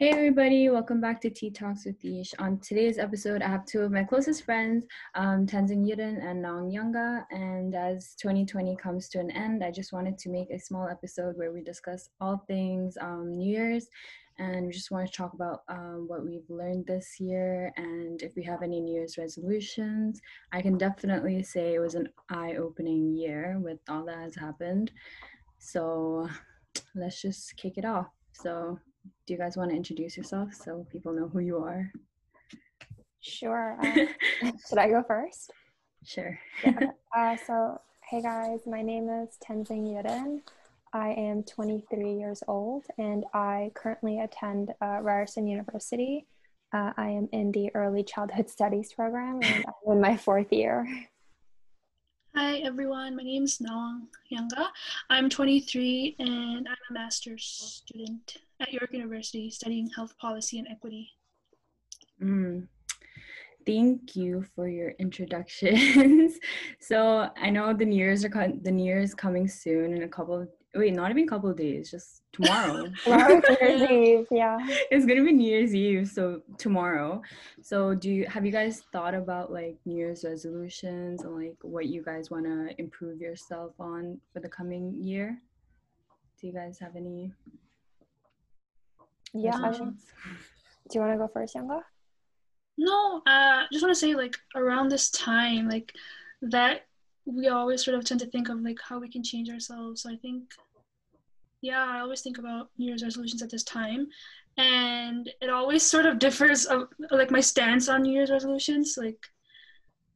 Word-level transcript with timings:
Hey 0.00 0.10
everybody, 0.10 0.70
welcome 0.70 1.00
back 1.00 1.20
to 1.22 1.30
Tea 1.30 1.50
Talks 1.50 1.84
with 1.84 2.04
Ish. 2.04 2.32
On 2.38 2.60
today's 2.60 2.98
episode, 2.98 3.42
I 3.42 3.48
have 3.48 3.66
two 3.66 3.80
of 3.80 3.90
my 3.90 4.04
closest 4.04 4.44
friends, 4.44 4.86
um, 5.16 5.44
Tenzing 5.44 5.84
Youdon 5.84 6.24
and 6.24 6.44
Nawang 6.44 6.72
Yanga. 6.72 7.24
And 7.32 7.74
as 7.74 8.14
2020 8.22 8.76
comes 8.76 9.08
to 9.08 9.18
an 9.18 9.32
end, 9.32 9.64
I 9.64 9.72
just 9.72 9.92
wanted 9.92 10.16
to 10.18 10.28
make 10.28 10.50
a 10.50 10.60
small 10.60 10.86
episode 10.88 11.36
where 11.36 11.50
we 11.50 11.64
discuss 11.64 12.10
all 12.20 12.44
things 12.46 12.96
um, 13.00 13.32
New 13.32 13.52
Year's 13.52 13.88
and 14.38 14.66
we 14.66 14.72
just 14.72 14.92
want 14.92 15.04
to 15.04 15.12
talk 15.12 15.32
about 15.32 15.62
um, 15.68 16.04
what 16.06 16.24
we've 16.24 16.48
learned 16.48 16.86
this 16.86 17.18
year 17.18 17.72
and 17.76 18.22
if 18.22 18.36
we 18.36 18.44
have 18.44 18.62
any 18.62 18.80
New 18.80 18.94
Year's 18.94 19.18
resolutions. 19.18 20.20
I 20.52 20.62
can 20.62 20.78
definitely 20.78 21.42
say 21.42 21.74
it 21.74 21.80
was 21.80 21.96
an 21.96 22.08
eye-opening 22.30 23.16
year 23.16 23.58
with 23.58 23.80
all 23.88 24.04
that 24.04 24.18
has 24.18 24.36
happened. 24.36 24.92
So 25.58 26.28
let's 26.94 27.20
just 27.20 27.56
kick 27.56 27.78
it 27.78 27.84
off. 27.84 28.06
So 28.32 28.78
do 29.04 29.34
you 29.34 29.38
guys 29.38 29.56
want 29.56 29.70
to 29.70 29.76
introduce 29.76 30.16
yourself 30.16 30.54
so 30.54 30.86
people 30.90 31.12
know 31.12 31.28
who 31.28 31.40
you 31.40 31.58
are? 31.58 31.92
Sure. 33.20 33.76
Uh, 33.82 34.06
should 34.68 34.78
I 34.78 34.88
go 34.88 35.02
first? 35.06 35.52
Sure. 36.04 36.38
yeah. 36.64 36.78
Uh, 37.16 37.36
so, 37.46 37.80
hey 38.10 38.20
guys, 38.20 38.60
my 38.66 38.82
name 38.82 39.08
is 39.08 39.38
Tenzing 39.42 39.88
Youdon. 39.88 40.42
I 40.92 41.08
am 41.10 41.42
23 41.42 42.12
years 42.12 42.42
old 42.46 42.84
and 42.98 43.24
I 43.32 43.70
currently 43.74 44.20
attend 44.20 44.74
uh, 44.82 45.00
Ryerson 45.00 45.46
University. 45.46 46.26
Uh, 46.72 46.92
I 46.96 47.08
am 47.08 47.28
in 47.32 47.50
the 47.52 47.70
Early 47.74 48.02
Childhood 48.02 48.50
Studies 48.50 48.92
program 48.92 49.40
and 49.42 49.64
I'm 49.66 49.92
in 49.92 50.00
my 50.00 50.16
fourth 50.16 50.52
year. 50.52 50.86
Hi 52.34 52.58
everyone, 52.58 53.16
my 53.16 53.22
name 53.22 53.44
is 53.44 53.58
Nawang 53.58 54.02
Yanga. 54.30 54.68
I'm 55.08 55.30
23 55.30 56.16
and 56.18 56.68
I'm 56.68 56.76
a 56.90 56.92
master's 56.92 57.44
student 57.44 58.36
at 58.60 58.72
York 58.72 58.92
University 58.92 59.50
studying 59.50 59.88
health 59.94 60.16
policy 60.18 60.58
and 60.58 60.68
equity. 60.68 61.10
Mm. 62.22 62.66
Thank 63.66 64.16
you 64.16 64.44
for 64.54 64.68
your 64.68 64.90
introductions. 64.98 66.38
so 66.80 67.28
I 67.36 67.50
know 67.50 67.72
the 67.74 67.84
New 67.84 67.96
Year's 67.96 68.24
are 68.24 68.30
co- 68.30 68.58
the 68.62 68.70
New 68.70 68.84
Year's 68.84 69.14
coming 69.14 69.46
soon 69.46 69.94
in 69.94 70.02
a 70.02 70.08
couple 70.08 70.40
of 70.40 70.48
wait, 70.74 70.94
not 70.94 71.10
even 71.10 71.24
a 71.24 71.26
couple 71.26 71.50
of 71.50 71.56
days, 71.56 71.90
just 71.90 72.22
tomorrow. 72.32 72.84
New 73.06 73.56
Year's 73.60 73.82
Eve, 73.90 74.26
yeah. 74.30 74.58
It's 74.90 75.06
gonna 75.06 75.24
be 75.24 75.32
New 75.32 75.50
Year's 75.50 75.74
Eve, 75.74 76.08
so 76.08 76.40
tomorrow. 76.56 77.20
So 77.60 77.94
do 77.94 78.10
you 78.10 78.26
have 78.26 78.46
you 78.46 78.52
guys 78.52 78.82
thought 78.92 79.14
about 79.14 79.52
like 79.52 79.76
New 79.84 79.96
Year's 79.96 80.24
resolutions 80.24 81.24
and 81.24 81.34
like 81.36 81.56
what 81.62 81.86
you 81.86 82.02
guys 82.02 82.30
wanna 82.30 82.70
improve 82.78 83.20
yourself 83.20 83.72
on 83.78 84.18
for 84.32 84.40
the 84.40 84.48
coming 84.48 84.94
year? 84.94 85.38
Do 86.40 86.46
you 86.46 86.52
guys 86.52 86.78
have 86.78 86.96
any 86.96 87.32
Yeah. 89.34 89.56
I 89.56 89.70
mean, 89.70 89.98
do 90.88 90.98
you 90.98 91.00
wanna 91.00 91.18
go 91.18 91.28
first, 91.28 91.54
Yanga? 91.54 91.82
No, 92.76 93.22
uh 93.26 93.64
just 93.72 93.82
wanna 93.82 93.94
say 93.94 94.14
like 94.14 94.36
around 94.54 94.88
this 94.88 95.10
time, 95.10 95.68
like 95.68 95.92
that 96.42 96.86
we 97.26 97.48
always 97.48 97.84
sort 97.84 97.96
of 97.96 98.04
tend 98.04 98.20
to 98.20 98.26
think 98.26 98.48
of 98.48 98.60
like 98.60 98.78
how 98.80 98.98
we 98.98 99.08
can 99.08 99.22
change 99.22 99.50
ourselves. 99.50 100.02
So 100.02 100.10
I 100.10 100.16
think, 100.16 100.44
yeah, 101.60 101.84
I 101.84 102.00
always 102.00 102.22
think 102.22 102.38
about 102.38 102.70
New 102.78 102.86
Year's 102.86 103.02
resolutions 103.02 103.42
at 103.42 103.50
this 103.50 103.64
time, 103.64 104.06
and 104.56 105.28
it 105.42 105.50
always 105.50 105.82
sort 105.82 106.06
of 106.06 106.18
differs 106.18 106.64
of 106.64 106.88
like 107.10 107.30
my 107.30 107.40
stance 107.40 107.88
on 107.88 108.02
New 108.02 108.12
Year's 108.12 108.30
resolutions. 108.30 108.96
Like, 108.96 109.18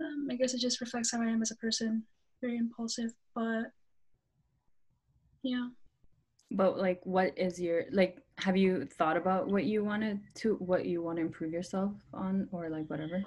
um, 0.01 0.29
I 0.31 0.37
guess 0.37 0.55
it 0.55 0.61
just 0.61 0.81
reflects 0.81 1.13
how 1.13 1.21
I 1.21 1.27
am 1.27 1.43
as 1.43 1.51
a 1.51 1.57
person, 1.57 2.05
very 2.41 2.57
impulsive, 2.57 3.13
but 3.35 3.73
yeah. 5.43 5.69
But 6.51 6.79
like, 6.79 7.01
what 7.05 7.37
is 7.37 7.61
your 7.61 7.85
like? 7.91 8.22
Have 8.43 8.57
you 8.57 8.87
thought 8.87 9.17
about 9.17 9.49
what 9.49 9.65
you 9.65 9.85
wanted 9.85 10.19
to, 10.37 10.57
what 10.57 10.85
you 10.85 11.01
want 11.01 11.19
to 11.19 11.23
improve 11.23 11.53
yourself 11.53 11.93
on, 12.13 12.49
or 12.51 12.69
like 12.71 12.91
whatever? 12.91 13.23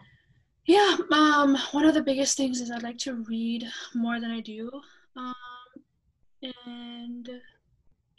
Yeah, 0.66 0.98
um, 1.12 1.58
one 1.72 1.86
of 1.86 1.94
the 1.94 2.04
biggest 2.04 2.36
things 2.36 2.60
is 2.60 2.70
I'd 2.70 2.84
like 2.84 2.98
to 3.00 3.14
read 3.14 3.66
more 3.94 4.20
than 4.20 4.30
I 4.32 4.42
do. 4.42 4.70
Um, 5.16 5.34
and 6.66 7.30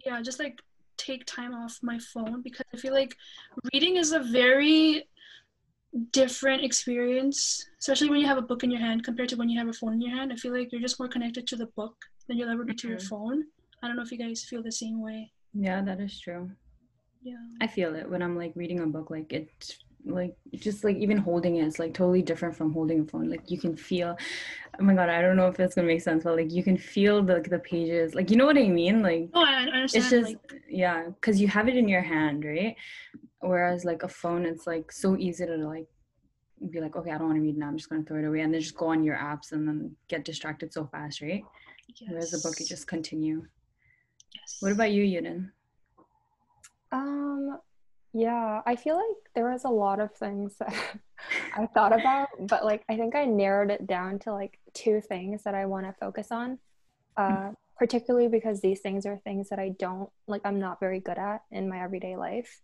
yeah, 0.07 0.23
just 0.23 0.39
like 0.39 0.63
take 0.97 1.27
time 1.27 1.55
off 1.55 1.79
my 1.83 1.99
phone 1.99 2.41
because 2.41 2.65
I 2.73 2.79
feel 2.79 2.95
like 2.95 3.15
reading 3.75 3.97
is 3.97 4.13
a 4.13 4.21
very 4.21 5.07
different 6.13 6.65
experience, 6.65 7.63
especially 7.79 8.09
when 8.09 8.21
you 8.21 8.27
have 8.27 8.39
a 8.39 8.43
book 8.43 8.65
in 8.65 8.71
your 8.71 8.81
hand 8.81 9.05
compared 9.05 9.29
to 9.31 9.37
when 9.37 9.51
you 9.51 9.59
have 9.59 9.69
a 9.69 9.73
phone 9.75 9.93
in 9.93 10.01
your 10.01 10.17
hand. 10.17 10.33
I 10.33 10.37
feel 10.37 10.57
like 10.57 10.73
you're 10.73 10.81
just 10.81 10.99
more 10.99 11.09
connected 11.09 11.47
to 11.49 11.57
the 11.57 11.67
book 11.77 11.95
than 12.27 12.39
you'll 12.39 12.49
ever 12.49 12.65
be 12.65 12.75
to 12.75 12.89
your 12.89 12.99
Mhm. 12.99 13.09
phone. 13.09 13.45
I 13.83 13.87
don't 13.87 13.97
know 13.97 14.03
if 14.03 14.13
you 14.13 14.19
guys 14.19 14.45
feel 14.45 14.63
the 14.63 14.73
same 14.73 15.01
way. 15.03 15.33
Yeah, 15.53 15.83
that 15.83 16.01
is 16.01 16.19
true. 16.19 16.51
Yeah. 17.27 17.35
I 17.61 17.67
feel 17.67 17.97
it 17.97 18.09
when 18.09 18.23
I'm 18.23 18.37
like 18.37 18.53
reading 18.55 18.79
a 18.81 18.87
book. 18.87 19.11
Like 19.11 19.33
it's 19.33 19.79
like 20.05 20.37
just 20.55 20.85
like 20.85 20.97
even 20.99 21.17
holding 21.17 21.57
it, 21.57 21.67
it's 21.67 21.81
like 21.81 21.93
totally 21.93 22.23
different 22.23 22.55
from 22.57 22.73
holding 22.73 23.01
a 23.01 23.05
phone. 23.05 23.29
Like 23.29 23.51
you 23.51 23.59
can 23.59 23.77
feel. 23.77 24.17
Oh 24.79 24.85
my 24.85 24.95
god, 24.95 25.09
I 25.09 25.21
don't 25.23 25.37
know 25.37 25.49
if 25.49 25.57
that's 25.57 25.75
gonna 25.75 25.89
make 25.89 26.03
sense, 26.03 26.23
but 26.23 26.37
like 26.37 26.53
you 26.53 26.63
can 26.63 26.77
feel 26.77 27.25
the 27.25 27.41
the 27.41 27.59
pages. 27.59 28.15
Like 28.15 28.31
you 28.31 28.37
know 28.37 28.47
what 28.47 28.57
I 28.57 28.69
mean? 28.69 29.03
Like 29.03 29.29
Oh, 29.35 29.43
I 29.45 29.55
understand. 29.65 30.05
it's 30.05 30.11
just 30.11 30.25
like, 30.35 30.63
yeah, 30.69 31.07
because 31.09 31.41
you 31.41 31.49
have 31.49 31.69
it 31.69 31.77
in 31.77 31.89
your 31.89 32.03
hand, 32.03 32.45
right? 32.45 32.77
Whereas 33.41 33.85
like 33.85 34.05
a 34.05 34.09
phone, 34.09 34.47
it's 34.47 34.67
like 34.69 34.93
so 34.93 35.17
easy 35.17 35.47
to 35.47 35.57
like 35.57 35.89
be 36.71 36.81
like, 36.81 36.95
okay, 36.95 37.11
I 37.11 37.19
don't 37.19 37.27
want 37.27 37.39
to 37.39 37.43
read 37.43 37.59
now. 37.59 37.67
I'm 37.67 37.77
just 37.77 37.91
gonna 37.91 38.05
throw 38.05 38.21
it 38.21 38.25
away, 38.25 38.43
and 38.43 38.55
then 38.55 38.61
just 38.61 38.77
go 38.77 38.87
on 38.87 39.03
your 39.03 39.17
apps 39.17 39.51
and 39.51 39.67
then 39.67 39.97
get 40.07 40.25
distracted 40.25 40.73
so 40.73 40.87
fast, 40.87 41.21
right? 41.23 41.43
Whereas 42.09 42.35
a 42.35 42.39
book, 42.47 42.61
you 42.61 42.67
just 42.67 42.87
continue. 42.87 43.45
yes. 44.33 44.59
What 44.61 44.71
about 44.73 44.93
you, 44.93 45.03
Youdon? 45.03 45.51
Um, 46.97 47.59
yeah, 48.13 48.63
I 48.67 48.77
feel 48.77 48.97
like 48.97 49.17
there 49.35 49.51
was 49.51 49.65
a 49.65 49.69
lot 49.69 50.01
of 50.01 50.15
things 50.15 50.57
that 50.59 50.75
I 51.57 51.67
thought 51.67 51.99
about, 51.99 52.29
but 52.41 52.65
like 52.65 52.85
I 52.89 52.97
think 52.97 53.15
I 53.15 53.25
narrowed 53.25 53.71
it 53.71 53.87
down 53.87 54.19
to 54.21 54.33
like 54.33 54.59
two 54.73 55.01
things 55.01 55.43
that 55.45 55.55
I 55.55 55.67
want 55.67 55.87
to 55.87 55.93
focus 55.93 56.29
on. 56.31 56.59
Uh, 57.17 57.53
particularly 57.79 58.29
because 58.29 58.61
these 58.61 58.81
things 58.81 59.07
are 59.07 59.19
things 59.19 59.51
that 59.51 59.59
I 59.59 59.71
don't 59.79 60.09
like 60.27 60.43
I'm 60.45 60.59
not 60.59 60.81
very 60.81 61.01
good 61.01 61.19
at 61.19 61.43
in 61.51 61.69
my 61.69 61.83
everyday 61.83 62.17
life. 62.17 62.61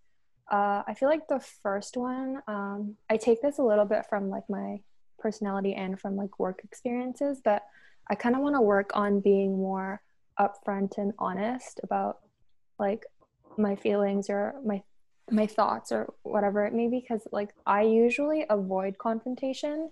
Uh, 0.51 0.83
I 0.87 0.95
feel 0.95 1.09
like 1.09 1.29
the 1.29 1.41
first 1.63 1.97
one, 1.97 2.43
um, 2.49 2.97
I 3.09 3.17
take 3.17 3.41
this 3.41 3.59
a 3.59 3.63
little 3.63 3.85
bit 3.85 4.07
from 4.09 4.29
like 4.29 4.45
my 4.49 4.81
personality 5.19 5.75
and 5.75 5.99
from 6.01 6.17
like 6.17 6.39
work 6.39 6.61
experiences, 6.65 7.41
but 7.45 7.63
I 8.11 8.15
kind 8.15 8.35
of 8.35 8.43
want 8.43 8.57
to 8.57 8.61
work 8.61 8.91
on 8.95 9.21
being 9.21 9.57
more 9.57 10.03
upfront 10.39 10.99
and 10.99 11.13
honest 11.19 11.81
about 11.83 12.19
like 12.79 13.05
my 13.59 13.77
feelings 13.77 14.29
or 14.31 14.55
my 14.65 14.83
my 15.31 15.47
thoughts 15.47 15.93
or 15.93 16.13
whatever 16.25 16.65
it 16.67 16.75
may 16.75 16.89
be 16.89 17.01
because 17.01 17.27
like 17.33 17.51
i 17.67 17.83
usually 17.83 18.45
avoid 18.51 18.99
confrontation 18.99 19.91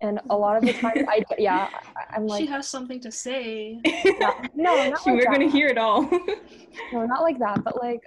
and 0.00 0.18
a 0.30 0.36
lot 0.36 0.56
of 0.56 0.64
the 0.64 0.72
time 0.72 1.04
i 1.08 1.22
yeah 1.38 1.68
I, 1.96 2.16
i'm 2.16 2.26
like, 2.26 2.40
she 2.40 2.46
has 2.46 2.66
something 2.66 2.98
to 3.00 3.10
say. 3.12 3.78
yeah, 3.84 4.32
no 4.56 4.88
not 4.88 5.00
We're 5.06 5.16
like 5.16 5.24
gonna 5.26 5.50
hear 5.50 5.68
it 5.68 5.78
all. 5.78 6.02
no 6.92 7.04
not 7.06 7.22
like 7.22 7.38
that 7.38 7.62
but 7.64 7.80
like 7.82 8.00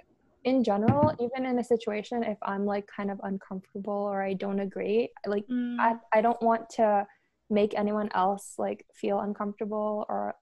in 0.44 0.62
general 0.62 1.12
even 1.20 1.46
in 1.46 1.58
a 1.58 1.64
situation 1.64 2.22
if 2.22 2.38
i'm 2.42 2.64
like 2.66 2.86
kind 2.94 3.10
of 3.10 3.20
uncomfortable 3.22 3.92
or 4.12 4.22
i 4.22 4.32
don't 4.34 4.60
agree 4.60 5.08
like 5.26 5.44
Mm, 5.50 5.76
I, 5.78 5.94
I 6.12 6.20
don't 6.20 6.40
want 6.42 6.68
to 6.76 7.06
make 7.50 7.74
anyone 7.78 8.10
else 8.14 8.54
like 8.58 8.84
feel 8.94 9.20
uncomfortable 9.20 10.04
or 10.08 10.34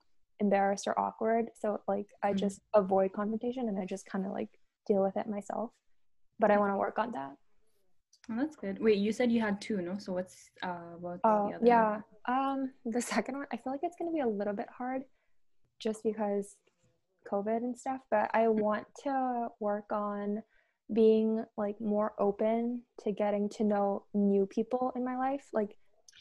embarrassed 0.44 0.86
or 0.88 0.94
awkward. 1.04 1.44
So 1.60 1.66
like 1.94 2.08
i 2.26 2.30
Mhm. 2.32 2.38
just 2.44 2.58
avoid 2.82 3.08
confrontation 3.20 3.64
and 3.70 3.76
i 3.82 3.84
just 3.94 4.04
kind 4.12 4.24
of 4.26 4.32
like 4.38 4.52
deal 4.88 5.02
with 5.06 5.16
it 5.20 5.26
myself. 5.36 5.70
But 6.40 6.50
i 6.50 6.56
want 6.62 6.72
to 6.74 6.78
work 6.86 6.98
on 7.04 7.10
that. 7.18 7.32
Oh, 8.30 8.36
that's 8.40 8.56
good. 8.64 8.76
Wait, 8.86 8.98
you 9.06 9.12
said 9.12 9.30
you 9.34 9.40
had 9.48 9.56
two, 9.66 9.78
no? 9.88 9.94
So 10.04 10.08
what's 10.18 10.38
uh 10.68 10.94
what's 11.04 11.20
oh 11.24 11.42
the 11.48 11.54
other 11.56 11.66
yeah. 11.74 11.90
um 12.36 12.58
the 12.96 13.02
second 13.14 13.34
one 13.38 13.46
i 13.52 13.56
feel 13.60 13.72
like 13.74 13.84
it's 13.88 13.96
going 13.98 14.10
to 14.10 14.14
be 14.20 14.24
a 14.28 14.34
little 14.40 14.56
bit 14.62 14.70
hard 14.80 15.00
just 15.86 16.00
because 16.10 16.46
covid 17.30 17.60
and 17.66 17.76
stuff 17.84 18.00
but 18.14 18.26
i 18.40 18.44
want 18.64 18.86
to 19.04 19.14
work 19.68 19.88
on 19.92 20.42
being 21.00 21.30
like 21.64 21.78
more 21.94 22.10
open 22.26 22.82
to 23.02 23.08
getting 23.22 23.48
to 23.56 23.62
know 23.72 23.86
new 24.12 24.44
people 24.56 24.84
in 24.96 25.02
my 25.10 25.16
life. 25.26 25.46
Like 25.60 25.72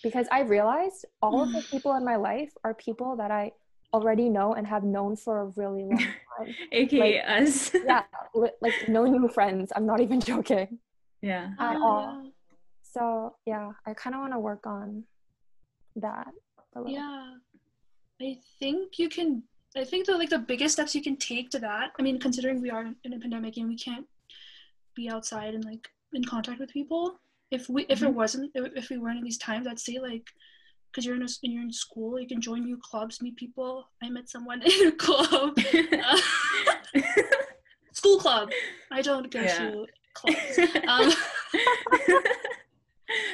because 0.07 0.27
i 0.37 0.39
realized 0.41 1.01
all 1.21 1.37
of 1.45 1.49
the 1.55 1.63
people 1.71 1.91
in 1.99 2.03
my 2.11 2.17
life 2.31 2.51
are 2.65 2.73
people 2.87 3.11
that 3.21 3.31
i 3.41 3.45
already 3.93 4.27
know 4.29 4.53
and 4.53 4.65
have 4.67 4.83
known 4.83 5.15
for 5.15 5.41
a 5.41 5.45
really 5.55 5.83
long 5.83 5.97
time 5.97 6.15
one? 6.37 6.55
AKA 6.71 7.21
us. 7.21 7.71
yeah 7.85 8.03
li- 8.33 8.49
like 8.61 8.73
no 8.87 9.05
new 9.05 9.27
friends 9.27 9.71
i'm 9.75 9.85
not 9.85 9.99
even 10.01 10.19
joking 10.31 10.79
yeah. 11.21 11.51
at 11.59 11.75
oh, 11.77 11.85
all. 11.85 12.27
so 12.81 13.35
yeah 13.45 13.71
i 13.85 13.93
kind 13.93 14.15
of 14.15 14.21
want 14.21 14.33
to 14.33 14.39
work 14.39 14.65
on 14.65 15.03
that 15.95 16.27
a 16.75 16.81
little. 16.81 16.93
Yeah. 16.93 17.35
I 18.21 18.37
think 18.59 18.97
you 18.97 19.09
can 19.09 19.43
I 19.75 19.83
think 19.83 20.05
the 20.07 20.17
like 20.17 20.29
the 20.29 20.39
biggest 20.39 20.73
steps 20.75 20.95
you 20.95 21.01
can 21.03 21.17
take 21.17 21.49
to 21.51 21.59
that. 21.59 21.91
I 21.99 22.01
mean, 22.01 22.19
considering 22.19 22.61
we 22.61 22.69
are 22.71 22.85
in 23.03 23.13
a 23.13 23.19
pandemic 23.19 23.57
and 23.57 23.67
we 23.67 23.77
can't 23.77 24.05
be 24.95 25.09
outside 25.09 25.53
and 25.55 25.65
like 25.65 25.87
in 26.13 26.23
contact 26.23 26.59
with 26.59 26.71
people. 26.71 27.19
If 27.51 27.69
we 27.69 27.83
if 27.89 28.01
it 28.01 28.09
Mhm. 28.09 28.13
wasn't 28.13 28.51
if 28.55 28.63
if 28.75 28.89
we 28.89 28.97
weren't 28.97 29.17
in 29.19 29.23
these 29.23 29.37
times, 29.37 29.67
I'd 29.67 29.79
say 29.79 29.99
like 29.99 30.27
because 30.93 31.05
you're 31.07 31.15
in 31.15 31.23
a 31.23 31.27
you're 31.41 31.63
in 31.63 31.73
school, 31.73 32.19
you 32.19 32.27
can 32.27 32.39
join 32.39 32.63
new 32.63 32.77
clubs, 32.77 33.19
meet 33.21 33.35
people. 33.35 33.89
I 34.03 34.09
met 34.09 34.29
someone 34.29 34.61
in 34.71 34.87
a 34.89 34.91
club, 34.91 35.57
uh, 35.57 36.19
school 37.93 38.19
club. 38.19 38.51
I 38.91 39.01
don't 39.01 39.31
go 39.31 39.41
Yeah. 39.41 39.57
to 39.57 39.85
clubs. 40.13 40.59
Um, 40.87 41.11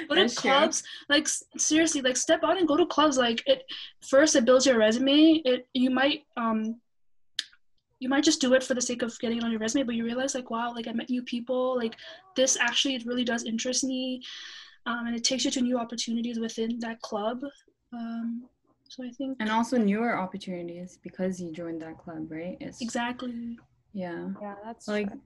to 0.09 0.15
That's 0.15 0.33
true. 0.35 0.51
clubs 0.51 0.83
like 1.07 1.27
seriously 1.57 2.01
like 2.01 2.17
step 2.17 2.43
out 2.43 2.57
and 2.57 2.67
go 2.67 2.75
to 2.75 2.85
clubs 2.87 3.17
like 3.17 3.41
it 3.45 3.63
first 4.01 4.35
it 4.35 4.43
builds 4.43 4.65
your 4.65 4.77
resume 4.77 5.41
it 5.45 5.67
you 5.73 5.89
might 5.89 6.23
um 6.35 6.81
you 7.99 8.09
might 8.09 8.23
just 8.23 8.41
do 8.41 8.53
it 8.55 8.63
for 8.63 8.73
the 8.73 8.81
sake 8.81 9.01
of 9.03 9.17
getting 9.19 9.37
it 9.37 9.43
on 9.43 9.51
your 9.51 9.59
resume 9.59 9.83
but 9.83 9.95
you 9.95 10.03
realize 10.03 10.33
like 10.35 10.49
wow 10.49 10.73
like 10.73 10.87
i 10.87 10.91
met 10.91 11.09
new 11.09 11.21
people 11.23 11.77
like 11.77 11.95
this 12.35 12.57
actually 12.59 12.95
it 12.95 13.05
really 13.05 13.23
does 13.23 13.43
interest 13.45 13.83
me 13.83 14.21
um, 14.89 15.01
and 15.07 15.15
it 15.15 15.23
takes 15.23 15.43
you 15.45 15.51
to 15.51 15.61
new 15.61 15.77
opportunities 15.83 16.37
within 16.45 16.71
that 16.85 16.97
club 17.09 17.37
um, 17.93 18.25
so 18.93 19.03
i 19.09 19.11
think 19.17 19.37
and 19.39 19.49
also 19.57 19.75
newer 19.77 20.11
opportunities 20.25 20.97
because 21.07 21.39
you 21.41 21.51
joined 21.61 21.79
that 21.85 21.97
club, 22.03 22.23
right? 22.37 22.57
It's 22.59 22.81
exactly 22.81 23.57
yeah. 23.93 24.29
Yeah, 24.41 24.55
that's 24.65 24.87
Like 24.87 25.09
true. 25.09 25.21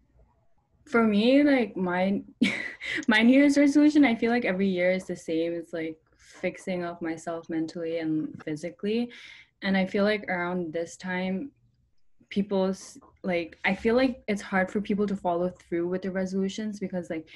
for 0.86 1.04
me, 1.16 1.44
like 1.44 1.72
my 1.76 2.22
my 3.14 3.22
New 3.22 3.38
Year's 3.40 3.58
resolution, 3.58 4.06
I 4.06 4.16
feel 4.16 4.32
like 4.36 4.46
every 4.54 4.68
year 4.68 4.92
is 4.92 5.06
the 5.06 5.16
same. 5.16 5.54
It's 5.54 5.74
like 5.74 5.98
fixing 6.44 6.84
up 6.84 7.02
myself 7.02 7.50
mentally 7.50 8.00
and 8.00 8.14
physically. 8.46 9.02
And 9.62 9.78
I 9.78 9.86
feel 9.86 10.04
like 10.04 10.24
around 10.30 10.74
this 10.74 10.98
time, 10.98 11.52
people's 12.30 12.98
like 13.24 13.58
I 13.64 13.74
feel 13.76 13.96
like 13.96 14.24
it's 14.28 14.42
hard 14.42 14.68
for 14.72 14.82
people 14.82 15.08
to 15.08 15.16
follow 15.16 15.50
through 15.50 15.88
with 15.88 16.02
the 16.02 16.12
resolutions 16.12 16.80
because 16.80 17.10
like 17.10 17.28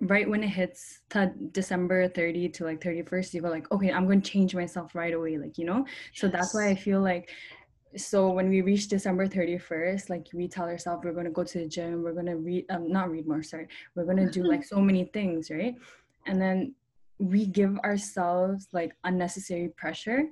right 0.00 0.28
when 0.28 0.42
it 0.42 0.48
hits 0.48 1.00
to 1.10 1.32
December 1.52 2.08
30 2.08 2.48
to 2.50 2.64
like 2.64 2.80
31st, 2.80 3.34
you 3.34 3.42
go 3.42 3.48
like, 3.48 3.70
okay, 3.72 3.92
I'm 3.92 4.06
going 4.06 4.20
to 4.20 4.30
change 4.30 4.54
myself 4.54 4.94
right 4.94 5.14
away, 5.14 5.38
like 5.38 5.58
you 5.58 5.64
know. 5.64 5.86
So 6.14 6.28
that's 6.28 6.54
why 6.54 6.68
I 6.68 6.74
feel 6.74 7.00
like 7.00 7.30
so 7.96 8.30
when 8.30 8.48
we 8.48 8.60
reach 8.60 8.88
December 8.88 9.26
31st, 9.26 10.10
like 10.10 10.26
we 10.32 10.48
tell 10.48 10.66
ourselves 10.66 11.04
we're 11.04 11.12
gonna 11.12 11.30
go 11.30 11.44
to 11.44 11.58
the 11.58 11.68
gym, 11.68 12.02
we're 12.02 12.12
gonna 12.12 12.36
read 12.36 12.66
um 12.70 12.90
not 12.90 13.10
read 13.10 13.26
more, 13.26 13.42
sorry, 13.42 13.68
we're 13.94 14.04
gonna 14.04 14.30
do 14.30 14.44
like 14.44 14.64
so 14.74 14.80
many 14.80 15.04
things, 15.04 15.50
right? 15.50 15.74
And 16.26 16.40
then 16.40 16.74
we 17.18 17.46
give 17.46 17.78
ourselves 17.78 18.68
like 18.72 18.96
unnecessary 19.04 19.68
pressure. 19.68 20.24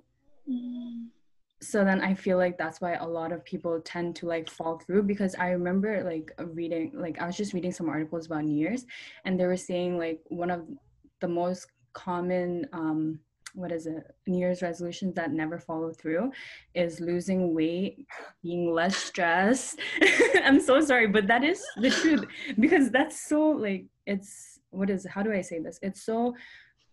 Mm, 0.50 1.06
So 1.62 1.85
then 1.85 2.00
I 2.00 2.14
feel 2.14 2.38
like 2.38 2.59
that's 2.59 2.81
why 2.81 2.94
a 2.94 3.06
lot 3.06 3.31
of 3.31 3.44
people 3.44 3.81
tend 3.81 4.17
to 4.17 4.26
like 4.26 4.50
fall 4.50 4.79
through 4.79 5.05
because 5.05 5.37
I 5.37 5.50
remember 5.50 6.03
like 6.03 6.32
reading 6.55 6.91
like 6.94 7.20
I 7.20 7.26
was 7.26 7.37
just 7.37 7.53
reading 7.53 7.73
some 7.73 7.88
articles 7.88 8.26
about 8.26 8.44
New 8.44 8.56
Year's 8.56 8.85
and 9.25 9.38
they 9.38 9.47
were 9.47 9.56
saying 9.56 9.97
like 9.97 10.20
one 10.29 10.50
of 10.50 10.67
the 11.20 11.29
most 11.29 11.69
common 11.93 12.67
um 12.73 13.20
what 13.55 13.70
is 13.70 13.87
it 13.87 14.03
new 14.26 14.38
year's 14.38 14.62
resolutions 14.62 15.14
that 15.14 15.31
never 15.31 15.59
follow 15.59 15.93
through 15.93 16.32
is 16.75 17.00
losing 17.00 17.55
weight 17.55 18.06
being 18.43 18.73
less 18.73 18.97
stressed. 18.97 19.79
I'm 20.44 20.61
so 20.61 20.81
sorry 20.81 21.06
but 21.06 21.29
that 21.29 21.44
is 21.44 21.62
the 21.76 21.91
truth 21.91 22.25
because 22.58 22.91
that's 22.91 23.29
so 23.29 23.50
like 23.50 23.85
it's 24.06 24.58
what 24.70 24.91
is 24.91 25.06
how 25.06 25.23
do 25.23 25.32
i 25.32 25.43
say 25.43 25.61
this? 25.61 25.79
It's 25.82 26.03
so 26.03 26.35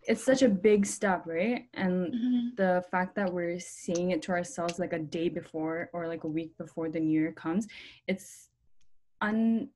it's 0.09 0.25
such 0.25 0.41
a 0.41 0.49
big 0.49 0.85
step 0.87 1.23
right? 1.27 1.67
And 1.75 2.13
mhm. 2.13 2.55
the 2.57 2.83
fact 2.89 3.15
that 3.15 3.31
we're 3.31 3.59
saying 3.59 4.09
it 4.11 4.23
to 4.23 4.31
ourselves 4.31 4.79
like 4.79 4.91
a 4.91 4.99
day 4.99 5.29
before 5.29 5.89
or 5.93 6.07
like 6.07 6.23
a 6.23 6.27
week 6.27 6.57
before 6.57 6.89
the 6.89 6.99
new 6.99 7.21
year 7.21 7.31
comes 7.31 7.67
it's 8.07 8.49
un 9.21 9.69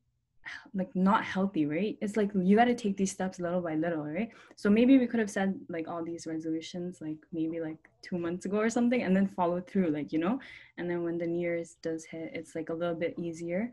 like 0.73 0.93
not 0.95 1.23
healthy 1.23 1.65
right? 1.67 1.97
It's 2.01 2.17
like 2.17 2.31
you 2.35 2.57
got 2.57 2.65
to 2.65 2.75
take 2.75 2.97
these 2.97 3.11
steps 3.11 3.39
little 3.39 3.61
by 3.61 3.75
little 3.75 4.03
right? 4.03 4.29
So 4.55 4.69
maybe 4.69 4.97
we 4.97 5.07
could 5.07 5.19
have 5.19 5.29
said 5.29 5.57
like 5.69 5.87
all 5.87 6.03
these 6.03 6.25
resolutions 6.25 6.99
like 6.99 7.19
maybe 7.31 7.61
like 7.61 7.77
two 8.01 8.17
months 8.17 8.45
ago 8.45 8.57
or 8.57 8.71
something 8.71 9.03
and 9.03 9.15
then 9.15 9.27
follow 9.27 9.61
through 9.61 9.91
like 9.91 10.11
you 10.11 10.19
know? 10.19 10.39
And 10.77 10.89
then 10.89 11.03
when 11.03 11.19
the 11.19 11.27
new 11.27 11.41
year's 11.41 11.77
does 11.83 12.05
hit 12.05 12.31
it's 12.33 12.55
like 12.55 12.69
a 12.69 12.73
little 12.73 12.95
bit 12.95 13.13
easier. 13.19 13.71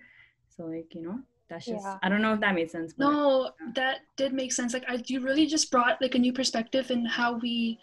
So 0.54 0.64
like 0.64 0.94
you 0.94 1.02
know 1.02 1.20
that's 1.50 1.66
just 1.66 1.84
Yeah. 1.84 1.98
i 2.02 2.08
don't 2.08 2.22
know 2.22 2.32
if 2.32 2.40
that 2.40 2.54
made 2.54 2.70
sense 2.70 2.94
but 2.96 3.04
No, 3.10 3.50
that 3.74 3.96
did 4.16 4.32
make 4.32 4.52
sense. 4.52 4.72
Like, 4.72 4.84
I 4.88 5.02
you 5.06 5.20
really 5.20 5.46
just 5.46 5.70
brought 5.70 6.00
like 6.00 6.14
a 6.14 6.18
new 6.26 6.32
perspective 6.32 6.90
in 6.90 7.04
how 7.04 7.28
we 7.46 7.78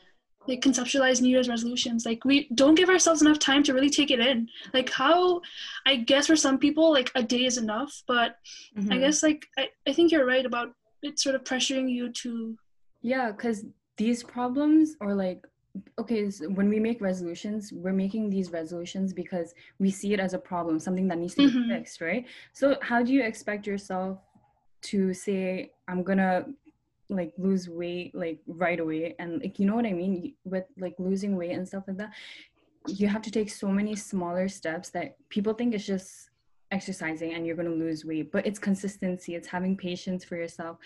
like 0.48 0.62
conceptualize 0.62 1.20
New 1.22 1.28
Year's 1.36 1.50
resolutions. 1.50 2.06
Like, 2.06 2.24
we 2.24 2.48
don't 2.56 2.76
give 2.76 2.90
ourselves 2.90 3.22
enough 3.22 3.38
time 3.38 3.64
to 3.64 3.74
really 3.74 3.90
take 3.90 4.12
it 4.12 4.22
in. 4.22 4.48
Like, 4.74 4.90
how 4.90 5.42
I 5.86 5.98
guess 6.12 6.28
for 6.28 6.38
some 6.38 6.58
people, 6.58 6.90
like 7.00 7.12
a 7.16 7.24
day 7.36 7.44
is 7.52 7.58
enough, 7.58 7.94
but 8.08 8.38
I 8.78 8.80
Mhm. 8.80 9.00
guess 9.02 9.22
like 9.28 9.42
I, 9.62 9.64
I 9.90 9.92
think 9.94 10.12
you're 10.12 10.26
right 10.36 10.46
about 10.52 10.70
it 11.04 11.20
sort 11.20 11.36
of 11.36 11.44
pressuring 11.44 11.88
you 11.98 12.06
to. 12.22 12.58
Yeah, 13.02 13.32
because 13.32 13.66
these 13.98 14.24
problems 14.24 14.96
are 15.02 15.14
like, 15.26 15.42
okay, 16.00 16.30
so 16.30 16.50
when 16.50 16.70
we 16.70 16.80
make 16.80 17.02
resolutions, 17.02 17.72
we're 17.74 17.94
making 17.94 18.30
these 18.30 18.52
resolutions 18.52 19.14
because 19.14 19.54
we 19.80 19.90
see 19.92 20.14
it 20.14 20.20
as 20.20 20.34
a 20.34 20.40
problem, 20.40 20.80
something 20.80 21.08
that 21.08 21.18
needs 21.18 21.36
to 21.36 21.48
be 21.48 21.58
Mhm. 21.58 21.70
fixed, 21.78 22.02
right? 22.02 22.26
So, 22.54 22.78
how 22.82 23.04
do 23.04 23.12
you 23.14 23.24
expect 23.24 23.68
yourself 23.68 24.20
to 24.84 25.14
say, 25.14 25.72
I'm 25.88 26.04
gonna 26.04 26.46
like 27.10 27.34
lose 27.38 27.70
weight 27.70 28.14
like 28.14 28.40
right 28.48 28.80
away? 28.80 29.16
And 29.20 29.42
like, 29.42 29.60
you 29.60 29.66
know 29.66 29.76
what 29.76 29.86
I 29.86 29.94
mean? 29.94 30.36
With 30.44 30.66
like 30.78 30.96
losing 31.00 31.36
weight 31.36 31.52
and 31.52 31.68
stuff 31.68 31.86
like 31.88 31.98
that, 31.98 32.12
you 32.88 33.08
have 33.08 33.22
to 33.24 33.32
take 33.32 33.50
so 33.50 33.68
many 33.68 33.96
smaller 33.96 34.48
steps 34.48 34.90
that 34.92 35.16
people 35.30 35.54
think 35.54 35.74
it's 35.74 35.86
just 35.86 36.30
exercising 36.72 37.34
and 37.34 37.46
you're 37.46 37.56
going 37.56 37.68
to 37.70 37.74
lose 37.74 38.04
weight 38.04 38.30
but 38.30 38.46
it's 38.46 38.60
consistency 38.60 39.36
it's 39.36 39.48
having 39.48 39.78
patience 39.78 40.26
for 40.26 40.36
yourself 40.36 40.78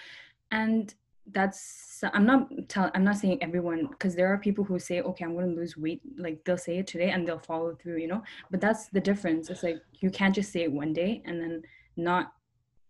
and 0.52 0.94
that's 1.32 2.04
i'm 2.14 2.26
not 2.26 2.50
tell 2.68 2.90
i'm 2.96 3.04
not 3.04 3.16
saying 3.16 3.38
everyone 3.44 3.86
because 3.88 4.16
there 4.16 4.28
are 4.34 4.38
people 4.40 4.64
who 4.64 4.80
say 4.80 5.02
okay 5.02 5.24
i'm 5.24 5.34
going 5.36 5.48
to 5.48 5.56
lose 5.56 5.78
weight 5.78 6.02
like 6.18 6.44
they'll 6.44 6.58
say 6.58 6.80
it 6.80 6.88
today 6.88 7.12
and 7.12 7.28
they'll 7.28 7.38
follow 7.40 7.76
through 7.76 7.98
you 7.98 8.08
know? 8.08 8.24
But 8.50 8.60
that's 8.60 8.88
the 8.90 9.00
difference. 9.00 9.50
It's 9.50 9.62
like 9.64 9.82
you 10.00 10.10
can't 10.10 10.34
just 10.34 10.52
say 10.52 10.64
it 10.64 10.72
one 10.72 10.94
day 10.94 11.22
and 11.26 11.40
then 11.40 11.62
not 11.96 12.34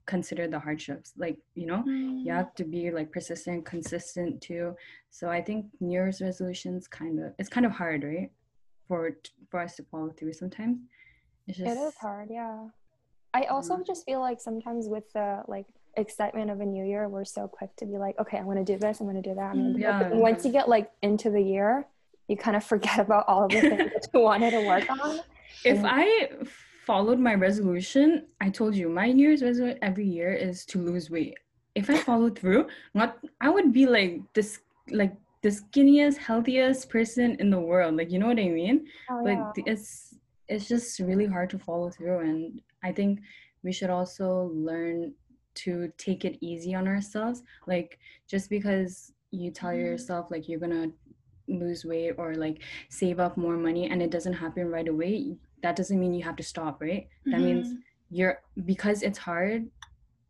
consider 0.06 0.48
the 0.48 0.60
hardships 0.60 1.14
like 1.18 1.38
you 1.56 1.66
know? 1.68 1.84
You 1.86 2.32
have 2.32 2.56
to 2.56 2.64
be 2.64 2.90
like 2.92 3.12
persistent 3.12 3.66
consistent 3.66 4.42
too. 4.42 4.76
So 5.10 5.30
i 5.30 5.42
think 5.42 5.66
new 5.82 5.92
year's 5.92 6.22
resolutions 6.22 6.88
kind 6.88 7.20
of 7.20 7.34
it's 7.38 7.50
kind 7.50 7.66
of 7.66 7.74
hard 7.74 8.04
right? 8.04 8.32
For 8.88 9.18
for 9.50 9.60
us 9.60 9.76
to 9.76 9.84
follow 9.92 10.12
through 10.18 10.34
sometimes. 10.34 10.78
It's 11.48 11.58
just 11.58 11.76
It 11.76 11.80
is 11.88 11.96
hard, 11.96 12.30
yeah. 12.32 12.68
I 13.34 13.44
also 13.46 13.78
Mhm. 13.78 13.86
just 13.86 14.06
feel 14.06 14.20
like 14.22 14.40
sometimes 14.40 14.88
with 14.88 15.12
the 15.14 15.44
like 15.48 15.68
excitement 15.98 16.50
of 16.50 16.62
a 16.62 16.66
new 16.66 16.86
year, 16.86 17.08
we're 17.10 17.26
so 17.26 17.48
quick 17.48 17.76
to 17.78 17.86
be 17.86 17.98
like, 17.98 18.18
okay, 18.20 18.38
I'm 18.38 18.46
gonna 18.46 18.64
do 18.64 18.78
this, 18.78 19.00
I'm 19.00 19.08
gonna 19.08 19.22
do 19.22 19.36
that, 19.36 19.54
do 19.54 19.60
mm-hmm. 19.60 19.82
that. 19.82 20.12
Yeah. 20.12 20.18
once 20.18 20.46
you 20.46 20.52
get 20.52 20.70
like 20.70 20.92
into 21.02 21.30
the 21.30 21.42
year, 21.42 21.88
you 22.28 22.38
kind 22.38 22.56
of 22.56 22.64
forget 22.64 23.00
about 23.00 23.26
all 23.28 23.46
of 23.46 23.52
the 23.52 23.62
things 23.62 23.92
that 23.94 24.08
you 24.14 24.22
wanted 24.22 24.52
to 24.52 24.66
work 24.68 24.90
on. 24.90 25.20
if 25.66 25.78
And- 25.78 25.88
I 25.88 26.30
followed 26.86 27.20
my 27.20 27.36
resolution, 27.36 28.26
I 28.40 28.50
told 28.50 28.76
you 28.76 28.90
my 28.90 29.12
New 29.12 29.28
Year's 29.28 29.44
resolution 29.44 29.80
every 29.82 30.08
year 30.08 30.34
is 30.34 30.66
to 30.68 30.80
lose 30.80 31.10
weight. 31.10 31.38
If 31.76 31.90
I 31.90 31.98
followed 31.98 32.38
through, 32.38 32.68
not 32.94 33.18
I 33.40 33.50
would 33.50 33.72
be 33.72 33.86
like 33.86 34.22
this 34.34 34.60
like 34.90 35.14
the 35.42 35.50
skinniest, 35.50 36.18
healthiest 36.18 36.90
person 36.90 37.36
in 37.40 37.50
the 37.50 37.60
world. 37.60 37.96
Like 37.96 38.12
you 38.12 38.20
know 38.20 38.28
what 38.28 38.40
I 38.40 38.50
mean? 38.50 38.88
Oh, 39.10 39.22
But 39.24 39.32
yeah. 39.32 39.52
th- 39.56 39.68
it's 39.68 40.16
it's 40.50 40.68
just 40.68 41.00
really 41.00 41.26
hard 41.26 41.50
to 41.52 41.60
follow 41.60 41.90
through, 41.90 42.20
and 42.20 42.62
I 42.84 42.92
think 42.92 43.22
we 43.64 43.72
should 43.72 43.90
also 43.90 44.52
learn 44.54 45.14
to 45.56 45.92
take 45.98 46.26
it 46.26 46.38
easy 46.42 46.74
on 46.76 46.88
ourselves. 46.88 47.44
Like 47.68 48.00
just 48.28 48.50
because 48.50 49.14
you 49.32 49.52
tell 49.52 49.72
Mhm. 49.72 49.80
yourself 49.80 50.30
like 50.32 50.48
you're 50.50 50.60
gonna 50.60 50.92
lose 51.48 51.84
weight 51.86 52.14
or 52.18 52.36
like 52.36 52.62
save 52.90 53.20
up 53.20 53.38
more 53.38 53.58
money 53.58 53.90
and 53.90 54.02
it 54.02 54.10
doesn't 54.12 54.34
happen 54.34 54.68
right 54.70 54.88
away 54.88 55.38
that 55.64 55.76
doesn't 55.76 56.00
mean 56.00 56.14
you 56.14 56.24
have 56.24 56.36
to 56.36 56.44
stop 56.44 56.82
right 56.82 57.08
that 57.26 57.40
means 57.42 57.74
Mhm. 57.74 57.78
you're 58.10 58.42
because 58.66 59.04
it's 59.04 59.18
hard 59.18 59.70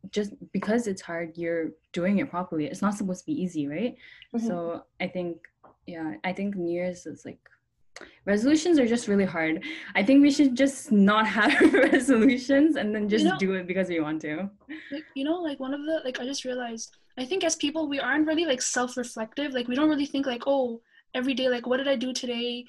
just 0.10 0.34
because 0.52 0.88
it's 0.88 1.02
hard 1.02 1.38
you're 1.38 1.72
doing 1.94 2.18
it 2.20 2.30
properly 2.30 2.66
it's 2.66 2.82
not 2.82 2.96
supposed 2.96 3.20
to 3.22 3.26
be 3.28 3.40
easy 3.42 3.68
right 3.68 3.96
Mhm. 4.34 4.42
so 4.48 4.84
i 5.00 5.08
think 5.08 5.48
yeah 5.86 6.16
i 6.24 6.34
think 6.34 6.56
new 6.56 6.72
year's 6.72 7.06
is 7.06 7.24
like 7.26 7.40
resolutions 8.26 8.80
are 8.80 8.88
just 8.88 9.08
really 9.08 9.26
hard. 9.26 9.64
I 9.96 10.04
think 10.04 10.22
we 10.22 10.32
should 10.32 10.56
just 10.56 10.92
not 10.92 11.28
have 11.28 11.74
resolutions 11.92 12.76
and 12.76 12.94
then 12.94 13.10
just 13.10 13.26
know- 13.26 13.38
do 13.38 13.54
it 13.54 13.68
because 13.68 13.90
we 13.90 14.00
want 14.00 14.22
to. 14.22 14.50
Like 14.92 15.06
you 15.16 15.24
know 15.24 15.42
like 15.42 15.60
one 15.60 15.74
of 15.74 15.86
the 15.86 16.02
like 16.04 16.20
i 16.20 16.26
just 16.26 16.46
realized 16.46 16.96
i 17.18 17.26
think 17.26 17.44
as 17.44 17.56
people 17.56 17.88
we 17.88 18.00
aren't 18.00 18.28
really 18.28 18.46
like 18.46 18.62
self-reflective. 18.62 19.54
Like 19.54 19.68
we 19.68 19.76
don't 19.76 19.90
really 19.90 20.06
think 20.06 20.26
like 20.26 20.44
oh 20.48 20.82
every 21.14 21.34
day 21.34 21.50
like 21.50 21.68
what 21.68 21.78
did 21.78 21.88
i 21.88 21.96
do 21.96 22.14
today 22.14 22.66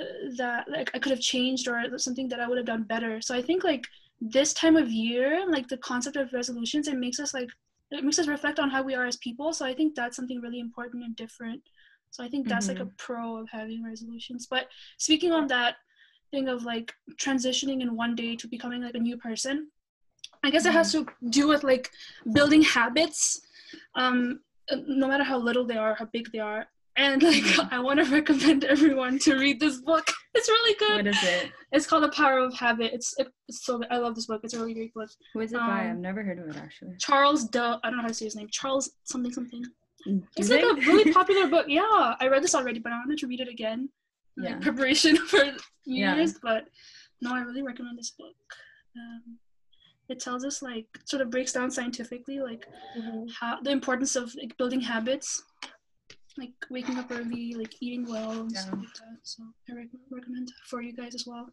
uh, 0.00 0.04
that 0.36 0.68
like 0.70 0.90
i 0.94 0.98
could 0.98 1.10
have 1.10 1.20
changed 1.20 1.68
or 1.68 1.98
something 1.98 2.28
that 2.28 2.40
i 2.40 2.48
would 2.48 2.58
have 2.58 2.66
done 2.66 2.84
better. 2.84 3.20
So 3.20 3.34
i 3.34 3.42
think 3.42 3.64
like 3.64 3.84
this 4.20 4.54
time 4.54 4.76
of 4.76 4.90
year 4.90 5.44
like 5.50 5.68
the 5.68 5.76
concept 5.78 6.16
of 6.16 6.32
resolutions 6.32 6.88
it 6.88 6.96
makes 6.98 7.20
us 7.20 7.34
like 7.34 7.48
it 7.90 8.02
makes 8.02 8.18
us 8.18 8.26
reflect 8.26 8.58
on 8.58 8.70
how 8.70 8.82
we 8.82 8.94
are 8.94 9.06
as 9.06 9.16
people. 9.18 9.52
So 9.52 9.66
i 9.66 9.74
think 9.74 9.94
that's 9.94 10.16
something 10.16 10.40
really 10.40 10.60
important 10.60 11.04
and 11.04 11.16
different 11.16 11.62
so 12.14 12.22
i 12.26 12.28
think 12.32 12.46
that's 12.48 12.68
like 12.68 12.82
a 12.86 12.88
pro 13.04 13.36
of 13.40 13.48
having 13.58 13.80
resolutions 13.92 14.46
but 14.54 14.64
speaking 15.06 15.32
on 15.38 15.44
that 15.48 15.74
thing 16.32 16.46
of 16.54 16.64
like 16.64 16.92
transitioning 17.24 17.78
in 17.84 17.96
one 18.04 18.14
day 18.22 18.32
to 18.36 18.46
becoming 18.56 18.80
like 18.86 18.94
a 18.94 19.04
new 19.08 19.16
person 19.28 19.56
I 20.46 20.50
guess 20.50 20.66
it 20.66 20.72
has 20.72 20.92
to 20.92 21.06
do 21.30 21.48
with 21.48 21.62
like 21.64 21.90
building 22.36 22.60
habits, 22.60 23.40
um, 23.94 24.40
no 24.86 25.06
matter 25.08 25.24
how 25.24 25.38
little 25.38 25.64
they 25.70 25.78
are, 25.84 25.94
how 25.94 26.06
big 26.16 26.30
they 26.32 26.38
are. 26.38 26.66
And 26.96 27.22
like, 27.22 27.42
Mhm. 27.44 27.68
I 27.72 27.78
want 27.86 27.98
to 28.00 28.06
recommend 28.18 28.64
everyone 28.74 29.18
to 29.20 29.36
read 29.44 29.58
this 29.58 29.76
book. 29.90 30.06
it's 30.34 30.48
really 30.48 30.74
good. 30.84 31.06
What 31.06 31.14
is 31.14 31.22
it? 31.22 31.50
It's 31.72 31.86
called 31.86 32.04
The 32.04 32.10
Power 32.10 32.38
of 32.38 32.52
Habit. 32.64 32.92
It's 32.96 33.08
it's 33.18 33.64
so 33.66 33.72
I 33.90 33.96
love 34.04 34.14
this 34.16 34.26
book. 34.26 34.42
It's 34.44 34.54
a 34.54 34.58
really 34.60 34.74
great 34.74 34.94
book. 34.94 35.10
Who 35.32 35.40
is 35.40 35.52
it 35.52 35.56
by? 35.72 35.80
Um, 35.86 35.90
I've 35.92 35.98
never 36.10 36.22
heard 36.22 36.38
of 36.42 36.46
it 36.52 36.56
actually. 36.56 36.96
Charles 36.98 37.44
Duh. 37.56 37.78
I 37.82 37.88
don't 37.88 37.96
know 37.98 38.02
how 38.02 38.08
to 38.08 38.18
say 38.20 38.26
his 38.26 38.36
name. 38.36 38.48
Charles 38.60 38.84
something 39.04 39.32
something. 39.32 39.64
It's 40.36 40.50
like 40.50 40.62
a 40.62 40.74
really 40.74 41.12
popular 41.20 41.46
book. 41.48 41.66
Yeah, 41.68 42.14
I 42.20 42.28
read 42.28 42.42
this 42.42 42.54
already, 42.54 42.78
but 42.80 42.92
I 42.92 42.98
wanted 42.98 43.18
to 43.18 43.26
read 43.26 43.40
it 43.40 43.48
again. 43.48 43.88
in, 44.36 44.42
Yeah. 44.44 44.50
Like 44.50 44.60
preparation 44.62 45.16
for 45.30 45.42
New 45.44 45.54
Yeah. 46.02 46.14
Year's, 46.16 46.34
but 46.42 46.68
no, 47.20 47.34
I 47.34 47.40
really 47.40 47.62
recommend 47.62 47.98
this 47.98 48.10
book. 48.10 48.36
Um, 48.96 49.38
it 50.08 50.20
tells 50.20 50.44
us 50.44 50.60
like 50.62 50.86
sort 51.06 51.22
of 51.22 51.30
breaks 51.30 51.52
down 51.52 51.70
scientifically 51.70 52.38
like 52.40 52.66
Mhm. 52.98 53.30
how 53.40 53.60
the 53.60 53.70
importance 53.70 54.16
of 54.16 54.34
like 54.34 54.56
building 54.58 54.80
habits, 54.80 55.42
like 56.36 56.52
waking 56.70 56.98
up 56.98 57.10
early, 57.10 57.54
like 57.54 57.74
eating 57.80 58.04
well, 58.06 58.32
and 58.42 58.52
stuff 58.52 58.66
Yeah. 58.74 58.78
like 58.80 58.94
that. 58.94 59.18
So 59.22 59.42
I 59.70 59.72
rec- 59.74 59.88
recommend 60.10 60.52
for 60.66 60.82
you 60.82 60.92
guys 60.92 61.14
as 61.14 61.24
well. 61.26 61.46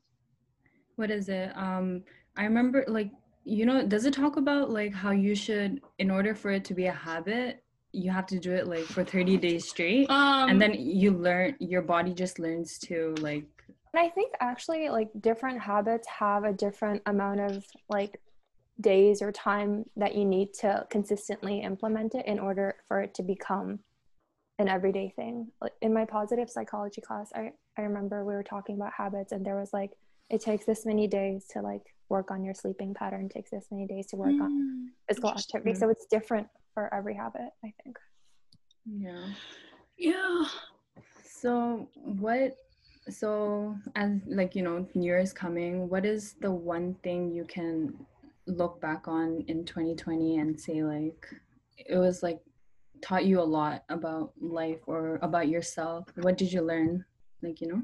what 0.98 1.10
is 1.10 1.30
it? 1.30 1.56
Um, 1.58 2.04
I 2.38 2.44
remember 2.44 2.84
like 2.88 3.12
you 3.44 3.66
know, 3.66 3.84
does 3.88 4.06
it 4.06 4.14
talk 4.14 4.38
about 4.38 4.70
like 4.70 4.94
how 4.94 5.10
you 5.12 5.34
should, 5.34 5.82
in 5.98 6.12
order 6.12 6.36
for 6.36 6.52
it 6.52 6.64
to 6.66 6.76
be 6.76 6.86
a 6.86 6.92
habit, 6.92 7.64
you 7.94 8.12
have 8.12 8.26
to 8.28 8.40
do 8.40 8.54
it 8.54 8.68
like 8.68 8.84
for 8.84 9.04
thirty 9.04 9.38
days 9.38 9.70
straight, 9.70 10.10
Um, 10.10 10.50
and 10.50 10.62
then 10.62 10.74
you 10.74 11.12
learn 11.12 11.56
your 11.60 11.82
body 11.82 12.14
just 12.14 12.40
learns 12.40 12.78
to 12.80 13.16
like 13.20 13.46
And 13.94 14.06
I 14.06 14.10
think 14.10 14.34
actually 14.40 14.90
like 14.90 15.10
different 15.20 15.60
habits 15.62 16.08
have 16.08 16.44
a 16.44 16.54
different 16.54 17.02
amount 17.06 17.42
of 17.42 17.66
like 17.90 18.20
days 18.80 19.22
or 19.22 19.32
time 19.32 19.86
that 19.96 20.16
you 20.16 20.26
need 20.26 20.54
to 20.56 20.88
consistently 20.90 21.62
implement 21.62 22.16
it 22.16 22.26
in 22.26 22.40
order 22.40 22.76
for 22.88 23.02
it 23.02 23.14
to 23.16 23.24
become 23.24 23.80
an 24.60 24.68
everyday 24.68 25.10
thing. 25.16 25.48
Like 25.62 25.74
in 25.82 25.94
my 25.94 26.06
positive 26.06 26.50
psychology 26.50 27.02
class, 27.02 27.32
I, 27.36 27.52
I 27.78 27.82
remember 27.82 28.24
we 28.24 28.34
were 28.34 28.44
talking 28.44 28.76
about 28.76 28.94
habits 28.94 29.32
and 29.32 29.46
there 29.46 29.60
was 29.60 29.74
like 29.74 29.92
it 30.30 30.42
takes 30.42 30.66
this 30.66 30.86
many 30.86 31.08
days 31.08 31.46
to 31.52 31.62
like 31.62 31.94
work 32.08 32.32
on 32.32 32.44
your 32.44 32.54
sleeping 32.54 32.94
pattern, 32.94 33.28
takes 33.28 33.52
this 33.52 33.68
many 33.72 33.86
days 33.86 34.08
to 34.08 34.16
work 34.16 34.30
on 34.30 34.52
mm, 34.52 34.88
physical 35.08 35.30
interesting. 35.30 35.58
activity. 35.58 35.80
So 35.80 35.90
it's 35.90 36.06
different 36.06 36.48
for 36.74 36.94
every 36.94 37.16
habit, 37.16 37.50
I 37.64 37.74
think. 37.84 37.98
yeah. 38.86 39.28
yeah. 39.98 40.44
So 41.24 41.90
what 41.96 42.58
so 43.10 43.76
as 43.96 44.12
like 44.28 44.56
you 44.56 44.62
know 44.62 44.88
New 44.94 45.06
Year's 45.06 45.34
coming, 45.34 45.90
what 45.90 46.06
is 46.06 46.36
the 46.40 46.52
one 46.52 46.96
thing 47.04 47.32
you 47.32 47.46
can 47.46 48.06
look 48.48 48.82
back 48.82 49.08
on 49.08 49.44
in 49.48 49.66
2020 49.66 50.38
and 50.38 50.60
say 50.60 50.84
like 50.84 51.28
it 51.78 51.98
was 51.98 52.22
like 52.22 52.40
taught 53.02 53.26
you 53.26 53.42
a 53.42 53.44
lot 53.44 53.84
about 53.90 54.34
life 54.40 54.80
or 54.86 55.20
about 55.22 55.48
yourself? 55.48 56.06
What 56.16 56.38
did 56.38 56.54
you 56.54 56.62
learn? 56.62 57.04
Like, 57.42 57.60
you 57.62 57.68
know? 57.68 57.82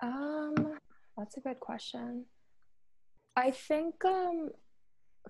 Um, 0.00 0.78
that's 1.16 1.36
a 1.36 1.40
good 1.40 1.60
question. 1.60 2.24
I 3.36 3.50
think 3.50 4.02
um, 4.04 4.50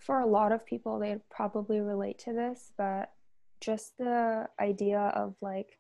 for 0.01 0.21
a 0.21 0.27
lot 0.27 0.53
of 0.53 0.67
people, 0.67 0.99
they'd 0.99 1.29
probably 1.31 1.81
relate 1.81 2.19
to 2.21 2.33
this, 2.33 2.73
but 2.77 3.13
just 3.61 3.97
the 3.99 4.47
idea 4.61 5.01
of 5.15 5.35
like 5.41 5.79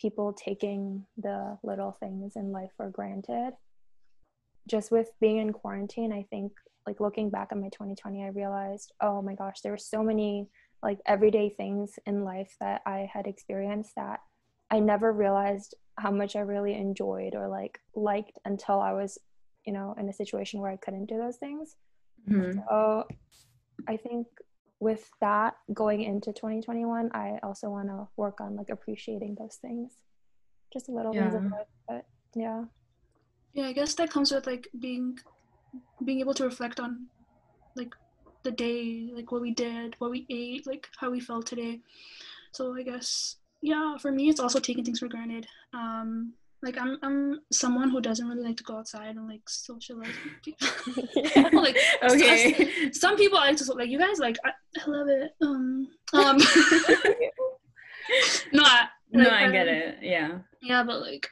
people 0.00 0.32
taking 0.32 1.06
the 1.16 1.58
little 1.62 1.92
things 1.92 2.36
in 2.36 2.52
life 2.52 2.70
for 2.76 2.90
granted. 2.90 3.52
Just 4.68 4.90
with 4.90 5.10
being 5.20 5.38
in 5.38 5.52
quarantine, 5.52 6.12
I 6.12 6.26
think 6.30 6.52
like 6.86 7.00
looking 7.00 7.30
back 7.30 7.48
at 7.50 7.58
my 7.58 7.68
2020, 7.68 8.24
I 8.24 8.28
realized, 8.28 8.92
oh 9.00 9.20
my 9.22 9.34
gosh, 9.34 9.60
there 9.60 9.72
were 9.72 9.78
so 9.78 10.02
many 10.02 10.48
like 10.82 10.98
everyday 11.06 11.50
things 11.50 11.98
in 12.06 12.24
life 12.24 12.56
that 12.60 12.80
I 12.86 13.08
had 13.12 13.26
experienced 13.26 13.92
that 13.96 14.20
I 14.70 14.80
never 14.80 15.12
realized 15.12 15.74
how 15.98 16.10
much 16.10 16.36
I 16.36 16.40
really 16.40 16.74
enjoyed 16.74 17.34
or 17.34 17.48
like 17.48 17.78
liked 17.94 18.38
until 18.44 18.80
I 18.80 18.92
was, 18.92 19.18
you 19.66 19.72
know, 19.72 19.94
in 19.98 20.08
a 20.08 20.12
situation 20.12 20.60
where 20.60 20.70
I 20.70 20.76
couldn't 20.76 21.06
do 21.06 21.18
those 21.18 21.36
things. 21.36 21.76
Mhm. 22.28 22.64
So 22.68 23.06
I 23.88 23.96
think 23.96 24.26
with 24.80 25.10
that 25.20 25.56
going 25.72 26.02
into 26.02 26.32
2021, 26.32 27.10
I 27.12 27.38
also 27.42 27.68
want 27.70 27.88
to 27.88 28.08
work 28.16 28.40
on 28.40 28.56
like 28.56 28.70
appreciating 28.70 29.36
those 29.38 29.56
things. 29.56 29.92
Just 30.72 30.88
a 30.88 30.92
little 30.92 31.12
things 31.12 31.34
of 31.34 31.44
Yeah. 31.44 31.64
but 31.88 32.06
yeah. 32.34 32.64
Yeah, 33.52 33.66
I 33.66 33.72
guess 33.72 33.94
that 33.96 34.10
comes 34.10 34.32
with 34.32 34.46
like 34.46 34.68
being 34.78 35.18
being 36.04 36.20
able 36.20 36.34
to 36.34 36.44
reflect 36.44 36.80
on 36.80 37.08
like 37.76 37.94
the 38.42 38.50
day, 38.50 39.10
like 39.12 39.30
what 39.32 39.42
we 39.42 39.52
did, 39.52 39.94
what 39.98 40.10
we 40.10 40.26
ate, 40.30 40.66
like 40.66 40.88
how 40.98 41.10
we 41.10 41.20
felt 41.20 41.46
today. 41.46 41.80
So 42.52 42.74
I 42.74 42.82
guess 42.82 43.36
yeah, 43.60 43.98
for 43.98 44.10
me 44.12 44.28
it's 44.30 44.40
also 44.40 44.60
taking 44.60 44.84
things 44.84 45.00
for 45.00 45.08
granted. 45.08 45.46
Um 45.72 46.34
like 46.62 46.76
I'm 46.78 46.98
I'm 47.02 47.40
someone 47.52 47.90
who 47.90 48.00
doesn't 48.00 48.26
really 48.28 48.42
like 48.42 48.56
to 48.58 48.64
go 48.64 48.76
outside 48.78 49.16
and 49.16 49.28
like 49.28 49.42
socialize 49.48 50.14
with 50.24 50.42
people. 50.42 50.68
like 51.62 51.76
Okay. 52.02 52.90
some 52.92 53.16
people 53.16 53.38
I 53.38 53.52
just 53.52 53.74
like 53.74 53.88
you 53.88 53.98
guys 53.98 54.18
like 54.18 54.36
I, 54.44 54.50
I 54.78 54.90
love 54.90 55.08
it. 55.08 55.30
Um 55.42 55.88
um 56.12 56.36
no, 58.52 58.62
I, 58.64 58.88
no, 59.12 59.24
like, 59.24 59.32
I 59.32 59.50
get 59.50 59.68
um, 59.68 59.74
it. 59.74 59.98
Yeah. 60.02 60.38
Yeah, 60.62 60.82
but 60.82 61.00
like 61.00 61.28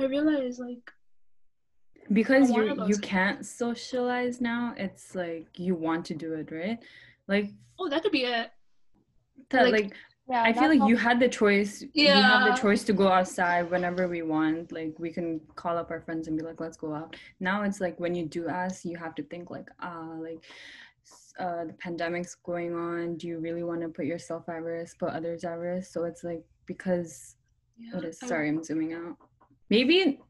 I 0.00 0.04
realize 0.06 0.58
like 0.58 0.90
because 2.12 2.50
you 2.50 2.64
you 2.64 2.70
outside. 2.82 3.02
can't 3.02 3.46
socialize 3.46 4.40
now 4.40 4.74
it's 4.76 5.14
like 5.14 5.58
you 5.58 5.74
want 5.74 6.04
to 6.06 6.14
do 6.14 6.34
it 6.34 6.52
right 6.52 6.78
like 7.26 7.50
oh 7.80 7.88
that 7.88 8.02
could 8.02 8.12
be 8.12 8.22
it. 8.24 8.48
that 9.50 9.64
Like, 9.64 9.72
like, 9.72 9.94
Yeah, 10.28 10.42
i 10.42 10.52
feel 10.52 10.62
that's 10.62 10.80
like 10.80 10.88
you 10.88 10.96
had 10.96 11.20
the 11.20 11.28
choice 11.28 11.84
yeah 11.94 12.16
we 12.16 12.22
have 12.22 12.56
the 12.56 12.60
choice 12.60 12.82
to 12.84 12.92
go 12.92 13.06
outside 13.08 13.70
whenever 13.70 14.08
we 14.08 14.22
want 14.22 14.72
like 14.72 14.92
we 14.98 15.10
can 15.12 15.40
call 15.54 15.78
up 15.78 15.90
our 15.92 16.00
friends 16.00 16.26
and 16.26 16.36
be 16.36 16.42
like 16.42 16.60
let's 16.60 16.76
go 16.76 16.92
out. 16.92 17.14
Now 17.38 17.62
it's 17.62 17.80
like 17.80 17.98
when 18.00 18.14
you 18.14 18.24
do 18.26 18.48
ask 18.48 18.84
you 18.84 18.96
have 18.96 19.14
to 19.16 19.22
think 19.22 19.50
like 19.50 19.68
ah 19.80 20.14
like 20.18 20.42
uh, 21.38 21.66
the 21.66 21.74
pandemic's 21.74 22.34
going 22.34 22.74
on. 22.74 23.16
Do 23.18 23.28
you 23.28 23.38
really 23.38 23.62
want 23.62 23.82
to 23.82 23.88
put 23.88 24.06
yourself 24.06 24.48
at 24.48 24.62
risk 24.62 24.98
put 24.98 25.10
others 25.10 25.44
at 25.44 25.58
risk? 25.58 25.92
So 25.92 26.04
it's 26.04 26.24
like 26.24 26.42
because 26.66 27.36
Yeah, 27.78 27.94
what 27.94 28.04
is 28.04 28.18
sorry 28.18 28.48
i'm 28.48 28.64
zooming 28.64 28.94
out. 28.94 29.16
Maybe 29.70 30.20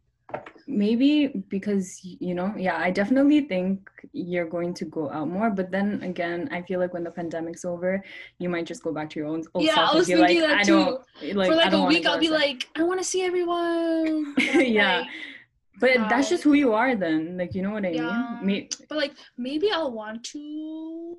maybe 0.67 1.29
because 1.49 2.01
you 2.03 2.35
know 2.35 2.53
yeah 2.57 2.77
i 2.79 2.91
definitely 2.91 3.43
think 3.43 3.89
you're 4.13 4.49
going 4.49 4.75
to 4.75 4.85
go 4.87 5.09
out 5.11 5.29
more 5.29 5.51
but 5.51 5.71
then 5.71 6.03
again 6.03 6.49
i 6.51 6.61
feel 6.63 6.81
like 6.81 6.93
when 6.93 7.05
the 7.05 7.11
pandemic's 7.11 7.65
over 7.65 8.03
you 8.39 8.49
might 8.49 8.67
just 8.67 8.83
go 8.83 8.93
back 8.93 9.09
to 9.09 9.21
your 9.21 9.29
own 9.29 9.45
old 9.55 9.65
Yeah, 9.65 9.75
self 9.77 9.91
I 9.93 9.95
was 9.97 10.07
be 10.09 10.15
thinking 10.15 10.41
like 10.41 10.49
that 10.51 10.59
i 10.59 10.63
too. 10.65 10.99
like 11.35 11.49
for 11.51 11.55
like 11.57 11.73
a 11.73 11.83
week, 11.85 12.07
I'll 12.07 12.19
be 12.19 12.27
outside. 12.27 12.41
like, 12.41 12.69
I 12.77 12.83
want 12.83 12.99
to 13.01 13.05
see 13.05 13.23
everyone. 13.23 14.35
Yeah. 14.55 14.99
like- 15.01 15.07
but 15.79 15.91
that's 16.09 16.29
just 16.31 16.43
who 16.43 16.55
you 16.55 16.73
are 16.73 16.97
then 16.97 17.37
like 17.37 17.55
you 17.55 17.63
know 17.63 17.71
what 17.71 17.85
i 17.85 17.91
Yeah. 17.91 18.39
mean 18.43 18.47
May- 18.47 18.69
but 18.89 18.99
like 18.99 19.13
maybe 19.39 19.71
I'll 19.71 19.93
want 19.93 20.25
to 20.33 21.17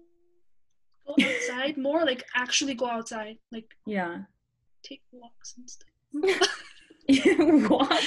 go 1.07 1.15
outside 1.23 1.77
more, 1.87 2.03
like 2.03 2.25
actually 2.35 2.73
go 2.73 2.87
outside, 2.87 3.37
like 3.53 3.69
yeah 3.85 4.23
take 4.83 5.01
walks 5.11 5.55
and 5.57 5.69
stuff. 5.69 5.89
what 7.69 8.03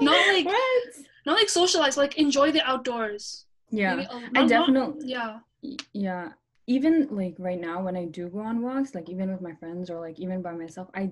Not 0.00 0.26
like 0.28 0.44
what 0.46 0.94
not 1.26 1.36
like 1.36 1.48
socialize, 1.48 1.96
like 1.96 2.16
enjoy 2.18 2.50
the 2.52 2.62
outdoors. 2.72 3.46
yeah 3.70 3.94
Maybe, 3.94 4.06
uh, 4.08 4.18
i 4.18 4.20
not- 4.20 4.34
not- 4.34 4.48
definitely 4.48 5.08
yeah. 5.16 5.38
yeah 5.92 6.24
even 6.66 6.94
like 7.20 7.34
right 7.38 7.60
now 7.60 7.76
when 7.86 7.96
i 7.96 8.04
do 8.16 8.28
go 8.28 8.40
on 8.50 8.56
walks 8.62 8.94
like 8.96 9.08
even 9.14 9.30
with 9.32 9.40
my 9.48 9.54
friends 9.60 9.90
or 9.90 9.98
like 10.06 10.18
even 10.24 10.42
by 10.42 10.52
myself 10.62 10.88
i 10.94 11.04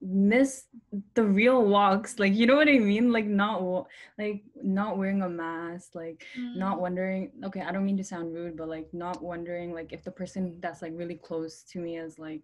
miss 0.00 0.64
the 1.18 1.24
real 1.40 1.60
walks 1.76 2.18
like 2.22 2.34
you 2.38 2.46
know 2.48 2.56
what 2.60 2.68
i 2.68 2.78
mean 2.78 3.06
like 3.16 3.26
not 3.42 3.86
like 4.22 4.38
not 4.62 4.96
wearing 4.98 5.22
a 5.22 5.28
mask 5.28 5.94
like 5.94 6.24
not 6.64 6.76
Mm. 6.76 6.80
wondering 6.86 7.22
okay 7.46 7.62
i 7.66 7.70
don't 7.72 7.84
mean 7.90 7.96
to 8.02 8.04
sound 8.12 8.34
rude 8.38 8.56
but 8.60 8.68
like 8.76 8.88
not 9.04 9.22
wondering 9.32 9.68
like 9.78 9.92
if 9.96 10.02
the 10.08 10.14
person 10.20 10.42
that's 10.62 10.80
like 10.84 10.92
really 10.94 11.16
close 11.28 11.54
to 11.72 11.78
me 11.84 11.92
is 12.06 12.18
like 12.18 12.42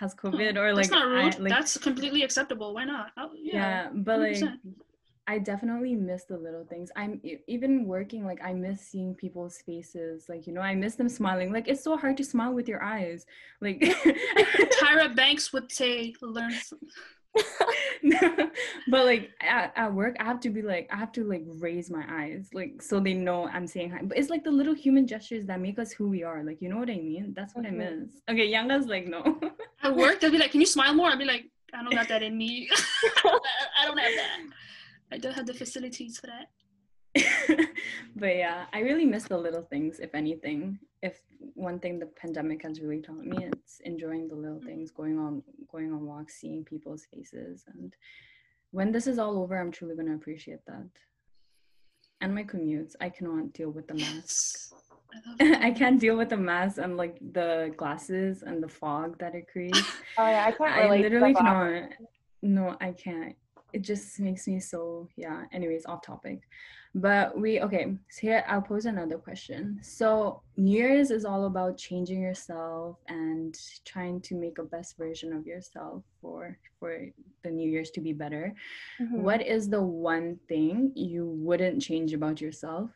has 0.00 0.14
covid 0.14 0.56
or 0.56 0.72
like 0.74 0.88
That's 0.88 0.98
not 1.00 1.06
rude. 1.06 1.34
I, 1.34 1.38
like 1.44 1.52
That's 1.56 1.76
completely 1.88 2.22
acceptable. 2.24 2.68
Why 2.74 2.84
not? 2.84 3.12
Oh, 3.16 3.30
yeah, 3.36 3.54
yeah. 3.54 3.88
but 4.08 4.18
like 4.26 4.34
100%. 4.34 4.58
I 5.26 5.38
definitely 5.38 5.94
miss 5.94 6.24
the 6.24 6.36
little 6.36 6.64
things 6.64 6.90
i'm 6.96 7.20
even 7.46 7.86
working 7.86 8.24
like 8.24 8.40
i 8.44 8.52
miss 8.52 8.80
seeing 8.80 9.14
people's 9.14 9.58
faces 9.64 10.26
like 10.28 10.46
you 10.46 10.52
know 10.52 10.60
i 10.60 10.74
miss 10.74 10.94
them 10.96 11.08
smiling 11.08 11.52
like 11.52 11.66
it's 11.68 11.82
so 11.82 11.96
hard 11.96 12.16
to 12.16 12.24
smile 12.24 12.52
with 12.52 12.68
your 12.68 12.82
eyes 12.82 13.24
like 13.60 13.80
Tyra 14.78 15.14
Banks 15.14 15.52
would 15.52 15.70
say, 15.72 16.14
"Learn." 16.20 16.52
Some- 16.52 16.78
but 18.88 19.04
like 19.06 19.30
at, 19.40 19.72
at 19.76 19.92
work 19.92 20.14
i 20.20 20.24
have 20.24 20.38
to 20.38 20.50
be 20.50 20.62
like 20.62 20.88
i 20.92 20.96
have 20.96 21.10
to 21.10 21.24
like 21.24 21.42
raise 21.46 21.90
my 21.90 22.04
eyes 22.08 22.48
like 22.52 22.80
so 22.80 23.00
they 23.00 23.14
know 23.14 23.48
i'm 23.48 23.66
saying 23.66 23.90
hi 23.90 24.00
but 24.02 24.16
it's 24.16 24.30
like 24.30 24.44
the 24.44 24.50
little 24.50 24.74
human 24.74 25.04
gestures 25.06 25.44
that 25.46 25.60
make 25.60 25.78
us 25.78 25.90
who 25.90 26.08
we 26.08 26.22
are 26.22 26.44
like 26.44 26.60
you 26.62 26.68
know 26.68 26.76
what 26.76 26.88
i 26.90 26.94
mean 26.96 27.32
that's 27.34 27.54
what 27.54 27.64
Mhm. 27.64 27.68
i 27.68 27.70
miss 27.72 28.10
okay 28.30 28.48
yanga's 28.52 28.86
like 28.86 29.06
no 29.06 29.22
At 29.82 29.96
work, 29.96 30.18
they'll 30.20 30.30
be 30.30 30.38
like, 30.38 30.50
"Can 30.52 30.60
you 30.62 30.66
smile 30.66 30.94
more?" 30.94 31.08
I'll 31.10 31.18
be 31.18 31.26
like, 31.26 31.44
"I 31.74 31.82
don't 31.82 31.92
got 31.92 32.08
that 32.08 32.22
in 32.22 32.38
me. 32.38 32.70
I 33.24 33.84
don't 33.84 33.98
have 33.98 34.14
that. 34.16 34.38
I 35.14 35.18
don't 35.18 35.34
have 35.34 35.46
the 35.46 35.54
facilities 35.54 36.18
for 36.18 36.28
that." 36.28 36.48
but 38.16 38.36
yeah, 38.36 38.66
I 38.72 38.80
really 38.80 39.06
miss 39.06 39.24
the 39.24 39.38
little 39.38 39.62
things, 39.62 40.00
if 40.00 40.14
anything. 40.14 40.78
If 41.02 41.20
one 41.54 41.78
thing 41.78 41.98
the 41.98 42.06
pandemic 42.06 42.62
has 42.62 42.80
really 42.80 43.00
taught 43.00 43.24
me, 43.24 43.38
it's 43.52 43.80
enjoying 43.84 44.26
the 44.28 44.34
little 44.34 44.56
mm-hmm. 44.56 44.66
things, 44.66 44.90
going 44.90 45.18
on 45.18 45.42
going 45.70 45.92
on 45.92 46.04
walks, 46.06 46.40
seeing 46.40 46.64
people's 46.64 47.06
faces 47.12 47.64
and 47.72 47.94
when 48.74 48.90
this 48.90 49.06
is 49.06 49.20
all 49.20 49.38
over, 49.38 49.56
I'm 49.56 49.70
truly 49.70 49.94
gonna 49.94 50.16
appreciate 50.16 50.66
that. 50.66 50.88
And 52.20 52.34
my 52.34 52.42
commutes, 52.42 52.96
I 53.00 53.08
cannot 53.08 53.52
deal 53.52 53.70
with 53.70 53.86
the 53.86 53.94
mask. 53.94 54.72
Yes. 54.72 54.74
I 55.40 55.66
I 55.68 55.70
can't 55.70 56.00
deal 56.00 56.16
with 56.16 56.30
the 56.30 56.36
mask 56.36 56.78
and 56.78 56.96
like 56.96 57.16
the 57.32 57.72
glasses 57.76 58.42
and 58.42 58.60
the 58.60 58.68
fog 58.68 59.16
that 59.20 59.36
it 59.36 59.46
creates. 59.46 59.80
Oh 60.18 60.28
yeah, 60.28 60.44
I 60.48 60.50
can't 60.50 60.74
I 60.74 60.84
relate. 60.84 60.96
to 60.96 61.02
literally 61.04 61.34
cannot. 61.34 61.90
No, 62.42 62.76
I 62.80 62.90
can't. 62.90 63.36
It 63.74 63.82
just 63.82 64.20
makes 64.20 64.46
me 64.46 64.60
so 64.60 65.08
yeah. 65.16 65.44
Anyways, 65.52 65.84
off 65.86 66.02
topic. 66.02 66.40
But 66.94 67.36
we 67.36 67.60
okay. 67.60 67.84
So 68.08 68.20
here 68.20 68.44
I'll 68.46 68.62
pose 68.62 68.86
another 68.86 69.18
question. 69.18 69.80
So 69.82 70.42
New 70.56 70.78
Year's 70.78 71.10
is 71.10 71.24
all 71.24 71.46
about 71.46 71.76
changing 71.76 72.22
yourself 72.22 72.98
and 73.08 73.52
trying 73.84 74.20
to 74.28 74.36
make 74.36 74.58
a 74.58 74.62
best 74.62 74.96
version 74.96 75.32
of 75.32 75.44
yourself 75.44 76.04
for 76.20 76.56
for 76.78 76.92
the 77.42 77.50
New 77.50 77.68
Year's 77.68 77.90
to 77.96 78.00
be 78.00 78.12
better. 78.12 78.54
Mhm. 79.00 79.22
What 79.26 79.42
is 79.42 79.68
the 79.68 79.82
one 79.82 80.38
thing 80.48 80.92
you 80.94 81.26
wouldn't 81.26 81.82
change 81.82 82.14
about 82.14 82.40
yourself 82.40 82.90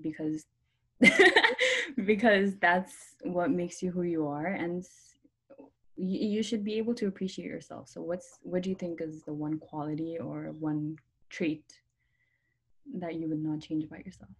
because 0.00 0.46
because 2.04 2.56
that's 2.56 2.94
what 3.22 3.50
makes 3.50 3.82
you 3.82 3.90
who 3.92 4.02
you 4.02 4.26
are 4.26 4.46
and 4.46 4.84
you, 5.96 6.28
you 6.28 6.42
should 6.42 6.64
be 6.64 6.74
able 6.74 6.94
to 6.94 7.06
appreciate 7.06 7.46
yourself. 7.46 7.88
So 7.88 8.02
what's 8.02 8.38
what 8.42 8.62
do 8.62 8.70
you 8.70 8.76
think 8.76 9.00
is 9.00 9.22
the 9.22 9.32
one 9.32 9.58
quality 9.58 10.18
or 10.18 10.52
one 10.58 10.96
trait 11.30 11.64
that 12.98 13.14
you 13.14 13.28
would 13.28 13.42
not 13.42 13.60
change 13.60 13.84
about 13.84 14.04
yourself? 14.04 14.30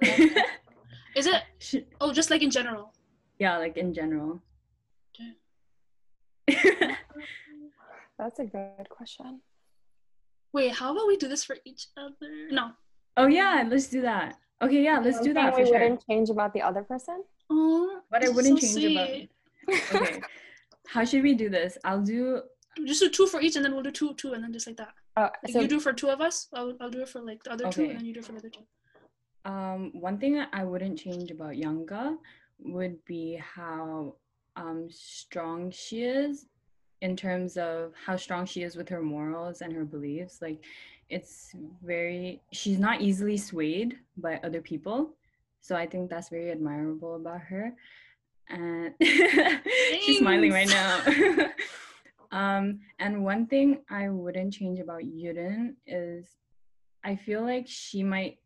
Is 1.16 1.28
it? 1.28 1.86
Oh, 2.00 2.12
just 2.12 2.30
like 2.30 2.42
in 2.42 2.50
general. 2.50 2.92
yeah, 3.38 3.56
like 3.58 3.76
in 3.76 3.94
general. 3.94 4.42
That's 8.18 8.38
a 8.38 8.44
good 8.44 8.88
question. 8.90 9.40
Wait, 10.52 10.72
how 10.72 10.92
about 10.92 11.06
we 11.06 11.16
do 11.16 11.28
this 11.28 11.44
for 11.44 11.56
each 11.64 11.86
other? 11.96 12.30
No. 12.50 12.72
oh 13.16 13.26
yeah, 13.26 13.64
let's 13.68 13.86
do 13.86 14.02
that. 14.02 14.36
Okay, 14.62 14.82
yeah, 14.82 14.98
let's 14.98 15.20
do 15.20 15.32
that 15.34 15.54
for 15.54 15.60
we 15.60 15.66
sure. 15.66 15.80
wouldn't 15.80 16.04
change 16.08 16.30
about 16.30 16.52
the 16.52 16.62
other 16.62 16.82
person. 16.82 17.24
Oh, 17.50 18.00
What 18.08 18.24
I 18.24 18.28
wouldn't 18.28 18.60
change 18.60 18.84
about 18.84 19.08
Okay. 19.94 20.20
How 20.86 21.04
should 21.04 21.22
we 21.22 21.34
do 21.34 21.48
this? 21.48 21.78
I'll 21.84 22.02
do 22.02 22.42
Just 22.84 23.00
do 23.00 23.08
two 23.10 23.26
for 23.26 23.40
each, 23.40 23.56
and 23.56 23.64
then 23.64 23.72
we'll 23.74 23.82
do 23.82 23.90
two, 23.90 24.14
two, 24.14 24.32
and 24.34 24.42
then 24.44 24.52
just 24.52 24.66
like 24.66 24.76
that. 24.76 24.94
Oh, 25.16 25.28
Like 25.42 25.54
you 25.54 25.68
do 25.68 25.80
for 25.80 25.92
two 25.92 26.10
of 26.10 26.20
us. 26.20 26.48
I'll, 26.52 26.74
I'll 26.80 26.90
do 26.90 27.02
it 27.02 27.08
for 27.08 27.20
like 27.20 27.42
the 27.42 27.52
other 27.52 27.70
two, 27.70 27.84
and 27.84 27.98
then 27.98 28.04
you 28.04 28.14
do 28.14 28.20
it 28.20 28.26
for 28.26 28.32
the 28.32 28.38
other 28.38 28.50
two. 28.50 28.64
Um, 29.44 29.90
one 29.92 30.18
thing 30.18 30.34
that 30.34 30.48
I 30.52 30.64
wouldn't 30.64 30.98
change 30.98 31.30
about 31.30 31.52
Yanga 31.54 32.16
would 32.58 33.04
be 33.04 33.40
how 33.42 34.16
um, 34.56 34.88
strong 34.90 35.70
she 35.70 36.04
is 36.04 36.46
in 37.02 37.16
terms 37.16 37.56
of 37.56 37.92
how 38.06 38.16
strong 38.16 38.46
she 38.46 38.62
is 38.62 38.76
with 38.76 38.88
her 38.88 39.02
morals 39.02 39.60
and 39.60 39.72
her 39.72 39.84
beliefs. 39.84 40.40
Like, 40.40 40.64
it's 41.10 41.54
very, 41.84 42.40
she's 42.52 42.78
not 42.78 43.02
easily 43.02 43.36
swayed 43.36 43.98
by 44.16 44.40
other 44.42 44.62
people. 44.62 45.14
So 45.64 45.74
I 45.74 45.86
think 45.86 46.10
that's 46.10 46.28
very 46.28 46.50
admirable 46.50 47.16
about 47.16 47.40
her. 47.40 47.72
And 48.50 48.92
she's 49.02 50.18
smiling 50.18 50.52
right 50.52 50.68
now. 50.68 51.00
um, 52.30 52.80
and 52.98 53.24
one 53.24 53.46
thing 53.46 53.80
I 53.88 54.10
wouldn't 54.10 54.52
change 54.52 54.78
about 54.78 55.00
Youdon 55.04 55.76
is 55.86 56.28
I 57.02 57.16
feel 57.16 57.40
like 57.40 57.64
she 57.66 58.02
might 58.02 58.36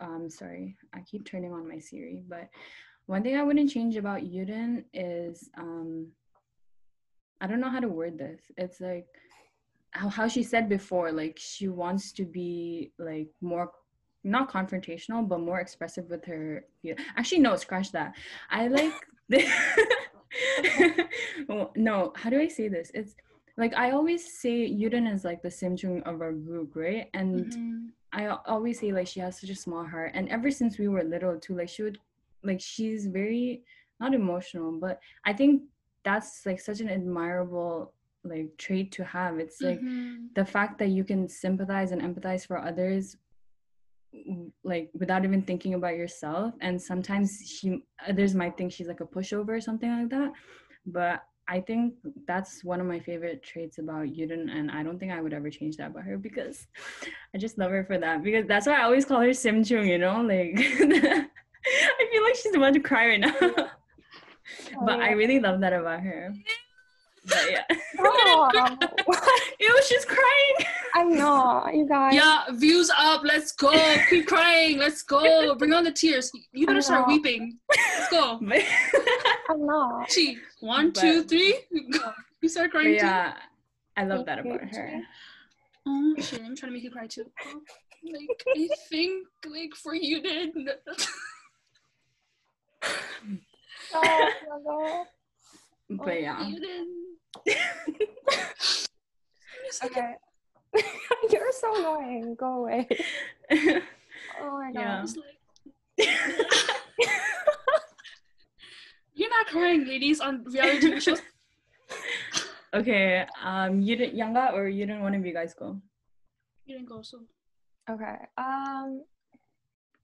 um 0.00 0.28
sorry 0.28 0.76
i 0.92 1.00
keep 1.02 1.24
turning 1.24 1.52
on 1.52 1.68
my 1.68 1.78
siri 1.78 2.24
but 2.28 2.48
one 3.06 3.22
thing 3.22 3.36
i 3.36 3.42
wouldn't 3.44 3.70
change 3.70 3.96
about 3.96 4.22
youdon 4.22 4.82
is 4.92 5.48
um 5.56 6.08
i 7.40 7.46
don't 7.46 7.60
know 7.60 7.70
how 7.70 7.78
to 7.78 7.86
word 7.86 8.18
this 8.18 8.40
it's 8.56 8.80
like 8.80 9.06
how, 9.92 10.08
how 10.08 10.26
she 10.26 10.42
said 10.42 10.68
before 10.68 11.12
like 11.12 11.38
she 11.38 11.68
wants 11.68 12.10
to 12.10 12.24
be 12.24 12.90
like 12.98 13.28
more 13.40 13.70
not 14.24 14.50
confrontational 14.50 15.26
but 15.26 15.40
more 15.40 15.60
expressive 15.60 16.08
with 16.10 16.24
her 16.24 16.64
feel- 16.80 16.96
actually 17.16 17.40
no 17.40 17.56
scratch 17.56 17.90
that 17.92 18.14
i 18.50 18.68
like 18.68 18.92
Well, 21.48 21.72
no 21.76 22.12
how 22.16 22.30
do 22.30 22.40
i 22.40 22.48
say 22.48 22.68
this 22.68 22.90
it's 22.94 23.14
like 23.58 23.74
i 23.76 23.90
always 23.90 24.22
say 24.40 24.66
youdon 24.70 25.12
is 25.12 25.24
like 25.24 25.42
the 25.42 25.48
simchung 25.48 26.02
of 26.04 26.20
our 26.22 26.32
group 26.32 26.74
right 26.74 27.08
and 27.14 27.46
Mhm. 27.52 27.88
I 28.14 28.26
always 28.26 28.78
say 28.78 28.92
like 28.92 29.06
she 29.06 29.20
has 29.20 29.40
such 29.40 29.48
a 29.48 29.54
small 29.54 29.86
heart, 29.86 30.10
and 30.12 30.28
ever 30.28 30.50
since 30.50 30.76
we 30.78 30.86
were 30.86 31.02
little 31.02 31.40
too, 31.40 31.56
like 31.56 31.70
she 31.70 31.82
would, 31.82 31.96
like 32.44 32.60
she's 32.60 33.06
very 33.06 33.62
not 34.00 34.12
emotional, 34.12 34.70
but 34.78 35.00
I 35.24 35.32
think 35.32 35.62
that's 36.04 36.44
like 36.44 36.60
such 36.60 36.80
an 36.80 36.90
admirable 36.90 37.94
like 38.22 38.54
trait 38.58 38.92
to 38.92 39.04
have. 39.04 39.38
It's 39.38 39.62
like 39.62 39.80
Mhm. 39.80 40.28
the 40.34 40.44
fact 40.44 40.76
that 40.80 40.90
you 40.90 41.04
can 41.04 41.26
sympathize 41.26 41.90
and 41.90 42.02
empathize 42.02 42.46
for 42.46 42.58
others, 42.58 43.16
like 44.64 44.90
without 44.94 45.24
even 45.24 45.42
thinking 45.42 45.74
about 45.74 45.96
yourself. 45.96 46.54
And 46.60 46.80
sometimes 46.80 47.40
she 47.46 47.82
uh, 48.06 48.10
others 48.10 48.34
might 48.34 48.56
think 48.56 48.72
she's 48.72 48.88
like 48.88 49.00
a 49.00 49.06
pushover 49.06 49.50
or 49.50 49.60
something 49.60 49.90
like 49.90 50.10
that, 50.10 50.32
but 50.86 51.22
I 51.48 51.60
think 51.60 51.94
that's 52.26 52.62
one 52.64 52.80
of 52.80 52.86
my 52.86 53.00
favorite 53.00 53.42
traits 53.42 53.78
about 53.78 54.06
Youdon, 54.06 54.50
and 54.50 54.70
I 54.70 54.82
don't 54.82 54.98
think 54.98 55.12
I 55.12 55.20
would 55.20 55.32
ever 55.32 55.50
change 55.50 55.76
that 55.76 55.90
about 55.90 56.04
her 56.04 56.16
because 56.16 56.66
I 57.34 57.38
just 57.38 57.58
love 57.58 57.70
her 57.72 57.84
for 57.84 57.98
that. 57.98 58.22
Because 58.22 58.46
that's 58.46 58.66
why 58.66 58.74
I 58.74 58.84
always 58.84 59.04
call 59.04 59.20
her 59.20 59.32
Sim 59.32 59.64
Chung, 59.64 59.86
you 59.86 59.98
know? 59.98 60.22
Like, 60.22 60.54
I 60.56 62.08
feel 62.10 62.22
like 62.22 62.36
she's 62.36 62.54
about 62.54 62.74
to 62.74 62.80
cry 62.80 63.08
right 63.08 63.20
now. 63.20 63.34
Oh, 64.76 64.84
but 64.84 65.00
I 65.00 65.12
really 65.12 65.38
love 65.38 65.60
that 65.60 65.72
about 65.72 66.00
her. 66.00 66.34
But 67.26 67.50
yeah. 67.50 67.62
Oh, 68.00 68.76
Ew, 69.60 69.82
she's 69.86 70.04
crying. 70.04 70.66
I'm 70.94 71.14
not, 71.16 71.72
you 71.74 71.86
guys. 71.88 72.14
Yeah, 72.14 72.44
views 72.52 72.90
up. 72.98 73.22
Let's 73.24 73.52
go. 73.52 73.70
Keep 74.10 74.26
crying. 74.26 74.78
Let's 74.78 75.02
go. 75.02 75.54
Bring 75.54 75.72
on 75.72 75.84
the 75.84 75.92
tears. 75.92 76.32
You 76.52 76.66
better 76.66 76.82
start 76.82 77.06
weeping. 77.06 77.58
Let's 77.70 78.10
go. 78.10 78.38
But, 78.42 78.62
I'm 79.48 79.64
not. 79.66 80.10
She. 80.10 80.38
One, 80.60 80.90
But- 80.90 81.00
two, 81.00 81.22
three. 81.24 81.58
You 81.70 82.48
start 82.48 82.72
but 82.72 82.80
crying 82.80 82.98
too. 82.98 83.06
yeah, 83.06 83.34
I 83.96 84.04
love 84.04 84.26
that 84.26 84.42
Thank 84.42 84.46
you, 84.48 84.54
about 84.54 84.74
her. 84.74 85.00
Oh 85.86 86.14
shit! 86.18 86.40
I'm 86.40 86.56
trying 86.56 86.70
to 86.70 86.74
make 86.74 86.82
you 86.82 86.90
cry 86.90 87.06
too. 87.06 87.24
Like 88.04 88.42
I 88.56 88.68
think, 88.88 89.28
like 89.46 89.74
for 89.74 89.94
you 89.94 90.20
did. 90.22 90.50
Oh, 93.94 95.04
no. 95.88 95.96
But 96.04 96.20
yeah. 96.22 96.50
You 97.46 97.54
did. 97.54 98.08
Okay. 99.84 100.14
You're 101.30 101.52
so 101.52 101.76
annoying. 101.78 102.34
Go 102.38 102.64
away. 102.64 102.88
Oh 104.40 104.52
my 104.58 104.72
god. 104.72 104.80
Yeah. 104.80 105.02
It's 105.02 105.16
You're 109.14 109.30
not 109.30 109.46
crying, 109.46 109.86
ladies, 109.86 110.20
on 110.20 110.44
reality 110.44 110.88
TV 110.88 111.02
shows. 111.02 111.20
okay, 112.72 113.26
um, 113.42 113.82
you 113.82 113.96
didn't 113.96 114.16
Yanga 114.16 114.52
or 114.52 114.68
you 114.68 114.86
didn't 114.86 115.02
one 115.02 115.14
of 115.14 115.26
you 115.26 115.34
guys 115.34 115.54
go? 115.54 115.76
You 116.64 116.78
didn't 116.78 116.88
go, 116.88 117.02
so 117.02 117.20
Okay. 117.90 118.16
Um, 118.38 119.02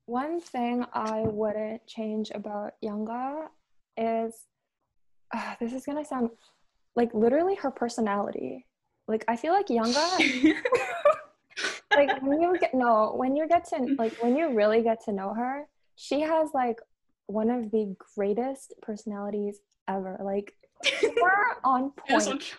one 0.07 0.41
thing 0.41 0.85
I 0.93 1.21
wouldn't 1.21 1.87
change 1.87 2.31
about 2.35 2.75
Yanga 2.83 3.49
is 3.97 4.47
uh, 5.35 5.55
this 5.61 5.73
is 5.73 5.87
gonna 5.87 6.05
sound 6.05 6.31
like 6.99 7.15
literally 7.15 7.55
her 7.55 7.71
personality. 7.71 8.67
Like 9.07 9.25
I 9.29 9.37
feel 9.37 9.53
like 9.53 9.69
Yanga, 9.69 10.07
like 11.97 12.21
when 12.21 12.43
you 12.43 12.59
get 12.59 12.75
no, 12.75 13.15
when 13.17 13.37
you 13.37 13.47
get 13.49 13.65
to 13.71 13.95
like 13.97 14.15
when 14.23 14.37
you 14.37 14.53
really 14.55 14.83
get 14.83 15.03
to 15.05 15.13
know 15.13 15.33
her, 15.33 15.69
she 15.95 16.21
has 16.21 16.51
like 16.53 16.81
one 17.27 17.51
of 17.51 17.71
the 17.71 17.95
greatest 18.15 18.75
personalities 18.83 19.61
ever. 19.87 20.19
Like 20.23 20.55
you're 21.03 21.57
on 21.65 21.93
point. 21.93 22.55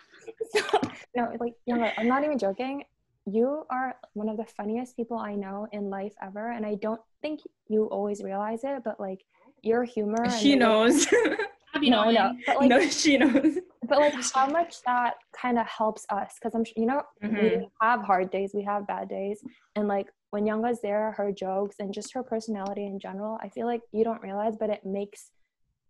no, 1.14 1.36
like 1.38 1.54
Yanga, 1.68 1.92
I'm 1.98 2.08
not 2.08 2.24
even 2.24 2.38
joking. 2.38 2.84
You 3.26 3.64
are 3.70 3.94
one 4.14 4.30
of 4.30 4.38
the 4.38 4.46
funniest 4.46 4.96
people 4.96 5.18
I 5.18 5.34
know 5.34 5.68
in 5.70 5.90
life 5.90 6.14
ever, 6.22 6.50
and 6.52 6.64
I 6.64 6.76
don't 6.76 7.00
think 7.20 7.40
you 7.68 7.84
always 7.84 8.22
realize 8.22 8.64
it. 8.64 8.82
But 8.82 8.98
like 8.98 9.20
your 9.62 9.84
humor, 9.84 10.28
she 10.30 10.56
knows. 10.56 11.06
way- 11.12 11.36
Abby 11.74 11.90
No, 11.90 12.10
know, 12.10 12.32
but 12.46 12.56
like, 12.60 12.68
no, 12.70 12.80
she 12.88 13.16
knows. 13.18 13.58
but 13.88 13.98
like 14.00 14.14
how 14.34 14.46
much 14.46 14.76
that 14.86 15.14
kind 15.32 15.58
of 15.58 15.66
helps 15.66 16.04
us 16.10 16.34
because 16.40 16.54
I'm, 16.54 16.64
you 16.76 16.86
know, 16.86 17.02
we 17.22 17.28
Mhm. 17.28 17.70
have 17.80 18.02
hard 18.02 18.30
days, 18.30 18.52
we 18.54 18.62
have 18.64 18.86
bad 18.86 19.08
days, 19.08 19.42
and 19.76 19.88
like 19.88 20.08
when 20.30 20.44
Yanga's 20.44 20.80
there, 20.80 21.12
her 21.12 21.32
jokes 21.32 21.76
and 21.80 21.92
just 21.92 22.12
her 22.14 22.22
personality 22.22 22.86
in 22.86 22.98
general, 23.00 23.38
I 23.42 23.48
feel 23.48 23.66
like 23.66 23.82
you 23.92 24.04
don't 24.04 24.22
realize, 24.22 24.56
but 24.56 24.70
it 24.70 24.84
makes 24.84 25.32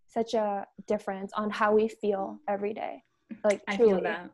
such 0.08 0.34
a 0.34 0.66
difference 0.86 1.32
on 1.34 1.50
how 1.50 1.72
we 1.74 1.88
feel 1.88 2.38
every 2.48 2.72
day. 2.74 3.02
Like 3.44 3.62
I 3.68 3.76
feel 3.76 4.00
that. 4.02 4.30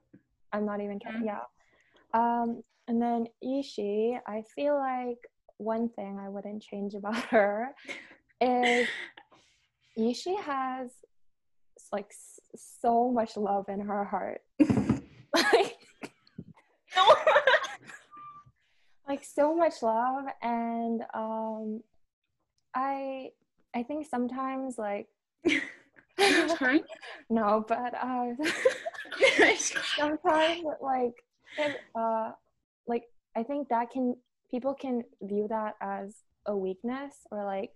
I'm 0.53 0.65
not 0.65 0.81
even 0.81 0.99
kidding. 0.99 1.23
Mhm. 1.23 1.27
Yeah. 1.27 1.43
Um, 2.15 2.63
and 2.89 3.03
then 3.03 3.27
Ishi, 3.43 4.19
I 4.27 4.43
feel 4.55 4.77
like 4.77 5.19
one 5.59 5.89
thing 5.89 6.19
I 6.21 6.29
wouldn't 6.29 6.63
change 6.63 6.95
about 6.95 7.17
her 7.35 7.75
is 8.41 8.87
Ishi 9.97 10.35
has 10.37 10.91
like 11.92 12.07
s- 12.11 12.40
so 12.55 13.11
much 13.11 13.37
love 13.37 13.68
in 13.68 13.81
her 13.81 14.05
heart. 14.05 14.42
like 15.35 15.77
like 19.09 19.25
so 19.25 19.55
much 19.55 19.83
love 19.83 20.25
and 20.42 21.03
um 21.14 21.83
i 22.75 23.29
i 23.75 23.83
think 23.83 24.07
sometimes 24.07 24.79
like 24.79 25.09
no 27.31 27.64
but 27.68 27.94
uh 27.94 28.27
sometimes 29.96 30.64
like 30.81 31.12
it, 31.59 31.77
uh 31.94 32.33
like 32.87 33.05
i 33.37 33.42
think 33.42 33.68
that 33.68 33.90
can 33.90 34.16
people 34.51 34.75
can 34.75 35.03
view 35.22 35.46
that 35.49 35.75
as 35.81 36.14
a 36.46 36.57
weakness 36.57 37.27
or 37.31 37.44
like 37.44 37.70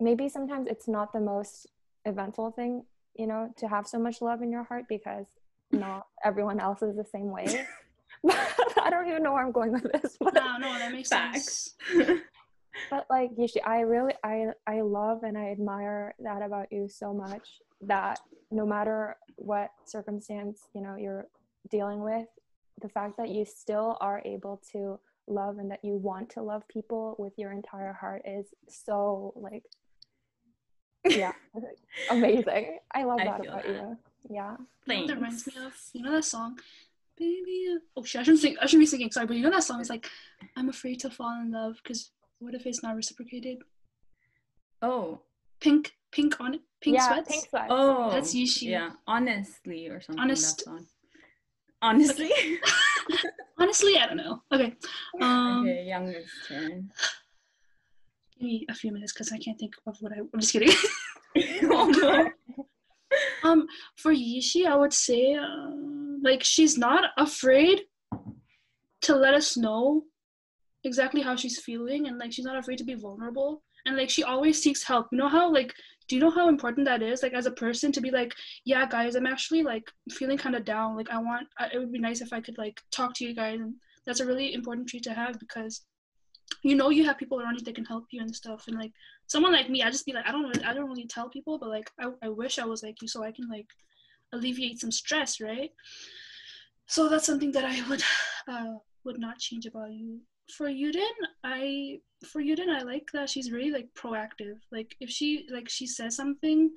maybe 0.00 0.28
sometimes 0.28 0.66
it's 0.70 0.88
not 0.88 1.12
the 1.12 1.20
most 1.20 1.66
eventful 2.04 2.50
thing 2.52 2.84
you 3.18 3.26
know 3.26 3.50
to 3.56 3.68
have 3.68 3.86
so 3.86 3.98
much 3.98 4.20
love 4.20 4.42
in 4.42 4.50
your 4.50 4.64
heart 4.64 4.84
because 4.88 5.26
not 5.72 6.06
everyone 6.24 6.60
else 6.60 6.82
is 6.82 6.96
the 6.96 7.04
same 7.04 7.30
way 7.30 7.66
i 8.82 8.88
don't 8.90 9.08
even 9.08 9.22
know 9.22 9.32
where 9.32 9.44
i'm 9.44 9.52
going 9.52 9.72
with 9.72 9.86
this 9.92 10.16
but, 10.20 10.34
No, 10.34 10.56
no, 10.58 10.78
that 10.78 10.92
makes 10.92 11.08
Facts. 11.10 11.74
sense. 11.94 12.20
but 12.90 13.06
like 13.10 13.30
Yishi, 13.36 13.58
i 13.64 13.80
really 13.80 14.14
i 14.24 14.46
i 14.66 14.80
love 14.80 15.22
and 15.22 15.36
i 15.36 15.50
admire 15.50 16.14
that 16.20 16.42
about 16.42 16.70
you 16.70 16.88
so 16.88 17.12
much 17.12 17.60
that 17.82 18.20
no 18.50 18.66
matter 18.66 19.16
what 19.36 19.70
circumstance 19.84 20.68
you 20.74 20.80
know 20.80 20.96
you're 20.96 21.26
dealing 21.70 22.00
with 22.02 22.26
the 22.82 22.88
fact 22.88 23.16
that 23.16 23.28
you 23.30 23.44
still 23.44 23.96
are 24.00 24.22
able 24.24 24.60
to 24.72 24.98
love 25.26 25.58
and 25.58 25.70
that 25.70 25.80
you 25.82 25.94
want 25.94 26.28
to 26.30 26.42
love 26.42 26.66
people 26.68 27.16
with 27.18 27.32
your 27.36 27.52
entire 27.52 27.92
heart 27.92 28.22
is 28.24 28.46
so 28.68 29.32
like 29.36 29.64
yeah 31.10 31.32
amazing 32.10 32.78
i 32.94 33.04
love 33.04 33.20
I 33.20 33.24
that 33.24 33.40
feel 33.40 33.52
about 33.52 33.64
that. 33.64 33.72
you 33.72 33.96
yeah 34.30 34.56
You 34.86 34.94
know 34.94 35.00
what 35.00 35.08
that 35.08 35.14
reminds 35.16 35.46
me 35.46 35.52
of 35.64 35.74
you 35.92 36.02
know 36.02 36.12
that 36.12 36.24
song, 36.24 36.58
baby. 37.16 37.76
Oh 37.96 38.02
shit, 38.04 38.20
I 38.20 38.24
shouldn't 38.24 38.40
sing. 38.42 38.56
I 38.60 38.66
shouldn't 38.66 38.82
be 38.82 38.86
singing. 38.86 39.10
Sorry, 39.10 39.26
but 39.26 39.36
you 39.36 39.42
know 39.42 39.50
that 39.50 39.64
song 39.64 39.80
is 39.80 39.88
like, 39.90 40.08
I'm 40.56 40.68
afraid 40.68 41.00
to 41.00 41.10
fall 41.10 41.40
in 41.40 41.50
love 41.52 41.76
because 41.82 42.10
what 42.40 42.54
if 42.54 42.66
it's 42.66 42.82
not 42.82 42.94
reciprocated? 42.96 43.58
Oh. 44.82 45.20
Pink, 45.60 45.92
pink 46.12 46.40
on 46.40 46.54
it, 46.54 46.60
pink 46.80 46.96
yeah 46.96 47.06
sweats. 47.08 47.28
pink 47.30 47.48
sweats 47.48 47.66
Oh. 47.70 48.10
That's 48.10 48.34
Yishi. 48.34 48.68
Yeah. 48.70 48.90
Honestly 49.06 49.88
or 49.88 50.00
something. 50.00 50.20
Honest- 50.22 50.58
That 50.58 50.64
song. 50.64 50.86
Honestly. 51.82 52.30
Honestly, 53.58 53.96
I 53.98 54.06
don't 54.06 54.16
know. 54.18 54.42
Okay. 54.52 54.74
Um, 55.20 55.62
okay, 55.62 55.84
youngest 55.84 56.28
turn. 56.48 56.90
Give 58.38 58.46
me 58.46 58.66
a 58.68 58.74
few 58.74 58.92
minutes 58.92 59.12
because 59.12 59.32
I 59.32 59.38
can't 59.38 59.58
think 59.58 59.74
of 59.86 59.96
what 60.00 60.12
I. 60.12 60.16
I'm 60.20 60.40
just 60.40 60.52
kidding. 60.52 60.74
oh. 61.64 62.30
Um, 63.44 63.66
for 63.96 64.12
Yishi, 64.12 64.66
I 64.66 64.74
would 64.74 64.92
say, 64.92 65.34
uh, 65.34 65.70
like, 66.22 66.42
she's 66.42 66.76
not 66.76 67.10
afraid 67.16 67.82
to 69.02 69.14
let 69.14 69.32
us 69.32 69.56
know 69.56 70.02
exactly 70.82 71.22
how 71.22 71.36
she's 71.36 71.60
feeling, 71.60 72.08
and 72.08 72.18
like, 72.18 72.32
she's 72.32 72.44
not 72.44 72.58
afraid 72.58 72.78
to 72.78 72.84
be 72.84 72.94
vulnerable, 72.94 73.62
and 73.86 73.96
like, 73.96 74.10
she 74.10 74.24
always 74.24 74.60
seeks 74.60 74.82
help. 74.82 75.06
You 75.12 75.18
know 75.18 75.28
how, 75.28 75.52
like, 75.52 75.72
do 76.08 76.16
you 76.16 76.20
know 76.20 76.30
how 76.30 76.48
important 76.48 76.86
that 76.86 77.02
is? 77.02 77.22
Like, 77.22 77.32
as 77.32 77.46
a 77.46 77.52
person, 77.52 77.92
to 77.92 78.00
be 78.00 78.10
like, 78.10 78.34
yeah, 78.64 78.86
guys, 78.86 79.14
I'm 79.14 79.26
actually 79.26 79.62
like 79.62 79.84
feeling 80.10 80.36
kind 80.36 80.56
of 80.56 80.64
down. 80.64 80.96
Like, 80.96 81.10
I 81.10 81.18
want. 81.18 81.46
I, 81.58 81.68
it 81.72 81.78
would 81.78 81.92
be 81.92 81.98
nice 81.98 82.20
if 82.20 82.32
I 82.32 82.40
could 82.40 82.58
like 82.58 82.80
talk 82.90 83.14
to 83.14 83.24
you 83.24 83.34
guys, 83.34 83.60
and 83.60 83.74
that's 84.06 84.20
a 84.20 84.26
really 84.26 84.54
important 84.54 84.88
trait 84.88 85.04
to 85.04 85.14
have 85.14 85.38
because 85.38 85.84
you 86.62 86.74
know 86.74 86.90
you 86.90 87.04
have 87.04 87.18
people 87.18 87.40
around 87.40 87.54
you 87.54 87.64
that 87.64 87.74
can 87.74 87.84
help 87.84 88.04
you 88.10 88.20
and 88.20 88.34
stuff 88.34 88.64
and 88.68 88.78
like 88.78 88.92
someone 89.26 89.52
like 89.52 89.68
me 89.68 89.82
i 89.82 89.90
just 89.90 90.06
be 90.06 90.12
like 90.12 90.26
i 90.26 90.32
don't 90.32 90.44
really 90.44 90.64
i 90.64 90.72
don't 90.72 90.88
really 90.88 91.06
tell 91.06 91.28
people 91.28 91.58
but 91.58 91.68
like 91.68 91.90
i, 92.00 92.06
I 92.22 92.28
wish 92.28 92.58
i 92.58 92.64
was 92.64 92.82
like 92.82 93.02
you 93.02 93.08
so 93.08 93.24
i 93.24 93.32
can 93.32 93.48
like 93.48 93.66
alleviate 94.32 94.80
some 94.80 94.92
stress 94.92 95.40
right 95.40 95.70
so 96.86 97.08
that's 97.08 97.26
something 97.26 97.52
that 97.52 97.64
i 97.64 97.88
would 97.88 98.02
uh 98.48 98.74
would 99.04 99.18
not 99.18 99.38
change 99.38 99.66
about 99.66 99.92
you 99.92 100.20
for 100.52 100.68
Youdon, 100.68 101.14
I 101.44 102.00
for 102.24 102.40
Youdon, 102.40 102.68
I 102.68 102.82
like 102.82 103.08
that 103.12 103.28
she's 103.28 103.50
really 103.50 103.70
like 103.70 103.88
proactive. 103.94 104.58
Like 104.70 104.96
if 105.00 105.10
she 105.10 105.46
like 105.52 105.68
she 105.68 105.86
says 105.86 106.16
something, 106.16 106.70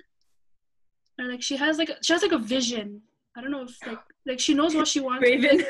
or 1.18 1.26
like 1.26 1.42
she 1.42 1.56
has 1.56 1.78
like 1.78 1.90
she 2.02 2.12
has 2.12 2.22
like 2.22 2.32
a 2.32 2.38
vision. 2.38 3.02
I 3.36 3.40
don't 3.40 3.50
know 3.50 3.62
if 3.62 3.76
like 3.86 3.98
like 4.26 4.40
she 4.40 4.54
knows 4.54 4.74
what 4.74 4.88
she 4.88 5.00
wants. 5.00 5.22
Raven. 5.22 5.64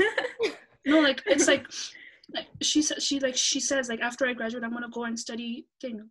No, 0.87 1.01
like 1.01 1.23
it's 1.27 1.47
like 1.47 1.67
like 2.35 2.47
she 2.63 2.81
says 2.83 3.03
she 3.05 3.19
like 3.21 3.37
she 3.37 3.61
says 3.61 3.89
like 3.89 4.01
after 4.01 4.27
I 4.27 4.33
graduate 4.35 4.65
I'm 4.65 4.73
gonna 4.73 4.89
go 4.91 5.05
and 5.05 5.19
study 5.19 5.67
thing. 5.81 6.09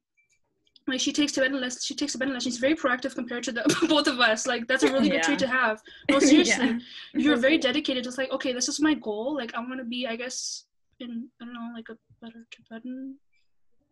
Like 0.88 0.99
she 0.99 1.12
takes 1.13 1.34
Tibetan 1.34 1.60
lessons. 1.62 1.86
She 1.86 1.93
takes 1.93 2.13
Tibetan 2.13 2.34
lessons. 2.34 2.53
She's 2.55 2.60
very 2.60 2.75
proactive 2.75 3.13
compared 3.13 3.43
to 3.43 3.51
the 3.51 3.63
both 3.89 4.08
of 4.08 4.19
us. 4.19 4.47
Like 4.47 4.67
that's 4.67 4.84
a 4.84 4.91
really 4.91 5.10
good 5.10 5.21
trait 5.23 5.39
to 5.39 5.47
have. 5.47 5.82
No, 6.12 6.19
seriously, 6.19 6.67
Yeah. 6.67 6.79
you're 7.13 7.38
very 7.38 7.58
dedicated. 7.60 8.08
It's 8.08 8.17
like 8.17 8.32
okay, 8.32 8.53
this 8.53 8.67
is 8.69 8.79
my 8.79 8.95
goal. 8.95 9.36
Like 9.36 9.53
I 9.53 9.60
want 9.60 9.77
to 9.79 9.86
be, 9.86 10.08
I 10.08 10.15
guess, 10.15 10.65
in 10.99 11.27
I 11.41 11.45
don't 11.45 11.53
know, 11.53 11.69
like 11.75 11.89
a 11.89 11.97
better 12.21 12.47
Tibetan, 12.51 13.17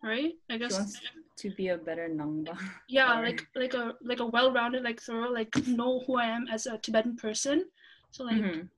right? 0.03 0.33
I 0.49 0.57
guess 0.57 0.93
to 1.37 1.51
be 1.51 1.67
a 1.67 1.77
better 1.77 2.09
Nangba. 2.09 2.57
yeah 2.89 3.19
like 3.21 3.45
like 3.55 3.75
a 3.75 3.93
like 4.01 4.19
a 4.19 4.25
well-rounded 4.25 4.81
like 4.83 4.99
thorough 4.99 5.29
like 5.31 5.53
know 5.67 5.99
who 6.07 6.17
i 6.17 6.25
am 6.25 6.47
as 6.51 6.65
a 6.65 6.79
tibetan 6.79 7.15
person 7.15 7.63
so 8.09 8.23
like 8.23 8.41
Mhm. 8.41 8.69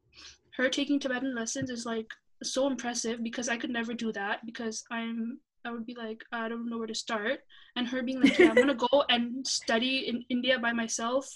her 0.58 0.68
taking 0.68 1.00
tibetan 1.00 1.34
lessons 1.34 1.70
is 1.70 1.86
like 1.86 2.10
so 2.44 2.68
impressive 2.68 3.22
because 3.24 3.50
i 3.50 3.58
could 3.58 3.70
never 3.70 3.94
do 3.94 4.12
that 4.14 4.46
because 4.46 4.84
i'm 4.92 5.40
i 5.66 5.72
would 5.72 5.86
be 5.86 5.96
like 5.96 6.24
i 6.32 6.48
don't 6.48 6.70
know 6.70 6.78
where 6.78 6.88
to 6.88 6.96
start 6.96 7.40
and 7.76 7.88
her 7.88 8.02
being 8.02 8.22
like 8.22 8.38
yeah 8.40 8.50
i'm 8.50 8.56
gonna 8.56 8.74
go 8.92 9.04
and 9.10 9.46
study 9.46 10.08
in 10.08 10.24
india 10.30 10.58
by 10.60 10.72
myself 10.72 11.28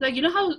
like 0.00 0.14
you 0.14 0.22
know 0.22 0.32
how 0.32 0.52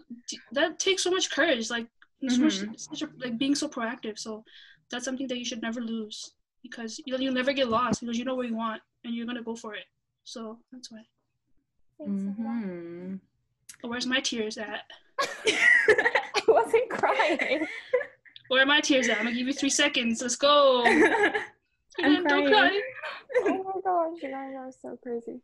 that 0.52 0.78
takes 0.80 1.04
so 1.04 1.10
much 1.12 1.32
courage 1.32 1.70
like 1.70 1.88
so 2.30 2.42
much, 2.42 2.60
Mhm. 2.62 2.80
such 2.80 3.02
a, 3.02 3.10
like 3.24 3.38
being 3.38 3.56
so 3.56 3.68
proactive 3.68 4.18
so 4.18 4.44
that's 4.90 5.06
something 5.06 5.28
that 5.28 5.38
you 5.38 5.46
should 5.46 5.62
never 5.62 5.82
lose 5.82 6.32
because 6.64 7.00
you'll, 7.06 7.20
you'll 7.22 7.34
never 7.34 7.54
get 7.54 7.68
lost 7.70 8.02
because 8.02 8.18
you 8.18 8.26
know 8.26 8.36
where 8.36 8.46
you 8.48 8.56
want 8.56 8.82
and 9.04 9.14
you're 9.16 9.26
gonna 9.26 9.44
go 9.44 9.56
for 9.56 9.74
it 9.76 9.86
so 10.24 10.60
that's 10.72 10.92
why 10.92 11.02
Thanks 11.98 12.24
so 12.24 12.28
much. 12.44 12.64
Mhm. 12.66 13.20
Oh, 13.84 13.88
where's 13.90 14.06
my 14.06 14.20
tears 14.20 14.58
at? 14.58 14.82
I 15.48 16.42
wasn't 16.48 16.90
crying. 16.90 17.66
Where 18.48 18.62
are 18.64 18.66
my 18.66 18.80
tears 18.82 19.08
at? 19.10 19.18
I'm 19.18 19.26
gonna 19.26 19.36
give 19.36 19.48
you 19.48 19.54
three 19.54 19.70
seconds. 19.70 20.22
Let's 20.22 20.36
go. 20.36 20.84
I'm 22.04 22.24
Don't 22.24 22.48
crying. 22.48 22.50
cry. 22.52 22.82
oh 23.44 23.64
my 23.64 23.82
gosh, 23.84 24.22
you 24.22 24.30
guys 24.30 24.54
are 24.58 24.72
so 24.72 24.98
crazy. 25.02 25.40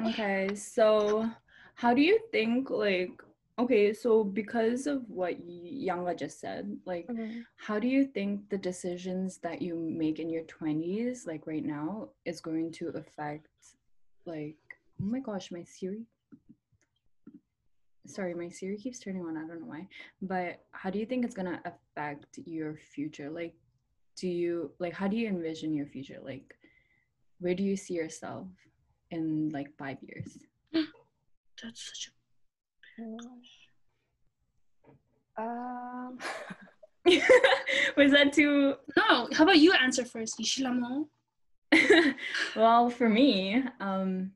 Okay, 0.00 0.54
so 0.54 1.28
how 1.74 1.94
do 1.94 2.02
you 2.02 2.18
think 2.32 2.70
like 2.70 3.22
okay, 3.58 3.92
so 3.92 4.24
because 4.24 4.86
of 4.86 5.08
what 5.08 5.34
Yanga 5.46 6.18
just 6.18 6.40
said, 6.40 6.74
like 6.86 7.06
Mhm. 7.08 7.44
how 7.56 7.78
do 7.78 7.86
you 7.86 8.06
think 8.06 8.48
the 8.48 8.58
decisions 8.58 9.38
that 9.38 9.60
you 9.62 9.76
make 9.76 10.18
in 10.18 10.30
your 10.30 10.42
20s 10.44 11.26
like 11.26 11.46
right 11.46 11.64
now 11.64 12.08
is 12.24 12.40
going 12.40 12.72
to 12.72 12.88
affect 12.88 13.48
like 14.24 14.56
oh 15.00 15.04
my 15.04 15.20
gosh, 15.20 15.52
my 15.52 15.62
Siri 15.64 16.06
Sorry, 18.06 18.34
my 18.34 18.48
Siri 18.48 18.76
keeps 18.76 18.98
turning 18.98 19.22
on. 19.22 19.36
I 19.36 19.46
don't 19.46 19.60
know 19.60 19.66
why. 19.66 19.86
But 20.20 20.64
how 20.72 20.90
do 20.90 20.98
you 20.98 21.06
think 21.06 21.24
it's 21.24 21.34
going 21.34 21.46
to 21.46 21.60
affect 21.64 22.38
your 22.44 22.76
future? 22.76 23.30
Like 23.30 23.54
do 24.16 24.28
you 24.28 24.70
like 24.78 24.92
how 24.92 25.08
do 25.08 25.16
you 25.16 25.28
envision 25.28 25.74
your 25.74 25.86
future? 25.86 26.18
Like 26.22 26.54
where 27.38 27.54
do 27.54 27.62
you 27.62 27.76
see 27.76 27.94
yourself 27.94 28.46
in 29.10 29.50
like 29.50 29.76
5 29.78 29.98
years? 30.02 30.38
That's 31.62 31.82
such 31.88 32.08
a. 32.08 32.12
Um, 35.40 36.18
Was 37.96 38.12
that 38.12 38.32
too 38.32 38.74
no. 38.96 39.28
How 39.32 39.44
about 39.44 39.58
you 39.58 39.72
answer 39.72 40.04
first, 40.04 40.38
Ishilamo? 40.38 41.08
well 42.54 42.90
for 42.90 43.08
me 43.08 43.64
um 43.80 44.30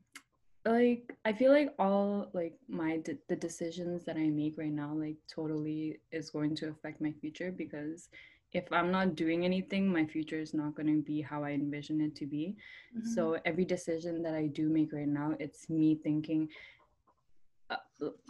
like 0.67 1.15
i 1.25 1.33
feel 1.33 1.51
like 1.51 1.73
all 1.79 2.29
like 2.33 2.53
my 2.67 2.97
de- 2.97 3.17
the 3.29 3.35
decisions 3.35 4.03
that 4.05 4.17
i 4.17 4.27
make 4.29 4.57
right 4.57 4.71
now 4.73 4.93
like 4.93 5.15
totally 5.27 5.99
is 6.11 6.29
going 6.29 6.55
to 6.55 6.69
affect 6.69 7.01
my 7.01 7.11
future 7.21 7.51
because 7.51 8.09
if 8.53 8.65
i'm 8.71 8.91
not 8.91 9.15
doing 9.15 9.45
anything 9.45 9.87
my 9.91 10.05
future 10.05 10.39
is 10.39 10.53
not 10.53 10.75
going 10.75 10.87
to 10.87 11.01
be 11.01 11.21
how 11.21 11.43
i 11.43 11.51
envision 11.51 12.01
it 12.01 12.15
to 12.15 12.25
be 12.25 12.55
Mm-hmm. 12.97 13.05
so 13.13 13.37
every 13.45 13.65
decision 13.65 14.21
that 14.23 14.33
i 14.33 14.47
do 14.47 14.69
make 14.69 14.93
right 14.93 15.07
now 15.07 15.33
it's 15.39 15.69
me 15.69 15.95
thinking 16.03 16.49
uh, 17.69 17.77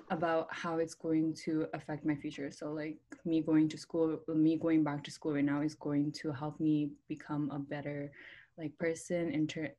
about 0.10 0.48
how 0.52 0.78
it's 0.78 0.96
going 0.96 1.34
to 1.34 1.68
affect 1.74 2.06
my 2.06 2.16
future 2.16 2.52
so 2.52 2.72
like 2.72 2.98
me 3.26 3.42
going 3.42 3.70
to 3.70 3.78
school 3.78 4.20
me 4.28 4.58
going 4.58 4.84
back 4.84 5.04
to 5.04 5.12
school 5.12 5.34
right 5.34 5.46
now 5.46 5.62
is 5.62 5.76
going 5.76 6.12
to 6.12 6.32
help 6.32 6.60
me 6.60 6.90
become 7.08 7.50
a 7.52 7.60
better 7.60 8.12
like 8.58 8.78
person 8.80 9.28
in, 9.30 9.42
inter 9.42 9.70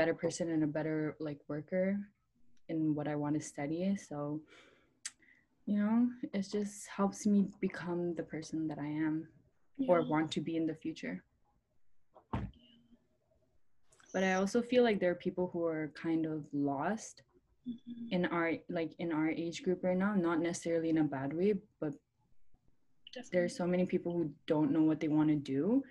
better 0.00 0.14
person 0.14 0.48
and 0.50 0.64
a 0.64 0.66
better 0.78 0.98
like 1.20 1.40
worker 1.48 1.86
in 2.70 2.94
what 2.96 3.06
i 3.06 3.14
want 3.22 3.34
to 3.38 3.40
study 3.52 3.94
so 4.08 4.40
you 5.66 5.76
know 5.78 6.08
it 6.32 6.44
just 6.50 6.88
helps 6.88 7.26
me 7.26 7.38
become 7.60 8.14
the 8.14 8.22
person 8.34 8.66
that 8.70 8.78
i 8.78 8.90
am 9.08 9.28
or 9.88 9.96
want 10.12 10.28
to 10.32 10.40
be 10.40 10.56
in 10.56 10.66
the 10.66 10.74
future 10.84 11.16
but 14.14 14.22
i 14.24 14.32
also 14.40 14.62
feel 14.62 14.82
like 14.82 14.98
there 15.00 15.10
are 15.10 15.26
people 15.26 15.50
who 15.52 15.62
are 15.66 15.92
kind 16.06 16.24
of 16.24 16.38
lost 16.52 17.22
Mhm. 17.68 18.10
in 18.16 18.22
our 18.36 18.48
like 18.78 18.92
in 19.04 19.12
our 19.12 19.28
age 19.28 19.62
group 19.64 19.84
right 19.84 20.00
now 20.04 20.14
not 20.14 20.40
necessarily 20.40 20.88
in 20.88 20.98
a 21.04 21.04
bad 21.16 21.30
way 21.40 21.52
but 21.82 21.92
Definitely. 23.12 23.30
there's 23.34 23.56
so 23.60 23.66
many 23.66 23.84
people 23.84 24.12
who 24.16 24.24
don't 24.46 24.70
know 24.72 24.82
what 24.82 24.98
they 25.00 25.08
want 25.18 25.28
to 25.28 25.36
do 25.36 25.82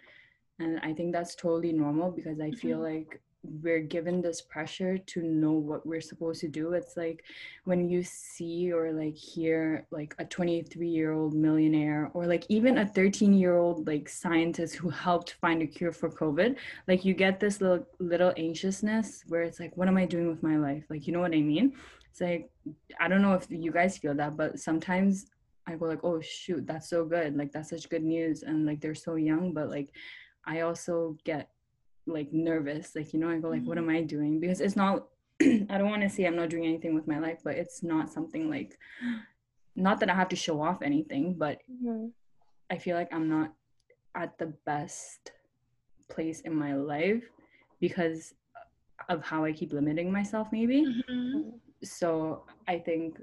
and 0.58 0.80
i 0.89 0.91
think 0.98 1.13
that's 1.13 1.36
totally 1.36 1.74
normal 1.86 2.10
because 2.19 2.39
i 2.50 2.52
feel 2.63 2.80
Mhm. 2.80 2.89
like 2.91 3.22
we're 3.43 3.80
given 3.80 4.21
this 4.21 4.41
pressure 4.41 4.97
to 4.97 5.21
know 5.21 5.54
what 5.54 5.86
we're 5.86 6.02
supposed 6.02 6.41
to 6.41 6.47
do 6.47 6.73
it's 6.73 6.97
like 6.97 7.23
when 7.63 7.89
you 7.89 8.04
see 8.04 8.71
or 8.71 8.91
like 8.91 9.15
hear 9.15 9.86
like 9.91 10.13
a 10.19 10.25
23 10.25 10.88
year 10.88 11.13
old 11.13 11.34
millionaire 11.34 12.12
or 12.13 12.28
like 12.28 12.45
even 12.49 12.80
a 12.80 12.86
13 12.86 13.34
year 13.34 13.58
old 13.58 13.88
like 13.88 14.10
scientist 14.10 14.75
who 14.75 14.89
helped 14.89 15.34
find 15.39 15.62
a 15.62 15.67
cure 15.67 15.91
for 15.91 16.10
covid 16.10 16.58
like 16.88 17.06
you 17.06 17.13
get 17.13 17.39
this 17.39 17.62
little 17.62 17.86
little 17.99 18.34
anxiousness 18.36 19.23
where 19.28 19.43
it's 19.43 19.60
like 19.60 19.75
what 19.78 19.88
am 19.88 19.97
i 19.97 20.06
doing 20.06 20.28
with 20.28 20.43
my 20.43 20.58
life 20.58 20.84
like 20.89 21.08
you 21.08 21.13
know 21.13 21.21
what 21.21 21.34
i 21.34 21.41
mean 21.41 21.73
it's 22.10 22.19
like 22.19 22.49
i 22.99 23.08
don't 23.08 23.21
know 23.21 23.34
if 23.34 23.47
you 23.49 23.71
guys 23.71 23.97
feel 23.97 24.13
that 24.13 24.36
but 24.36 24.60
sometimes 24.60 25.28
I 25.67 25.75
go 25.75 25.86
like, 25.86 26.04
oh 26.04 26.19
shoot, 26.19 26.65
that's 26.65 26.89
so 26.89 27.06
good. 27.06 27.38
Like 27.38 27.52
that's 27.52 27.69
such 27.69 27.89
good 27.89 28.04
news. 28.04 28.41
And 28.41 28.65
like 28.65 28.82
they're 28.82 28.95
so 28.95 29.15
young, 29.15 29.54
but 29.54 29.69
like 29.69 29.93
I 30.45 30.62
also 30.62 31.15
get 31.25 31.49
like 32.12 32.32
nervous. 32.34 32.95
Like, 32.95 33.13
you 33.13 33.19
know, 33.19 33.30
I 33.30 33.38
go 33.39 33.50
like, 33.50 33.63
what 33.65 33.78
am 33.78 33.89
I 33.89 34.02
doing? 34.02 34.39
Because 34.39 34.62
it's 34.62 34.76
not 34.76 35.08
I 35.41 35.78
don't 35.78 35.89
want 35.89 36.02
to 36.02 36.10
say 36.10 36.26
I'm 36.26 36.36
not 36.36 36.50
doing 36.50 36.65
anything 36.65 36.93
with 36.95 37.08
my 37.08 37.19
life, 37.19 37.39
but 37.43 37.56
it's 37.56 37.82
not 37.84 38.12
something 38.12 38.50
like 38.50 38.78
not 39.76 40.00
that 40.02 40.10
I 40.10 40.15
have 40.15 40.30
to 40.30 40.36
show 40.36 40.62
off 40.62 40.82
anything, 40.82 41.36
but 41.36 41.62
Mhm. 41.72 42.12
I 42.69 42.78
feel 42.78 42.95
like 42.95 43.13
I'm 43.13 43.30
not 43.30 43.54
at 44.15 44.38
the 44.38 44.48
best 44.65 45.32
place 46.10 46.41
in 46.41 46.54
my 46.54 46.76
life 46.76 47.24
because 47.80 48.34
of 49.08 49.24
how 49.24 49.45
I 49.45 49.54
keep 49.54 49.72
limiting 49.72 50.12
myself 50.12 50.50
maybe 50.52 50.84
Mhm. 51.10 51.54
so 51.84 52.43
i 52.67 52.78
think 52.78 53.22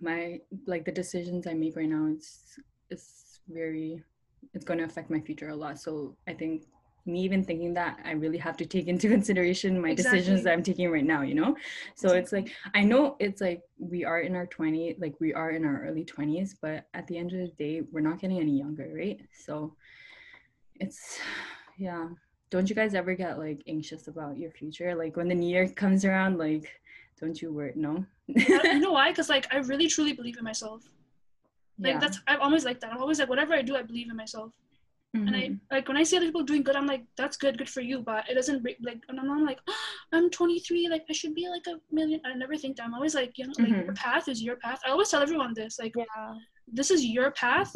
my 0.00 0.40
like 0.66 0.84
the 0.84 0.92
decisions 0.92 1.46
i 1.46 1.54
make 1.54 1.74
right 1.76 1.88
now 1.88 2.06
it's 2.06 2.58
it's 2.90 3.40
very 3.48 4.02
it's 4.52 4.64
going 4.64 4.78
to 4.78 4.84
affect 4.84 5.10
my 5.10 5.20
future 5.20 5.48
a 5.48 5.56
lot 5.56 5.78
so 5.78 6.16
i 6.28 6.32
think 6.32 6.62
me 7.06 7.20
even 7.20 7.44
thinking 7.44 7.74
that 7.74 7.98
i 8.04 8.12
really 8.12 8.38
have 8.38 8.56
to 8.56 8.66
take 8.66 8.86
into 8.86 9.08
consideration 9.16 9.80
my 9.80 9.94
decisions 9.94 10.42
that 10.42 10.52
i'm 10.52 10.62
taking 10.62 10.90
right 10.90 11.04
now 11.04 11.22
you 11.22 11.34
know 11.34 11.56
so 11.94 12.14
it's 12.14 12.32
like 12.32 12.50
i 12.74 12.82
know 12.82 13.16
it's 13.18 13.40
like 13.40 13.62
we 13.78 14.04
are 14.04 14.20
in 14.20 14.34
our 14.34 14.46
20 14.46 14.96
like 14.98 15.14
we 15.20 15.32
are 15.34 15.50
in 15.50 15.64
our 15.64 15.84
early 15.86 16.04
20s 16.04 16.54
but 16.60 16.86
at 16.94 17.06
the 17.06 17.16
end 17.16 17.32
of 17.32 17.38
the 17.38 17.52
day 17.58 17.82
we're 17.92 18.00
not 18.00 18.20
getting 18.20 18.40
any 18.40 18.58
younger 18.58 18.90
right 18.94 19.20
so 19.32 19.74
it's 20.76 21.18
yeah 21.78 22.08
don't 22.50 22.70
you 22.70 22.76
guys 22.76 22.94
ever 22.94 23.14
get 23.14 23.38
like 23.38 23.62
anxious 23.66 24.06
about 24.06 24.38
your 24.38 24.50
future 24.50 24.94
like 24.94 25.16
when 25.16 25.28
the 25.28 25.34
new 25.34 25.48
year 25.48 25.68
comes 25.68 26.04
around 26.04 26.38
like 26.38 26.70
don't 27.20 27.42
you 27.42 27.52
worry 27.52 27.72
no 27.74 28.04
uh, 28.28 28.42
you 28.64 28.80
know 28.80 28.92
why? 28.98 29.10
Because 29.10 29.28
like 29.28 29.52
I 29.52 29.58
really 29.58 29.88
truly 29.88 30.12
believe 30.12 30.36
in 30.38 30.44
myself. 30.44 30.82
Like 31.78 31.94
Yeah. 31.94 32.00
that's 32.00 32.20
I'm 32.26 32.40
always 32.40 32.64
like 32.64 32.80
that. 32.80 32.92
I'm 32.92 32.98
always 33.00 33.18
like 33.18 33.28
whatever 33.28 33.54
I 33.54 33.62
do, 33.62 33.76
I 33.76 33.82
believe 33.82 34.10
in 34.10 34.16
myself. 34.16 34.52
And 35.14 35.36
I 35.36 35.42
Mhm. 35.48 35.60
like 35.70 35.86
when 35.88 35.96
I 35.96 36.02
see 36.02 36.16
other 36.16 36.26
people 36.26 36.42
doing 36.42 36.64
good, 36.64 36.76
I'm 36.76 36.86
like 36.86 37.04
that's 37.16 37.36
good, 37.36 37.56
good 37.56 37.70
for 37.70 37.80
you. 37.80 38.00
But 38.00 38.28
it 38.28 38.34
doesn't 38.34 38.62
break 38.62 38.78
like 38.82 39.00
and 39.08 39.18
I'm 39.20 39.28
not 39.28 39.42
like 39.42 39.60
I'm 40.12 40.28
23, 40.28 40.88
like 40.88 41.04
I 41.08 41.12
should 41.12 41.34
be 41.34 41.48
like 41.48 41.66
a 41.68 41.80
million. 41.94 42.20
I 42.24 42.34
never 42.34 42.56
think 42.56 42.76
that. 42.76 42.84
I'm 42.84 42.94
always 42.94 43.14
like 43.14 43.38
you 43.38 43.46
know 43.46 43.54
like 43.58 43.72
Mhm. 43.72 43.84
your 43.84 43.94
path 43.94 44.28
is 44.28 44.42
your 44.42 44.56
path. 44.56 44.80
I 44.84 44.90
always 44.90 45.10
tell 45.10 45.22
everyone 45.22 45.54
this 45.54 45.78
like 45.78 45.94
Yeah. 45.96 46.34
this 46.66 46.90
is 46.90 47.04
your 47.04 47.30
path. 47.30 47.72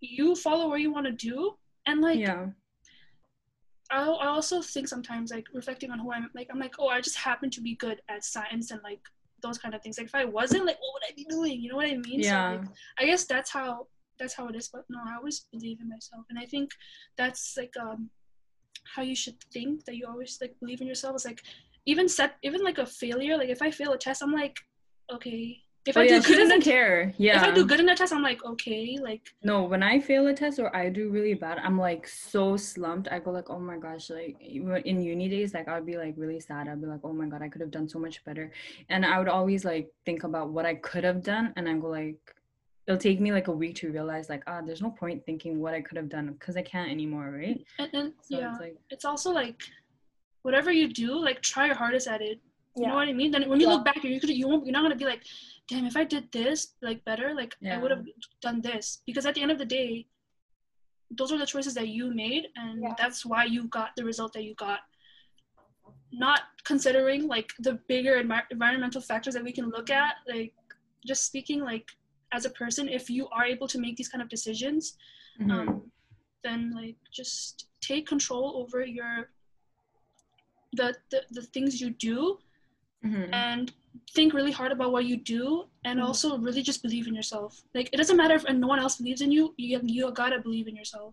You 0.00 0.34
follow 0.34 0.68
where 0.68 0.78
you 0.78 0.92
want 0.92 1.06
to 1.06 1.12
do, 1.12 1.56
and 1.86 2.00
like 2.02 2.20
yeah 2.20 2.46
I, 3.90 4.00
I 4.02 4.26
also 4.26 4.60
think 4.62 4.88
sometimes 4.88 5.30
like 5.30 5.46
reflecting 5.52 5.90
on 5.90 5.98
who 5.98 6.12
I'm 6.12 6.30
like 6.34 6.48
I'm 6.52 6.58
like 6.58 6.74
oh 6.78 6.88
I 6.88 7.00
just 7.00 7.16
happen 7.16 7.50
to 7.50 7.60
be 7.60 7.74
good 7.76 8.00
at 8.08 8.24
science 8.24 8.70
and 8.70 8.80
like 8.82 9.00
those 9.42 9.58
kind 9.58 9.74
of 9.74 9.82
things 9.82 9.98
like 9.98 10.06
if 10.06 10.14
I 10.14 10.24
wasn't 10.24 10.64
like 10.64 10.78
what 10.80 10.92
would 10.94 11.02
I 11.10 11.14
be 11.14 11.26
doing 11.28 11.60
you 11.60 11.68
know 11.70 11.76
what 11.76 11.86
I 11.86 11.96
mean 11.96 12.20
yeah 12.20 12.50
so 12.52 12.56
like, 12.56 12.64
I 12.98 13.04
guess 13.06 13.24
that's 13.26 13.50
how 13.50 13.86
that's 14.24 14.36
how 14.40 14.48
it 14.48 14.56
is 14.56 14.68
but 14.74 14.84
no 14.88 14.98
I 15.06 15.16
always 15.16 15.40
believe 15.52 15.80
in 15.82 15.88
myself 15.96 16.24
and 16.30 16.38
I 16.38 16.46
think 16.46 16.70
that's 17.18 17.56
like 17.60 17.74
um 17.86 18.08
how 18.84 19.02
you 19.02 19.16
should 19.16 19.36
think 19.52 19.84
that 19.84 19.96
you 19.96 20.06
always 20.06 20.38
like 20.40 20.54
believe 20.60 20.80
in 20.80 20.86
yourself. 20.86 21.16
Is 21.16 21.24
like 21.24 21.42
even 21.86 22.08
set 22.08 22.36
even 22.42 22.62
like 22.62 22.78
a 22.78 22.86
failure 22.86 23.36
like 23.36 23.48
if 23.48 23.62
I 23.62 23.70
fail 23.70 23.92
a 23.92 23.98
test 23.98 24.22
I'm 24.22 24.32
like 24.32 24.56
okay. 25.12 25.60
If 25.86 25.98
oh, 25.98 26.00
I 26.00 26.04
yeah, 26.04 26.18
do 26.18 26.26
good 26.28 26.50
in 26.50 26.62
care. 26.62 27.12
yeah 27.18 27.36
if 27.36 27.42
I 27.42 27.50
do 27.50 27.66
good 27.66 27.78
in 27.80 27.90
a 27.90 27.94
test 27.94 28.14
I'm 28.14 28.22
like 28.22 28.42
okay 28.42 28.96
like 29.08 29.20
no 29.42 29.64
when 29.64 29.82
i 29.82 30.00
fail 30.00 30.26
a 30.28 30.32
test 30.32 30.58
or 30.58 30.74
i 30.74 30.88
do 30.88 31.10
really 31.10 31.34
bad 31.34 31.58
i'm 31.58 31.78
like 31.78 32.08
so 32.08 32.56
slumped. 32.56 33.06
I 33.12 33.18
go 33.18 33.30
like 33.30 33.50
oh 33.50 33.58
my 33.58 33.76
gosh 33.76 34.08
like 34.08 34.40
in 34.40 35.02
uni 35.02 35.28
days 35.28 35.52
like 35.52 35.68
i 35.68 35.74
would 35.74 35.84
be 35.84 35.98
like 35.98 36.14
really 36.16 36.40
sad. 36.40 36.68
I'd 36.68 36.80
be 36.80 36.86
like 36.86 37.04
oh 37.04 37.12
my 37.12 37.26
god 37.26 37.42
i 37.42 37.50
could 37.50 37.60
have 37.60 37.70
done 37.70 37.88
so 37.94 37.98
much 37.98 38.24
better. 38.24 38.50
And 38.88 39.04
i 39.04 39.18
would 39.18 39.28
always 39.28 39.62
like 39.66 39.92
think 40.06 40.24
about 40.24 40.48
what 40.48 40.64
i 40.64 40.74
could 40.76 41.04
have 41.04 41.22
done 41.22 41.52
and 41.56 41.68
i 41.68 41.74
go 41.74 41.88
like 41.88 42.34
it'll 42.86 42.98
take 42.98 43.20
me 43.20 43.32
like 43.32 43.48
a 43.48 43.52
week 43.52 43.74
to 43.76 43.90
realize 43.90 44.28
like 44.28 44.42
ah 44.46 44.60
there's 44.64 44.82
no 44.82 44.90
point 44.90 45.24
thinking 45.24 45.60
what 45.60 45.74
i 45.74 45.80
could 45.80 45.96
have 45.96 46.08
done 46.08 46.26
because 46.32 46.56
i 46.56 46.62
can't 46.62 46.90
anymore 46.90 47.30
right 47.30 47.64
and, 47.78 47.90
and 47.94 48.12
so 48.22 48.38
yeah 48.38 48.50
it's 48.50 48.60
like 48.60 48.76
it's 48.90 49.04
also 49.04 49.30
like 49.30 49.62
whatever 50.42 50.70
you 50.70 50.86
do 50.88 51.14
like 51.28 51.40
try 51.40 51.66
your 51.66 51.74
hardest 51.74 52.06
at 52.08 52.20
it 52.30 52.38
You 52.76 52.88
know 52.90 52.96
what 53.00 53.06
I 53.12 53.14
mean? 53.18 53.30
Then 53.34 53.42
when 53.50 53.60
you 53.62 53.66
Yeah. 53.68 53.74
look 53.74 53.84
back, 53.88 54.00
you 54.02 54.18
could 54.22 54.30
you 54.42 54.46
won't 54.50 54.62
you're 54.66 54.76
not 54.76 54.82
gonna 54.86 55.02
be 55.02 55.08
like, 55.14 55.22
damn, 55.68 55.84
if 55.90 55.96
I 56.00 56.04
did 56.14 56.24
this 56.38 56.58
like 56.86 56.98
better, 57.10 57.28
like 57.40 57.52
I 57.74 57.76
would 57.82 57.92
have 57.94 58.04
done 58.46 58.58
this. 58.68 58.86
Because 59.08 59.24
at 59.28 59.34
the 59.36 59.42
end 59.44 59.52
of 59.54 59.60
the 59.62 59.68
day, 59.78 59.90
those 61.18 61.30
are 61.34 61.38
the 61.42 61.46
choices 61.54 61.74
that 61.78 61.88
you 61.96 62.04
made, 62.24 62.44
and 62.62 62.82
Yeah. 62.84 62.94
that's 63.02 63.20
why 63.30 63.42
you 63.54 63.60
got 63.78 63.90
the 63.98 64.04
result 64.10 64.30
that 64.36 64.44
you 64.48 64.54
got. 64.66 64.80
Not 66.26 66.40
considering 66.72 67.20
like 67.36 67.50
the 67.68 67.74
bigger 67.92 68.14
envi- 68.22 68.50
environmental 68.56 69.02
factors 69.10 69.34
that 69.38 69.44
we 69.48 69.54
can 69.58 69.66
look 69.76 69.88
at, 70.02 70.14
like 70.34 70.52
just 71.10 71.22
speaking 71.30 71.60
like 71.72 71.86
as 72.36 72.44
a 72.44 72.50
person, 72.62 72.84
if 72.88 73.04
you 73.16 73.22
are 73.36 73.44
able 73.54 73.68
to 73.74 73.78
make 73.84 73.94
these 73.96 74.10
kind 74.12 74.22
of 74.24 74.28
decisions, 74.36 74.82
mhm. 75.40 75.50
um, 75.54 75.68
then 76.46 76.60
like 76.80 76.96
just 77.20 77.68
take 77.80 78.04
control 78.14 78.46
over 78.60 78.78
your 78.98 79.14
the, 80.78 80.88
the 81.12 81.20
the 81.36 81.42
things 81.54 81.80
you 81.82 81.90
do 81.90 82.38
Mhm. 83.04 83.28
and 83.32 83.72
think 84.16 84.28
really 84.38 84.54
hard 84.60 84.72
about 84.76 84.90
what 84.96 85.04
you 85.10 85.16
do 85.36 85.66
and 85.84 85.96
Mhm. 86.00 86.04
also 86.06 86.28
really 86.46 86.62
just 86.70 86.80
believe 86.86 87.06
in 87.10 87.14
yourself 87.20 87.50
like 87.76 87.88
it 87.92 87.98
doesn't 88.00 88.16
matter 88.22 88.34
if 88.40 88.44
no 88.64 88.66
one 88.72 88.80
else 88.84 88.96
believes 89.00 89.20
in 89.26 89.30
you 89.36 89.44
you, 89.56 89.78
you 89.96 90.10
gotta 90.22 90.38
believe 90.46 90.66
in 90.70 90.74
yourself 90.80 91.12